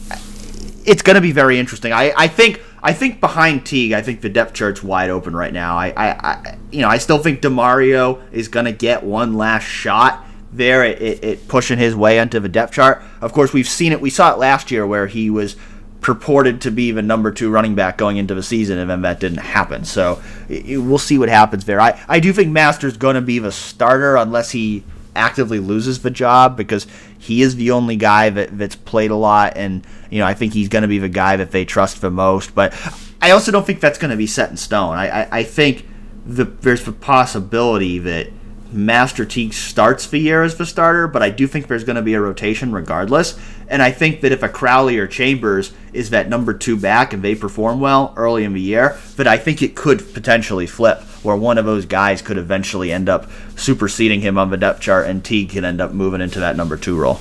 [0.85, 1.91] it's going to be very interesting.
[1.91, 5.53] I, I think I think behind Teague, I think the depth chart's wide open right
[5.53, 5.77] now.
[5.77, 9.65] I, I, I you know I still think Demario is going to get one last
[9.65, 13.03] shot there at pushing his way onto the depth chart.
[13.21, 14.01] Of course, we've seen it.
[14.01, 15.55] We saw it last year where he was
[16.01, 19.19] purported to be the number two running back going into the season, and then that
[19.19, 19.83] didn't happen.
[19.83, 21.81] So we'll see what happens there.
[21.81, 24.83] I, I do think Masters going to be the starter unless he
[25.15, 29.53] actively loses the job because he is the only guy that, that's played a lot
[29.57, 32.11] and you know I think he's going to be the guy that they trust the
[32.11, 32.73] most but
[33.21, 35.85] I also don't think that's going to be set in stone I, I, I think
[36.25, 38.29] the, there's the possibility that
[38.71, 42.01] Master Teague starts the year as the starter but I do think there's going to
[42.01, 43.37] be a rotation regardless
[43.69, 47.23] and I think that if a Crowley or Chambers is that number two back and
[47.23, 51.35] they perform well early in the year that I think it could potentially flip where
[51.35, 55.23] one of those guys could eventually end up superseding him on the depth chart, and
[55.23, 57.19] Teague can end up moving into that number two role.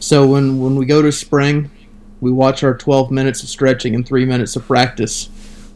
[0.00, 1.70] So when when we go to spring,
[2.20, 5.28] we watch our 12 minutes of stretching and three minutes of practice.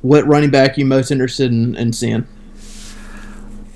[0.03, 2.27] What running back you most interested in, in seeing?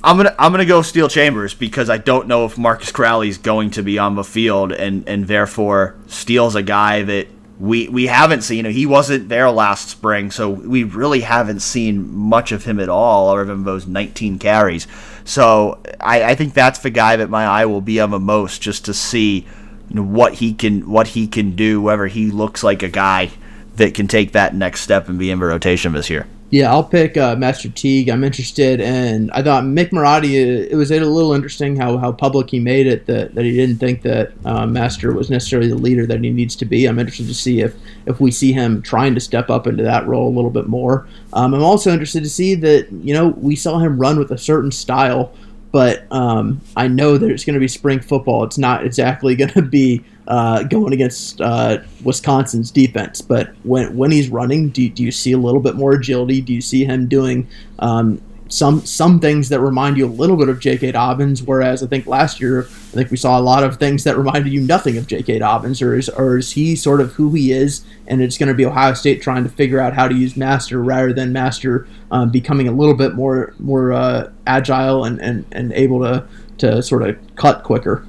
[0.03, 3.71] I'm gonna I'm gonna go Steele Chambers because I don't know if Marcus Crowley's going
[3.73, 8.43] to be on the field, and and therefore Steele's a guy that we we haven't
[8.43, 8.65] seen.
[8.65, 13.29] He wasn't there last spring, so we really haven't seen much of him at all,
[13.31, 14.87] other than those 19 carries.
[15.25, 18.63] So I, I think that's the guy that my eye will be on the most,
[18.63, 19.47] just to see
[19.91, 23.31] what he can what he can do, whether he looks like a guy
[23.77, 26.27] that can take that next step and be in the rotation this year.
[26.51, 28.09] Yeah, I'll pick uh, Master Teague.
[28.09, 30.33] I'm interested, and I thought Mick Marotti.
[30.71, 33.77] It was a little interesting how, how public he made it that, that he didn't
[33.77, 36.87] think that uh, Master was necessarily the leader that he needs to be.
[36.87, 37.75] I'm interested to see if
[38.07, 41.07] if we see him trying to step up into that role a little bit more.
[41.35, 44.39] Um, I'm also interested to see that you know we saw him run with a
[44.39, 45.35] certain style,
[45.71, 48.45] but um, I know that it's going to be spring football.
[48.45, 53.21] It's not exactly going to be uh, going against uh, Wisconsin's defense.
[53.21, 56.41] But when when he's running, do, do you see a little bit more agility?
[56.41, 57.49] Do you see him doing
[57.79, 60.93] um, some some things that remind you a little bit of J.K.
[60.93, 64.19] Dobbins, whereas I think last year I think we saw a lot of things that
[64.19, 65.39] reminded you nothing of J.K.
[65.39, 68.55] Dobbins, or is or is he sort of who he is, and it's going to
[68.55, 72.31] be Ohio State trying to figure out how to use Master rather than Master um,
[72.31, 76.27] becoming a little bit more more uh, agile and, and, and able to
[76.59, 78.05] to sort of cut quicker.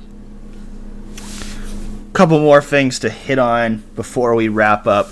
[2.13, 5.09] Couple more things to hit on before we wrap up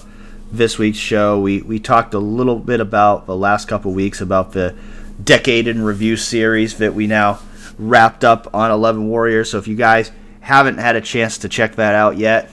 [0.51, 1.39] this week's show.
[1.39, 4.75] We we talked a little bit about the last couple weeks about the
[5.23, 7.39] decade in review series that we now
[7.77, 9.51] wrapped up on 11 Warriors.
[9.51, 10.11] So if you guys
[10.41, 12.49] haven't had a chance to check that out yet,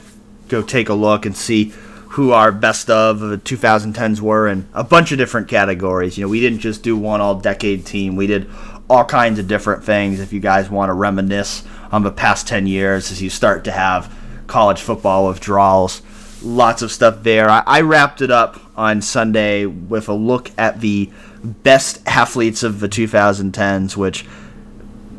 [0.48, 1.72] go take a look and see
[2.10, 6.18] who our best of the 2010s were in a bunch of different categories.
[6.18, 8.14] You know, we didn't just do one all decade team.
[8.14, 8.48] We did
[8.88, 12.66] all kinds of different things if you guys want to reminisce on the past 10
[12.66, 14.14] years as you start to have
[14.46, 16.02] college football withdrawals.
[16.42, 17.48] Lots of stuff there.
[17.48, 21.10] I, I wrapped it up on Sunday with a look at the
[21.42, 24.26] best athletes of the 2010s, which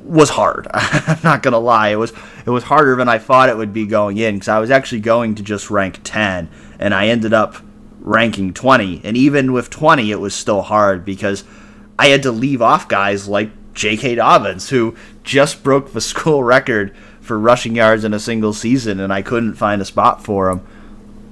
[0.04, 0.68] was hard.
[0.74, 1.90] I'm not gonna lie.
[1.90, 2.14] It was
[2.46, 5.02] it was harder than I thought it would be going in because I was actually
[5.02, 6.50] going to just rank 10,
[6.80, 7.56] and I ended up
[8.00, 9.02] ranking 20.
[9.04, 11.44] And even with 20, it was still hard because
[11.98, 14.16] I had to leave off guys like J.K.
[14.16, 16.96] Dobbins, who just broke the school record
[17.26, 20.66] for rushing yards in a single season, and I couldn't find a spot for him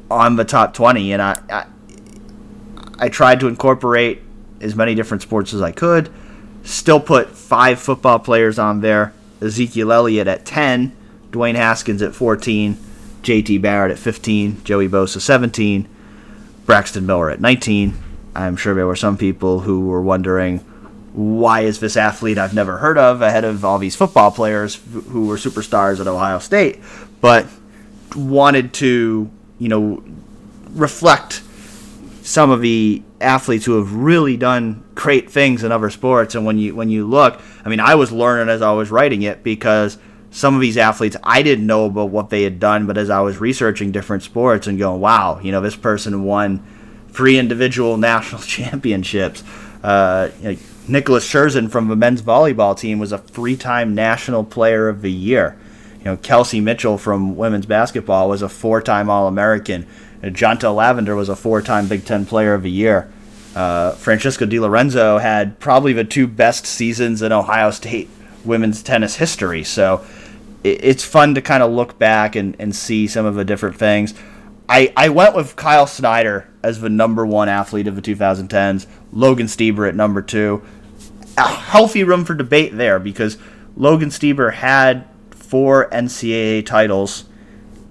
[0.10, 1.14] on the top 20.
[1.14, 1.66] And I, I,
[2.98, 4.22] I tried to incorporate
[4.60, 6.12] as many different sports as I could.
[6.64, 9.14] Still put five football players on there.
[9.42, 10.96] Ezekiel Elliott at 10,
[11.32, 12.78] Dwayne Haskins at 14,
[13.22, 15.88] JT Barrett at 15, Joey Bosa 17,
[16.66, 17.94] Braxton Miller at 19.
[18.36, 20.66] I'm sure there were some people who were wondering
[21.14, 24.76] why is this athlete I've never heard of ahead of all these football players
[25.10, 26.80] who were superstars at Ohio State,
[27.22, 27.48] but
[28.16, 29.30] wanted to,
[29.60, 30.04] you know,
[30.72, 31.44] reflect
[32.24, 36.36] some of the athletes who have really done great things in other sports.
[36.36, 39.22] And when you when you look, I mean, I was learning as I was writing
[39.22, 39.98] it because
[40.32, 43.22] some of these athletes I didn't know about what they had done, but as I
[43.22, 46.66] was researching different sports and going, wow, you know, this person won
[47.10, 49.44] three individual national championships.
[49.84, 50.58] Uh, you know,
[50.88, 55.58] Nicolas Szerszen from the men's volleyball team was a three-time national player of the year.
[56.00, 59.88] You know, Kelsey Mitchell from women's basketball was a four-time All-American.
[60.22, 63.10] Jonta Lavender was a four-time Big Ten Player of the Year.
[63.56, 68.10] Uh, Francesca Di Lorenzo had probably the two best seasons in Ohio State
[68.44, 69.64] women's tennis history.
[69.64, 70.06] So
[70.64, 73.78] it, it's fun to kind of look back and, and see some of the different
[73.78, 74.14] things.
[74.68, 79.48] I, I went with Kyle Snyder as the number one athlete of the 2010s, Logan
[79.48, 80.64] Stieber at number two.
[81.38, 83.38] A healthy room for debate there because
[83.76, 87.26] Logan Stieber had four NCAA titles.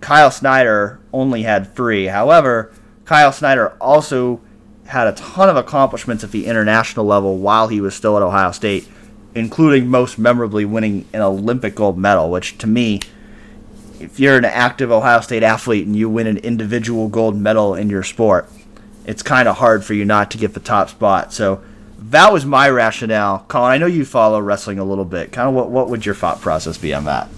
[0.01, 2.07] Kyle Snyder only had three.
[2.07, 2.73] However,
[3.05, 4.40] Kyle Snyder also
[4.86, 8.51] had a ton of accomplishments at the international level while he was still at Ohio
[8.51, 8.86] State,
[9.35, 13.01] including most memorably winning an Olympic gold medal, which to me,
[14.01, 17.89] if you're an active Ohio State athlete and you win an individual gold medal in
[17.89, 18.49] your sport,
[19.07, 21.33] it's kind of hard for you not to get the top spot.
[21.33, 21.62] So
[22.11, 23.45] that was my rationale.
[23.49, 25.33] Colin, I know you follow wrestling a little bit.
[25.33, 27.29] Kind of what, what would your thought process be on that?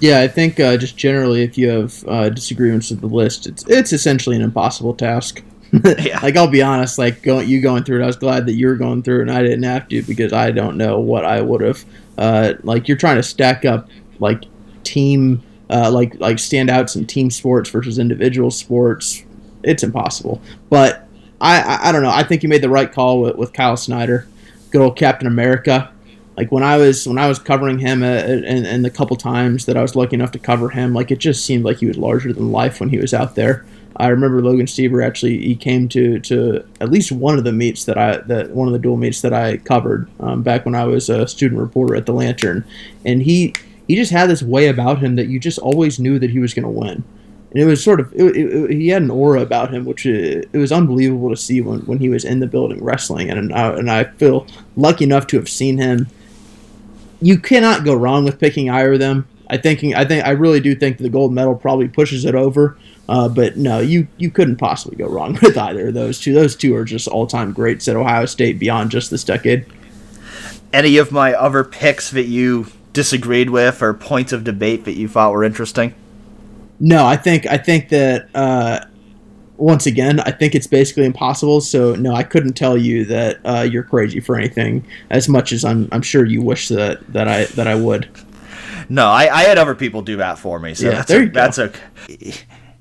[0.00, 3.64] Yeah, I think uh, just generally, if you have uh, disagreements with the list, it's
[3.68, 5.42] it's essentially an impossible task.
[5.98, 6.20] yeah.
[6.22, 8.66] Like I'll be honest, like going you going through it, I was glad that you
[8.66, 11.40] were going through it and I didn't have to because I don't know what I
[11.40, 11.84] would have.
[12.18, 13.88] Uh, like you're trying to stack up
[14.20, 14.44] like
[14.84, 19.24] team, uh, like like standouts in team sports versus individual sports.
[19.62, 20.40] It's impossible.
[20.70, 21.03] But
[21.40, 22.10] I, I, I don't know.
[22.10, 24.26] I think you made the right call with, with Kyle Snyder,
[24.70, 25.90] good old Captain America.
[26.36, 29.66] Like when I was when I was covering him, uh, and, and the couple times
[29.66, 31.96] that I was lucky enough to cover him, like it just seemed like he was
[31.96, 33.64] larger than life when he was out there.
[33.96, 37.84] I remember Logan Stieber actually he came to, to at least one of the meets
[37.84, 40.84] that I that one of the dual meets that I covered um, back when I
[40.84, 42.64] was a student reporter at the Lantern,
[43.04, 43.54] and he
[43.86, 46.54] he just had this way about him that you just always knew that he was
[46.54, 47.04] going to win,
[47.54, 50.48] and it was sort of it, it, he had an aura about him which it,
[50.52, 53.68] it, was unbelievable to see when, when he was in the building wrestling, and I,
[53.68, 56.08] and I feel lucky enough to have seen him.
[57.22, 59.28] You cannot go wrong with picking either of them.
[59.48, 62.76] I think I think I really do think the gold medal probably pushes it over.
[63.08, 66.34] Uh, but no, you you couldn't possibly go wrong with either of those two.
[66.34, 69.66] Those two are just all time greats at Ohio State beyond just this decade.
[70.72, 75.06] Any of my other picks that you disagreed with or points of debate that you
[75.06, 75.94] thought were interesting?
[76.80, 78.84] No, I think I think that uh,
[79.56, 81.60] once again, I think it's basically impossible.
[81.60, 85.64] So no, I couldn't tell you that uh, you're crazy for anything as much as
[85.64, 88.08] I'm I'm sure you wish that that I that I would.
[88.88, 90.74] No, I, I had other people do that for me.
[90.74, 91.72] So yeah, that's there a, that's a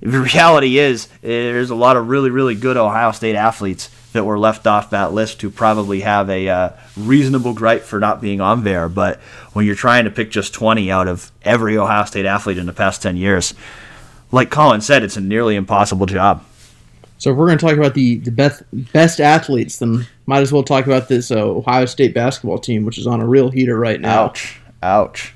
[0.02, 4.40] the reality is there's a lot of really really good Ohio State athletes that were
[4.40, 8.64] left off that list who probably have a uh, reasonable gripe for not being on
[8.64, 8.88] there.
[8.88, 9.20] But
[9.53, 12.74] when you're trying to pick just 20 out of every Ohio State athlete in the
[12.74, 13.53] past 10 years,
[14.34, 16.43] like Colin said, it's a nearly impossible job.
[17.19, 20.51] So if we're going to talk about the, the best best athletes, then might as
[20.51, 23.77] well talk about this uh, Ohio State basketball team, which is on a real heater
[23.77, 24.26] right now.
[24.26, 24.60] Ouch.
[24.81, 25.34] Ouch.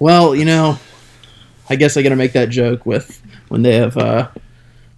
[0.00, 0.78] Well, you know,
[1.68, 4.28] I guess I got to make that joke with when they have uh,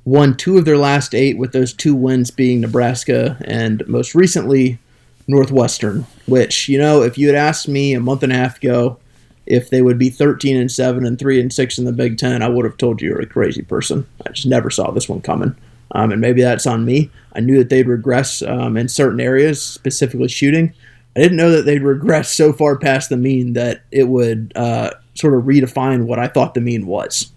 [0.05, 4.78] won two of their last eight, with those two wins being Nebraska and most recently
[5.27, 6.06] Northwestern.
[6.27, 8.98] Which you know, if you had asked me a month and a half ago
[9.47, 12.43] if they would be 13 and 7 and 3 and 6 in the Big Ten,
[12.43, 14.06] I would have told you you're a crazy person.
[14.27, 15.56] I just never saw this one coming.
[15.93, 17.10] Um, and maybe that's on me.
[17.35, 20.73] I knew that they'd regress um, in certain areas, specifically shooting.
[21.16, 24.90] I didn't know that they'd regress so far past the mean that it would uh,
[25.14, 27.31] sort of redefine what I thought the mean was.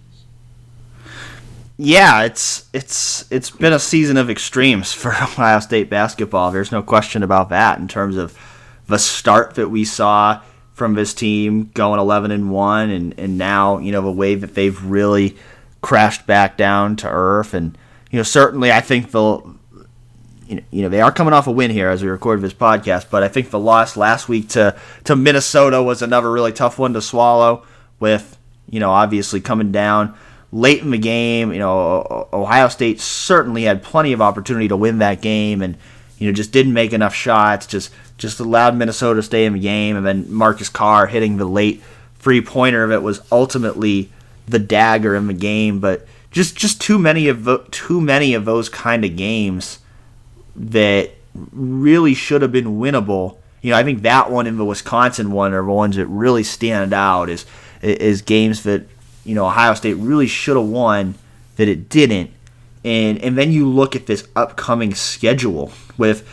[1.77, 6.51] Yeah, it's it's it's been a season of extremes for Ohio State basketball.
[6.51, 8.37] There's no question about that in terms of
[8.87, 10.41] the start that we saw
[10.75, 14.53] from this team going 11 and 1 and, and now you know the way that
[14.53, 15.35] they've really
[15.81, 17.53] crashed back down to earth.
[17.53, 17.77] And
[18.11, 19.39] you know certainly I think the
[20.47, 23.23] you know they are coming off a win here as we record this podcast but
[23.23, 27.01] I think the loss last week to to Minnesota was another really tough one to
[27.01, 27.63] swallow
[27.99, 28.37] with
[28.69, 30.15] you know obviously coming down
[30.51, 31.53] late in the game.
[31.53, 35.77] You know Ohio State certainly had plenty of opportunity to win that game and
[36.17, 39.59] you know just didn't make enough shots just just allowed Minnesota to stay in the
[39.59, 41.83] game, and then Marcus Carr hitting the late
[42.17, 44.09] three pointer of it was ultimately
[44.47, 45.79] the dagger in the game.
[45.79, 49.79] But just just too many of too many of those kind of games
[50.55, 51.11] that
[51.51, 53.37] really should have been winnable.
[53.61, 56.43] You know, I think that one and the Wisconsin one are the ones that really
[56.43, 57.45] stand out is
[57.81, 58.87] is games that
[59.25, 61.15] you know Ohio State really should have won
[61.57, 62.31] that it didn't.
[62.85, 66.25] And and then you look at this upcoming schedule with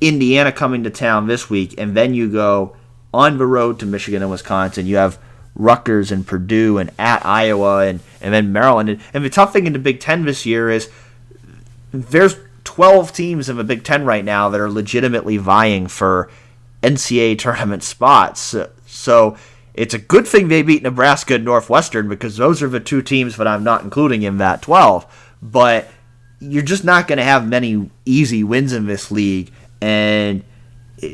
[0.00, 2.76] Indiana coming to town this week, and then you go
[3.14, 4.86] on the road to Michigan and Wisconsin.
[4.86, 5.18] You have
[5.54, 8.90] Rutgers and Purdue and at Iowa and, and then Maryland.
[8.90, 10.90] And, and the tough thing in the Big Ten this year is
[11.92, 16.30] there's 12 teams in the Big Ten right now that are legitimately vying for
[16.82, 18.40] NCAA tournament spots.
[18.40, 19.36] So, so
[19.72, 23.36] it's a good thing they beat Nebraska and Northwestern because those are the two teams
[23.36, 25.06] that I'm not including in that 12.
[25.50, 25.88] But
[26.40, 29.52] you're just not going to have many easy wins in this league.
[29.80, 30.44] And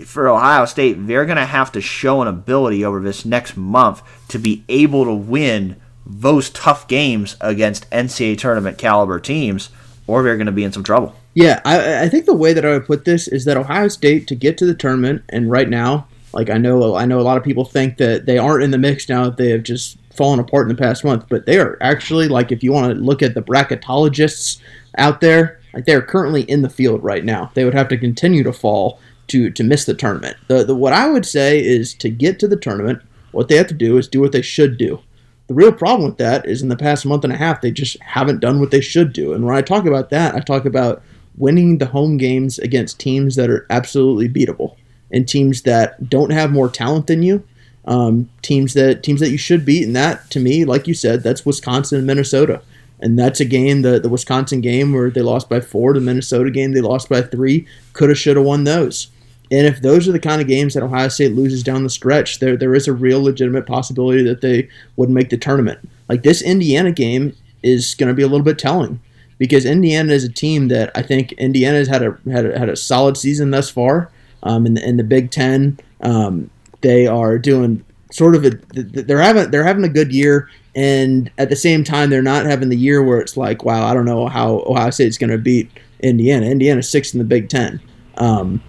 [0.05, 4.03] for Ohio State, they're going to have to show an ability over this next month
[4.29, 5.77] to be able to win
[6.07, 9.71] those tough games against NCAA tournament caliber teams,
[10.07, 11.15] or they're going to be in some trouble.
[11.35, 14.27] Yeah, I, I think the way that I would put this is that Ohio State
[14.29, 17.37] to get to the tournament, and right now, like I know, I know a lot
[17.37, 20.41] of people think that they aren't in the mix now that they have just fallen
[20.41, 23.23] apart in the past month, but they are actually like if you want to look
[23.23, 24.61] at the bracketologists
[24.99, 27.51] out there, like they're currently in the field right now.
[27.55, 30.37] They would have to continue to fall to to miss the tournament.
[30.49, 33.03] The, the what I would say is to get to the tournament,
[33.33, 35.01] what they have to do is do what they should do.
[35.49, 38.01] The real problem with that is in the past month and a half they just
[38.01, 39.33] haven't done what they should do.
[39.33, 41.03] And when I talk about that, I talk about
[41.37, 44.77] winning the home games against teams that are absolutely beatable
[45.13, 47.45] and teams that don't have more talent than you.
[47.85, 51.23] Um, teams that teams that you should beat, and that to me, like you said,
[51.23, 52.63] that's Wisconsin and Minnesota
[53.03, 56.51] and that's a game the the Wisconsin game where they lost by four, the Minnesota
[56.51, 59.09] game they lost by three, could have should have won those.
[59.51, 62.39] And if those are the kind of games that Ohio State loses down the stretch,
[62.39, 65.81] there there is a real legitimate possibility that they would make the tournament.
[66.09, 69.01] Like this Indiana game is going to be a little bit telling
[69.37, 72.69] because Indiana is a team that I think Indiana has had a had a, had
[72.69, 74.11] a solid season thus far.
[74.45, 76.51] Um, in, the, in the Big Ten, um,
[76.81, 80.49] they are doing sort of a they're having they're having a good year.
[80.75, 83.93] And at the same time they're not having the year where it's like wow i
[83.93, 85.71] don't know how ohio state's going to beat
[86.01, 86.47] indiana.
[86.47, 87.81] Indiana's sixth in the big ten.
[88.17, 88.63] Um,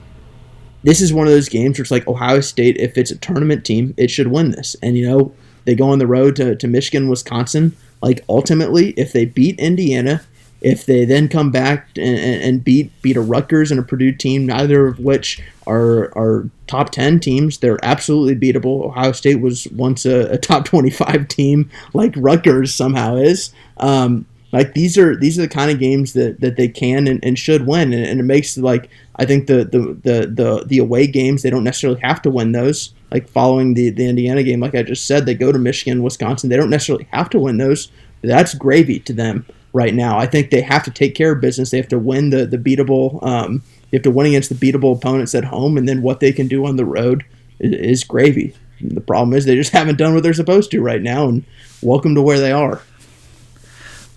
[0.84, 3.66] this is one of those games where it's like ohio state if it's a tournament
[3.66, 4.76] team it should win this.
[4.82, 5.34] And you know
[5.66, 7.76] they go on the road to, to michigan wisconsin.
[8.02, 10.22] Like ultimately if they beat indiana
[10.64, 14.46] if they then come back and, and beat beat a Rutgers and a Purdue team,
[14.46, 18.86] neither of which are are top ten teams, they're absolutely beatable.
[18.86, 23.54] Ohio State was once a, a top twenty five team, like Rutgers somehow is.
[23.78, 27.20] Um, like these are these are the kind of games that, that they can and,
[27.24, 30.78] and should win, and, and, it makes like I think the, the the the the
[30.78, 32.94] away games they don't necessarily have to win those.
[33.12, 36.50] Like following the the Indiana game, like I just said, they go to Michigan, Wisconsin.
[36.50, 37.92] They don't necessarily have to win those.
[38.22, 40.18] That's gravy to them right now.
[40.18, 41.72] I think they have to take care of business.
[41.72, 43.22] They have to win the the beatable.
[43.24, 46.32] Um, they have to win against the beatable opponents at home, and then what they
[46.32, 47.26] can do on the road
[47.60, 48.56] is, is gravy.
[48.82, 51.44] The problem is they just haven't done what they're supposed to right now, and
[51.82, 52.82] welcome to where they are.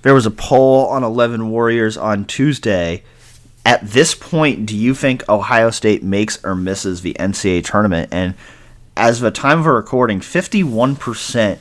[0.02, 3.02] There was a poll on Eleven Warriors on Tuesday,
[3.66, 8.10] at this point, do you think Ohio State makes or misses the NCAA tournament?
[8.12, 8.34] And
[8.96, 11.58] as of the time of recording, 51%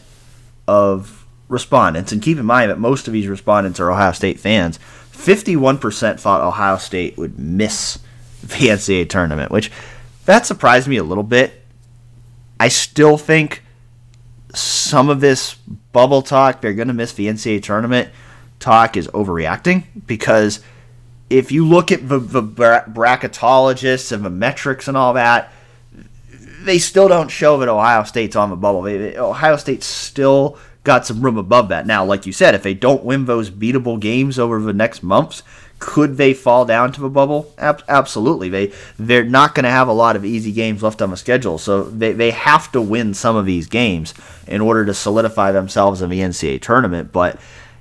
[0.68, 4.80] of respondents, and keep in mind that most of these respondents are Ohio State fans,
[5.12, 8.00] 51% thought Ohio State would miss
[8.42, 9.72] the NCAA tournament, which
[10.26, 11.64] that surprised me a little bit.
[12.60, 13.64] I still think
[14.54, 15.56] some of this
[15.92, 18.10] bubble talk, they're going to miss the NCAA tournament
[18.60, 20.62] talk, is overreacting because
[21.30, 25.52] if you look at the, the bracketologists and the metrics and all that,
[26.62, 28.86] they still don't show that Ohio State's on the bubble.
[28.86, 31.86] Ohio State's still got some room above that.
[31.86, 35.44] Now, like you said, if they don't win those beatable games over the next months,
[35.80, 37.54] could they fall down to the bubble?
[37.58, 38.48] Ab- absolutely.
[38.48, 41.58] They they're not going to have a lot of easy games left on the schedule,
[41.58, 44.14] so they, they have to win some of these games
[44.48, 47.12] in order to solidify themselves in the NCAA tournament.
[47.12, 47.40] But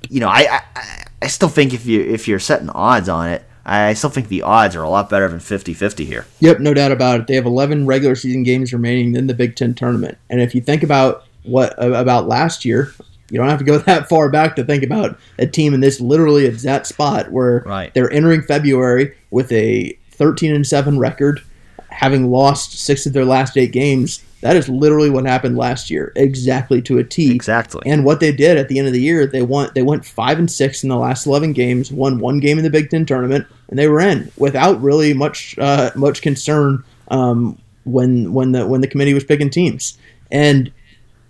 [0.09, 3.45] you know, I I, I still think if you if you're setting odds on it,
[3.65, 6.27] I still think the odds are a lot better than 50-50 here.
[6.39, 7.27] Yep, no doubt about it.
[7.27, 10.61] They have 11 regular season games remaining in the Big Ten tournament, and if you
[10.61, 12.93] think about what about last year,
[13.29, 15.99] you don't have to go that far back to think about a team in this
[15.99, 17.93] literally exact spot where right.
[17.93, 21.41] they're entering February with a 13 and 7 record,
[21.89, 24.23] having lost six of their last eight games.
[24.41, 27.33] That is literally what happened last year, exactly to a T.
[27.33, 27.81] Exactly.
[27.85, 29.71] And what they did at the end of the year, they won.
[29.73, 32.69] They went five and six in the last 11 games, won one game in the
[32.69, 38.33] Big Ten tournament, and they were in without really much uh, much concern um, when
[38.33, 39.97] when the when the committee was picking teams.
[40.31, 40.71] And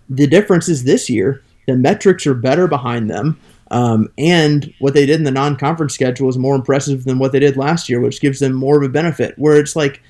[0.10, 3.40] the difference is this year the metrics are better behind them.
[3.72, 7.40] Um, and what they did in the non-conference schedule is more impressive than what they
[7.40, 9.38] did last year, which gives them more of a benefit.
[9.38, 10.02] Where it's like,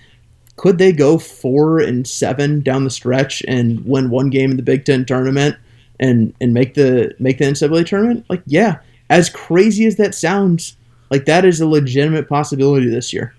[0.57, 4.63] could they go four and seven down the stretch and win one game in the
[4.63, 5.55] Big Ten tournament
[5.99, 8.25] and and make the make the NCAA tournament?
[8.29, 10.75] Like, yeah, as crazy as that sounds,
[11.09, 13.33] like that is a legitimate possibility this year.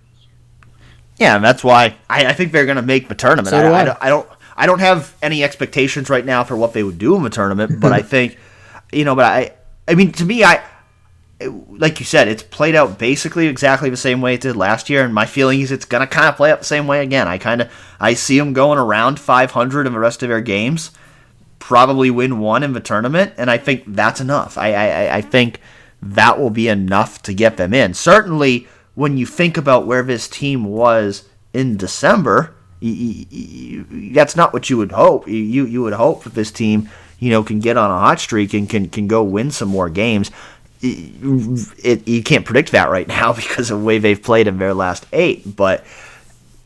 [1.19, 3.49] Yeah, and that's why I, I think they're going to make the tournament.
[3.49, 3.81] So do I, I.
[3.81, 6.99] I, don't, I don't I don't have any expectations right now for what they would
[6.99, 8.39] do in the tournament, but I think,
[8.93, 9.53] you know, but I,
[9.87, 10.63] I mean, to me, I,
[11.41, 15.05] like you said, it's played out basically exactly the same way it did last year,
[15.05, 17.29] and my feeling is it's gonna kind of play out the same way again.
[17.29, 20.91] I kind of, I see them going around 500 in the rest of their games,
[21.59, 24.57] probably win one in the tournament, and I think that's enough.
[24.57, 25.61] I, I, I think
[26.01, 27.93] that will be enough to get them in.
[27.93, 32.56] Certainly, when you think about where this team was in December
[34.15, 35.29] that's not what you would hope.
[35.29, 36.89] You you would hope that this team,
[37.19, 39.89] you know, can get on a hot streak and can can go win some more
[39.89, 40.31] games.
[40.83, 44.75] It, you can't predict that right now because of the way they've played in their
[44.75, 45.57] last eight.
[45.57, 45.85] But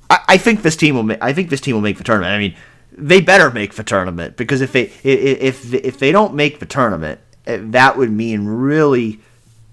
[0.09, 1.05] I, I think this team will.
[1.05, 2.33] Make, I think this team will make the tournament.
[2.33, 2.57] I mean,
[2.93, 7.21] they better make the tournament because if they if if they don't make the tournament,
[7.47, 9.21] eh, that would mean really,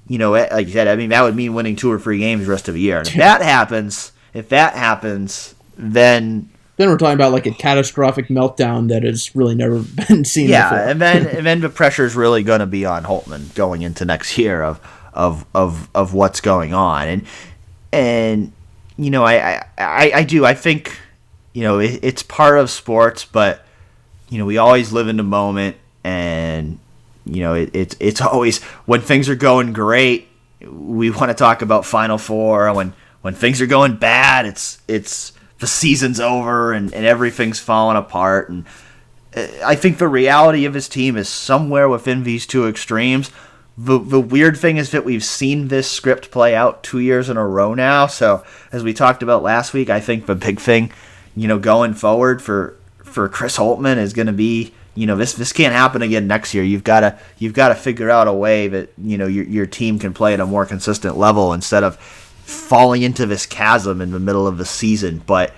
[0.08, 2.20] you know, eh, like you said, I mean, that would mean winning two or three
[2.20, 3.00] games the rest of the year.
[3.00, 8.28] And if that happens, if that happens, then then we're talking about like a catastrophic
[8.28, 10.88] meltdown that has really never been seen yeah, before.
[10.90, 14.06] and then and then the pressure is really going to be on Holtmann going into
[14.06, 14.80] next year of
[15.14, 17.26] of of of what's going on, and
[17.92, 18.52] and
[18.98, 20.98] you know I I, I do I think
[21.54, 23.66] you know it, it's part of sports, but
[24.30, 26.80] you know we always live in the moment, and
[27.26, 30.28] you know it, it's it's always when things are going great,
[30.62, 35.34] we want to talk about Final Four, when when things are going bad, it's it's
[35.60, 38.50] the season's over and, and everything's falling apart.
[38.50, 38.66] And
[39.36, 43.32] uh, I think the reality of his team is somewhere within these two extremes.
[43.78, 47.38] The, the weird thing is that we've seen this script play out two years in
[47.38, 48.08] a row now.
[48.08, 50.92] So as we talked about last week, I think the big thing,
[51.36, 55.34] you know, going forward for for Chris Holtmann is going to be, you know, this
[55.34, 56.64] this can't happen again next year.
[56.64, 59.66] You've got to you've got to figure out a way that you know your your
[59.68, 61.98] team can play at a more consistent level instead of
[62.48, 65.22] falling into this chasm in the middle of the season.
[65.26, 65.54] But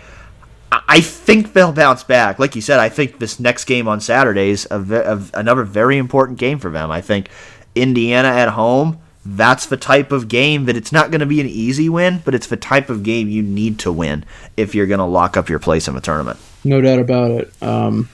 [0.71, 2.39] I think they'll bounce back.
[2.39, 5.97] Like you said, I think this next game on Saturday is a, a, another very
[5.97, 6.89] important game for them.
[6.89, 7.29] I think
[7.75, 11.47] Indiana at home, that's the type of game that it's not going to be an
[11.47, 14.25] easy win, but it's the type of game you need to win
[14.57, 16.39] if you're going to lock up your place in the tournament.
[16.63, 17.53] No doubt about it.
[17.61, 18.09] Um,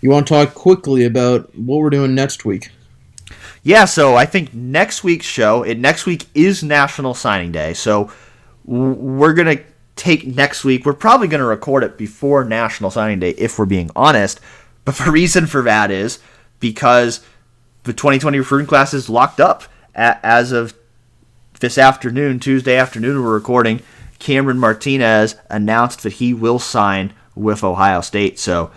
[0.00, 2.70] you want to talk quickly about what we're doing next week?
[3.66, 8.12] Yeah, so I think next week's show, it next week is National Signing Day, so
[8.64, 9.58] we're gonna
[9.96, 10.86] take next week.
[10.86, 14.38] We're probably gonna record it before National Signing Day, if we're being honest.
[14.84, 16.20] But the reason for that is
[16.60, 17.26] because
[17.82, 19.64] the 2020 recruiting class is locked up
[19.96, 20.72] as of
[21.58, 23.20] this afternoon, Tuesday afternoon.
[23.20, 23.80] We're recording.
[24.20, 28.70] Cameron Martinez announced that he will sign with Ohio State, so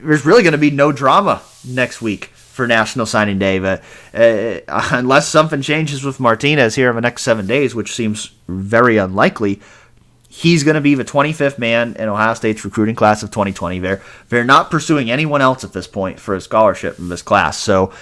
[0.00, 3.58] there's really going to be no drama next week for National Signing Day.
[3.58, 3.82] But
[4.14, 4.60] uh,
[4.90, 9.60] unless something changes with Martinez here in the next seven days, which seems very unlikely,
[10.28, 13.78] he's going to be the 25th man in Ohio State's recruiting class of 2020.
[13.78, 17.58] They're they're not pursuing anyone else at this point for a scholarship in this class.
[17.58, 17.92] So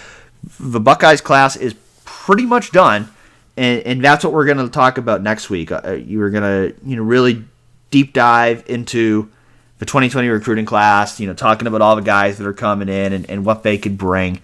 [0.58, 1.74] the Buckeyes class is
[2.04, 3.08] pretty much done,
[3.56, 5.72] and, and that's what we're going to talk about next week.
[5.72, 7.44] Uh, you are going to you know really
[7.90, 9.30] deep dive into
[9.78, 11.20] the 2020 recruiting class.
[11.20, 13.78] You know, talking about all the guys that are coming in and, and what they
[13.78, 14.40] could bring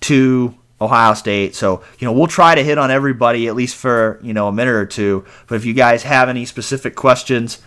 [0.00, 1.54] to Ohio State.
[1.54, 4.52] So, you know, we'll try to hit on everybody at least for, you know, a
[4.52, 5.24] minute or two.
[5.46, 7.60] But if you guys have any specific questions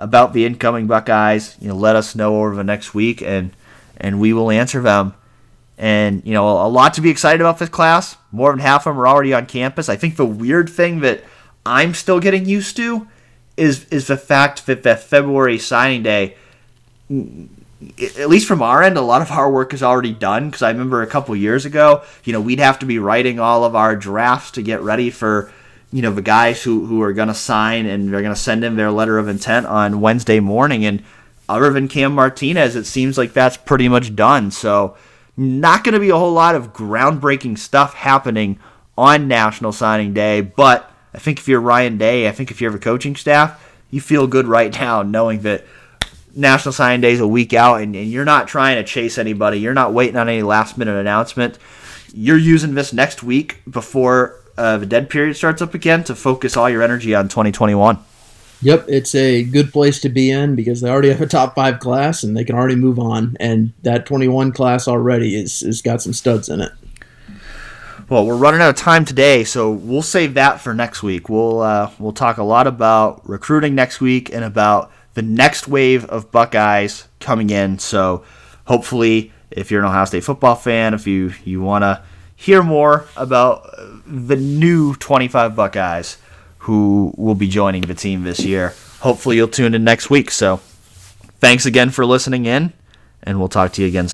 [0.00, 3.52] about the incoming Buckeyes, you know, let us know over the next week and
[3.96, 5.14] and we will answer them.
[5.78, 8.16] And, you know, a lot to be excited about this class.
[8.30, 9.88] More than half of them are already on campus.
[9.88, 11.24] I think the weird thing that
[11.64, 13.08] I'm still getting used to
[13.56, 16.36] is is the fact that that February signing day
[18.00, 20.46] at least from our end, a lot of our work is already done.
[20.46, 23.64] Because I remember a couple years ago, you know, we'd have to be writing all
[23.64, 25.52] of our drafts to get ready for,
[25.92, 28.64] you know, the guys who, who are going to sign and they're going to send
[28.64, 30.84] in their letter of intent on Wednesday morning.
[30.84, 31.02] And
[31.48, 34.50] other than Cam Martinez, it seems like that's pretty much done.
[34.50, 34.96] So,
[35.36, 38.58] not going to be a whole lot of groundbreaking stuff happening
[38.98, 40.42] on National Signing Day.
[40.42, 43.58] But I think if you're Ryan Day, I think if you're a coaching staff,
[43.90, 45.64] you feel good right now knowing that
[46.34, 49.60] National Signing Day is a week out and, and you're not trying to chase anybody,
[49.60, 51.58] you're not waiting on any last minute announcement.
[52.14, 56.56] You're using this next week before uh, the dead period starts up again to focus
[56.56, 57.98] all your energy on 2021.
[58.62, 61.80] Yep, it's a good place to be in because they already have a top five
[61.80, 63.36] class and they can already move on.
[63.40, 66.70] And that 21 class already is, is got some studs in it.
[68.08, 71.28] Well, we're running out of time today, so we'll save that for next week.
[71.28, 76.04] We'll uh, we'll talk a lot about recruiting next week and about the next wave
[76.06, 77.78] of Buckeyes coming in.
[77.78, 78.24] So
[78.66, 82.02] hopefully, if you're an Ohio State football fan, if you, you want to
[82.36, 83.68] hear more about
[84.06, 86.18] the new 25 Buckeyes
[86.58, 90.30] who will be joining the team this year, hopefully you'll tune in next week.
[90.30, 90.58] So
[91.40, 92.72] thanks again for listening in,
[93.22, 94.08] and we'll talk to you again.